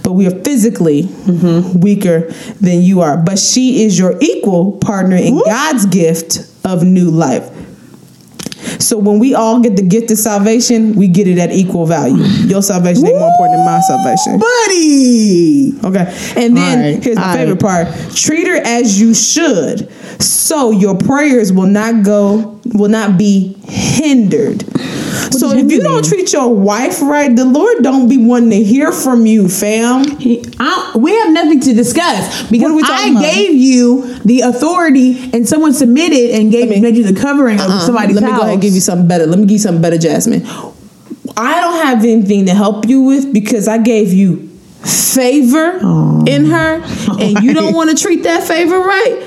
But 0.04 0.14
we 0.14 0.28
are 0.28 0.32
physically 0.44 1.04
Mm-hmm. 1.04 1.80
weaker 1.80 2.30
than 2.62 2.82
you 2.82 3.02
are. 3.02 3.18
But 3.18 3.40
she 3.40 3.84
is 3.84 3.98
your 3.98 4.16
equal 4.22 4.74
partner 4.74 5.16
in 5.16 5.40
God's 5.46 5.86
gift 5.86 6.40
of 6.66 6.84
new 6.84 7.10
life. 7.10 7.50
So 8.80 8.98
when 8.98 9.20
we 9.20 9.34
all 9.34 9.60
get 9.62 9.76
the 9.76 9.84
gift 9.84 10.12
of 10.12 10.18
salvation, 10.18 10.96
we 10.96 11.08
get 11.08 11.28
it 11.28 11.38
at 11.38 11.52
equal 11.52 11.86
value. 11.86 12.24
Your 12.48 12.62
salvation 12.62 13.06
ain't 13.06 13.18
more 13.18 13.30
important 13.30 13.58
than 13.58 13.66
my 13.66 13.80
salvation. 13.82 14.40
buddy. 14.40 15.74
Okay. 15.84 16.44
And 16.44 16.58
then 16.58 16.96
right. 16.96 17.04
here's 17.04 17.18
the 17.18 17.28
All 17.28 17.34
favorite 17.34 17.60
part. 17.60 17.88
Treat 18.16 18.48
her 18.48 18.58
as 18.58 19.00
you 19.00 19.14
should. 19.14 19.92
So 20.22 20.72
your 20.72 20.98
prayers 20.98 21.52
will 21.52 21.68
not 21.68 22.04
go 22.04 22.60
will 22.74 22.90
not 22.90 23.18
be 23.18 23.54
hindered. 23.64 24.64
So 25.32 25.52
if 25.52 25.72
you 25.72 25.82
don't 25.82 26.04
treat 26.06 26.32
your 26.34 26.54
wife 26.54 27.02
right, 27.02 27.34
the 27.36 27.46
Lord 27.46 27.84
don't 27.84 28.08
be 28.08 28.18
wanting 28.18 28.50
to 28.52 28.64
hear 28.64 28.92
from 28.92 29.26
you, 29.26 29.48
fam. 29.50 30.18
He- 30.18 30.44
we 30.96 31.12
have 31.12 31.32
nothing 31.32 31.60
to 31.62 31.74
discuss 31.74 32.44
because 32.50 32.72
What 32.72 32.72
are 32.72 32.76
we 32.76 32.84
I 32.84 33.10
about? 33.12 33.24
gave 33.34 33.54
you 33.54 34.16
the 34.26 34.42
authority 34.42 35.30
and 35.34 35.48
someone 35.48 35.74
submitted 35.74 36.32
and 36.32 36.52
gave 36.52 36.70
me- 36.70 36.80
made 36.80 36.96
you 36.98 37.04
the 37.04 37.20
covering 37.20 37.60
of 37.60 37.70
Uh-uh. 37.70 37.86
somebody's 37.86 38.16
Let 38.16 38.24
me 38.24 38.30
house. 38.32 38.40
go 38.40 38.44
ahead 38.44 38.54
and 38.54 38.62
give 38.62 38.74
you 38.74 38.82
something 38.82 39.08
better. 39.08 39.26
Let 39.26 39.40
me 39.40 39.46
give 39.46 39.54
you 39.54 39.60
something 39.60 39.82
better, 39.82 39.98
Jazmine. 39.98 40.46
I 41.38 41.60
don't 41.62 41.86
have 41.86 42.04
anything 42.06 42.46
to 42.46 42.54
help 42.54 42.88
you 42.88 43.02
with 43.02 43.34
because 43.34 43.68
I 43.68 43.78
gave 43.78 44.14
you 44.14 44.50
favor 44.84 45.78
in 46.28 46.46
her, 46.46 46.82
and 47.20 47.44
you 47.44 47.54
don't 47.54 47.74
want 47.80 47.90
to 47.90 47.96
treat 48.02 48.24
that 48.24 48.44
favor 48.44 48.80
right. 48.80 49.22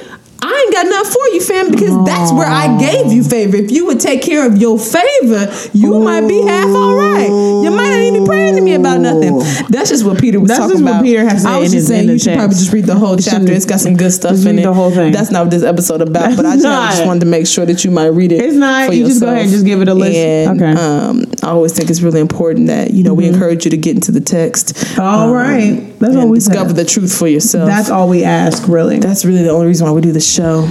I 0.49 0.65
ain't 0.65 0.73
got 0.73 0.87
nothing 0.87 1.13
for 1.13 1.27
you, 1.35 1.41
fam, 1.43 1.71
because 1.71 2.07
that's 2.07 2.33
where 2.33 2.49
I 2.49 2.79
gave 2.79 3.13
you 3.13 3.23
favor. 3.23 3.57
If 3.57 3.71
you 3.71 3.85
would 3.87 4.01
take 4.01 4.23
care 4.23 4.47
of 4.47 4.57
your 4.57 4.79
favor, 4.79 5.53
you 5.75 5.99
might 6.01 6.27
be 6.27 6.41
half 6.43 6.69
all 6.69 6.95
right. 6.95 7.29
You 7.29 7.71
might 7.71 7.91
not 7.91 8.01
even 8.01 8.23
be 8.23 8.27
praying 8.27 8.57
to 8.57 8.63
me 8.63 8.75
about 8.75 9.01
nothing. 9.01 9.39
That's 9.69 9.91
just 9.91 10.07
what 10.07 10.19
Peter 10.19 10.41
was 10.41 10.49
That's 10.49 10.61
talking 10.61 10.77
just 10.77 10.85
what 10.85 10.91
about. 10.91 11.03
Peter 11.05 11.29
has 11.29 11.45
I 11.45 11.59
was 11.59 11.71
just 11.73 11.89
saying 11.89 12.09
you 12.09 12.19
should 12.19 12.35
text. 12.35 12.39
probably 12.39 12.57
just 12.57 12.73
read 12.73 12.87
the 12.87 12.95
whole 12.95 13.17
chapter. 13.19 13.53
It's 13.53 13.67
got 13.67 13.81
some 13.81 13.97
good 13.97 14.11
stuff 14.11 14.33
just 14.33 14.47
in 14.47 14.57
read 14.57 14.63
it. 14.63 14.67
the 14.67 14.73
whole 14.73 14.91
thing. 14.91 15.13
That's 15.13 15.31
not 15.31 15.43
what 15.43 15.51
this 15.51 15.63
episode 15.63 16.01
about. 16.01 16.35
But 16.37 16.47
I 16.47 16.55
just, 16.55 16.67
I 16.67 16.91
just 16.93 17.07
wanted 17.07 17.21
to 17.21 17.27
make 17.27 17.47
sure 17.47 17.67
that 17.67 17.85
you 17.85 17.91
might 17.91 18.07
read 18.07 18.33
it. 18.33 18.43
It's 18.43 18.55
not. 18.55 18.89
for 18.89 18.95
You 18.95 19.07
just 19.07 19.21
go 19.21 19.29
ahead 19.29 19.43
and 19.43 19.51
just 19.51 19.67
give 19.67 19.83
it 19.83 19.89
a 19.89 19.95
listen. 19.95 20.23
And, 20.23 20.63
Okay. 20.63 20.81
Um, 20.81 21.25
I 21.43 21.49
always 21.49 21.73
think 21.73 21.91
it's 21.91 22.01
really 22.01 22.21
important 22.21 22.69
that 22.69 22.93
you 22.93 23.05
know 23.05 23.15
we 23.15 23.27
encourage 23.27 23.65
you 23.65 23.71
to 23.71 23.77
get 23.77 23.95
into 23.95 24.13
the 24.13 24.21
text. 24.21 24.99
All 24.99 25.29
um, 25.29 25.31
right. 25.31 25.98
That's 25.99 26.15
and 26.15 26.23
all 26.23 26.29
we 26.29 26.39
discover 26.39 26.73
the 26.73 26.85
truth 26.85 27.17
for 27.17 27.27
yourself. 27.27 27.69
That's 27.69 27.91
all 27.91 28.09
we 28.09 28.25
ask, 28.25 28.69
really. 28.69 28.99
That's 28.99 29.25
really 29.25 29.43
the 29.43 29.51
only 29.51 29.67
reason 29.67 29.87
why 29.87 29.93
we 29.93 30.01
do 30.01 30.13
the 30.13 30.21
show. 30.21 30.63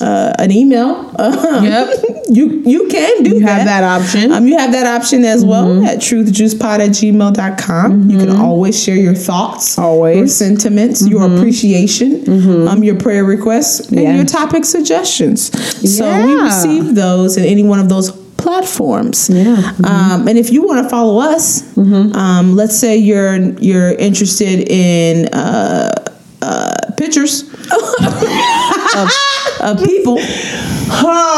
uh, 0.00 0.32
an 0.38 0.50
email, 0.50 1.10
Yep. 1.18 1.88
you 2.28 2.62
you 2.66 2.88
can 2.88 3.22
do 3.22 3.30
You 3.34 3.40
that. 3.40 3.48
have 3.48 3.64
that 3.66 3.84
option. 3.84 4.32
Um, 4.32 4.46
you 4.46 4.58
have 4.58 4.72
that 4.72 4.86
option 4.86 5.24
as 5.24 5.44
well 5.44 5.66
Mm-hmm. 5.66 5.84
at 5.86 5.98
truthjuicepod 5.98 6.78
at 6.80 6.90
gmail.com. 6.90 8.10
You 8.10 8.18
can 8.18 8.30
always 8.30 8.82
share 8.82 8.96
your 8.96 9.14
thoughts, 9.14 9.78
Always. 9.78 10.14
Mm-hmm. 10.14 10.18
your 10.18 10.28
sentiments, 10.28 11.06
your 11.08 11.24
appreciation, 11.36 12.68
um, 12.68 12.82
your 12.82 12.96
prayer 12.98 13.24
requests, 13.24 13.90
and 13.92 14.16
your 14.16 14.26
topic 14.26 14.64
suggestions. 14.64 15.50
So 15.96 16.04
we 16.26 16.34
receive 16.34 16.94
those 16.94 17.36
in 17.36 17.44
any 17.44 17.62
one 17.62 17.78
of 17.78 17.88
those 17.88 18.10
platforms. 18.36 19.30
Yeah. 19.30 19.44
Mm-hmm. 19.56 19.84
Um, 19.84 20.28
and 20.28 20.36
if 20.36 20.50
you 20.50 20.66
want 20.66 20.82
to 20.84 20.88
follow 20.90 21.18
us, 21.20 21.62
um, 21.78 22.56
let's 22.56 22.76
say 22.76 22.96
you're 22.96 23.36
you're 23.60 23.92
interested 23.92 24.68
in 24.68 25.28
uh, 25.32 25.90
uh, 26.42 26.74
pictures 26.98 27.44
of, 28.94 29.08
of 29.60 29.84
people. 29.84 30.18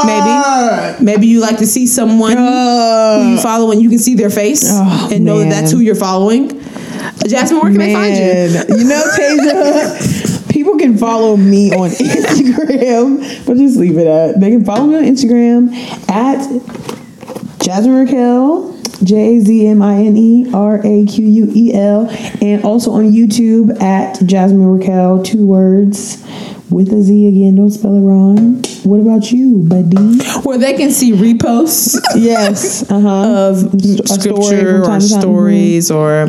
Maybe, 0.05 1.05
maybe 1.05 1.27
you 1.27 1.41
like 1.41 1.59
to 1.59 1.67
see 1.67 1.87
someone 1.87 2.37
who 2.37 3.31
you 3.31 3.39
follow 3.41 3.71
and 3.71 3.81
you 3.83 3.89
can 3.89 3.99
see 3.99 4.15
their 4.15 4.31
face 4.31 4.63
Oh, 4.67 5.09
and 5.13 5.25
know 5.25 5.39
that 5.39 5.49
that's 5.51 5.73
who 5.73 5.79
you're 5.81 5.95
following. 5.95 6.51
Jazmine, 7.27 7.63
where 7.63 7.71
can 7.73 7.79
they 7.79 7.93
find 7.93 8.17
you? 8.17 8.77
you 8.79 8.85
know, 8.85 9.03
Tasia, 9.17 10.49
people 10.53 10.77
can 10.79 10.97
follow 10.99 11.37
me 11.37 11.73
on 11.73 11.91
Instagram, 11.91 13.47
but 13.47 13.57
just 13.57 13.77
leave 13.79 13.97
it 13.99 14.07
at. 14.07 14.39
They 14.41 14.51
can 14.51 14.65
follow 14.65 14.87
me 14.87 14.97
on 14.97 15.05
Instagram 15.05 15.73
at 16.11 16.39
Jazmine 17.59 18.05
Raquel, 18.07 18.73
J 19.05 19.37
A 19.37 19.41
Z 19.41 19.67
M 19.69 19.83
I 19.83 19.95
N 20.05 20.17
E 20.17 20.51
R 20.53 20.79
A 20.85 21.07
Q 21.07 21.25
U 21.27 21.53
E 21.55 21.75
L, 21.75 22.09
and 22.41 22.65
also 22.65 22.93
on 22.93 23.11
YouTube 23.11 23.81
at 23.83 24.17
Jazmine 24.21 24.79
Raquel, 24.79 25.23
two 25.23 25.47
words 25.47 26.23
with 26.71 26.93
a 26.93 27.01
Z 27.03 27.27
again. 27.29 27.55
Don't 27.57 27.71
spell 27.71 27.95
it 27.97 28.01
wrong. 28.01 28.63
What 28.85 29.01
about 29.01 29.31
you, 29.33 29.65
buddy? 29.67 29.97
Where 30.43 30.59
they 30.59 30.75
can 30.75 30.91
see 30.91 31.13
reposts 31.13 31.97
Yes, 32.15 32.89
uh 32.91 33.01
huh. 33.01 33.49
of 33.51 33.75
A 33.75 34.07
scripture 34.07 34.83
time 34.83 34.83
or 34.83 34.87
time. 34.87 35.01
stories 35.01 35.91
or 35.91 36.27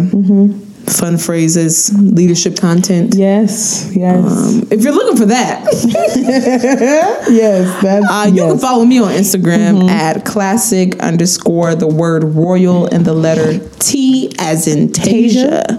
fun 0.88 1.18
phrases, 1.18 1.92
leadership 2.00 2.58
content. 2.58 3.14
Yes, 3.14 3.92
yes, 3.94 4.24
Um, 4.26 4.68
if 4.72 4.82
you're 4.84 4.94
looking 4.94 5.18
for 5.18 5.26
that, 5.26 5.66
yes. 7.30 7.84
That's 7.84 8.06
uh, 8.10 8.30
you 8.34 8.42
can 8.48 8.58
follow 8.60 8.86
me 8.86 9.00
on 9.00 9.12
Instagram 9.12 9.90
at 9.90 10.26
classic 10.26 10.98
underscore 11.00 11.76
the 11.76 11.88
word 11.88 12.24
royal 12.24 12.86
and 12.88 13.06
the 13.06 13.14
letter 13.14 13.60
T 13.80 14.32
as 14.40 14.68
in 14.68 14.90
Tasia. 14.90 15.78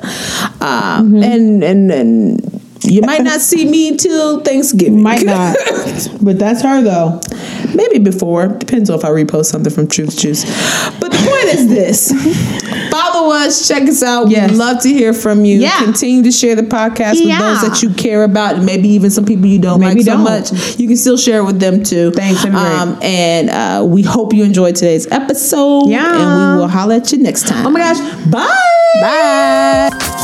Um, 0.63 1.17
and, 1.23 1.63
and, 1.65 1.91
and 1.91 2.58
you 2.89 3.03
might 3.03 3.23
not 3.23 3.41
see 3.41 3.65
me 3.69 3.97
till 3.97 4.41
Thanksgiving. 4.41 5.03
Might 5.03 5.25
not, 5.25 5.57
but 6.21 6.39
that's 6.39 6.63
her 6.63 6.83
though. 6.83 7.21
Maybe 7.75 7.99
before. 7.99 8.49
Depends 8.49 8.89
on 8.91 8.99
if 8.99 9.05
I 9.05 9.11
repost 9.11 9.47
something 9.47 9.73
from 9.73 9.89
Truth 9.89 10.17
Juice. 10.19 10.45
But 10.99 11.13
the 11.13 11.19
point 11.19 11.45
is 11.55 11.69
this 11.69 12.11
follow 12.91 13.33
us. 13.33 13.69
Check 13.69 13.83
us 13.83 14.03
out. 14.03 14.31
Yes. 14.31 14.51
We'd 14.51 14.57
love 14.57 14.83
to 14.83 14.89
hear 14.89 15.13
from 15.13 15.45
you. 15.45 15.61
Yeah. 15.61 15.85
Continue 15.85 16.23
to 16.25 16.33
share 16.33 16.57
the 16.57 16.63
podcast 16.63 17.13
with 17.25 17.39
those 17.39 17.63
that 17.69 17.83
you 17.83 17.93
care 17.95 18.25
about, 18.25 18.57
and 18.57 18.67
maybe 18.67 18.89
even 18.89 19.11
some 19.11 19.25
people 19.25 19.47
you 19.47 19.59
don't 19.61 19.81
Maybe 19.81 19.97
like 19.97 20.05
so 20.07 20.13
don't. 20.13 20.25
much. 20.25 20.79
You 20.79 20.87
can 20.89 20.97
still 20.97 21.17
share 21.17 21.41
it 21.41 21.45
with 21.45 21.61
them 21.61 21.83
too. 21.83 22.11
Thanks, 22.13 22.43
that'd 22.43 22.53
be 22.53 22.59
great. 22.59 22.73
Um, 22.73 22.99
and 23.03 23.51
uh, 23.51 23.85
we 23.87 24.03
hope 24.03 24.33
you 24.33 24.45
enjoyed 24.45 24.77
today's 24.77 25.07
episode. 25.13 25.89
Yeah. 25.89 26.05
And 26.11 26.55
we 26.57 26.61
will 26.61 26.69
holler 26.69 26.95
at 26.97 27.13
you 27.13 27.19
next 27.19 27.47
time. 27.47 27.67
Oh 27.67 27.71
my 27.71 27.81
gosh. 27.81 27.99
Bye. 28.31 28.65
Bye. 29.01 30.15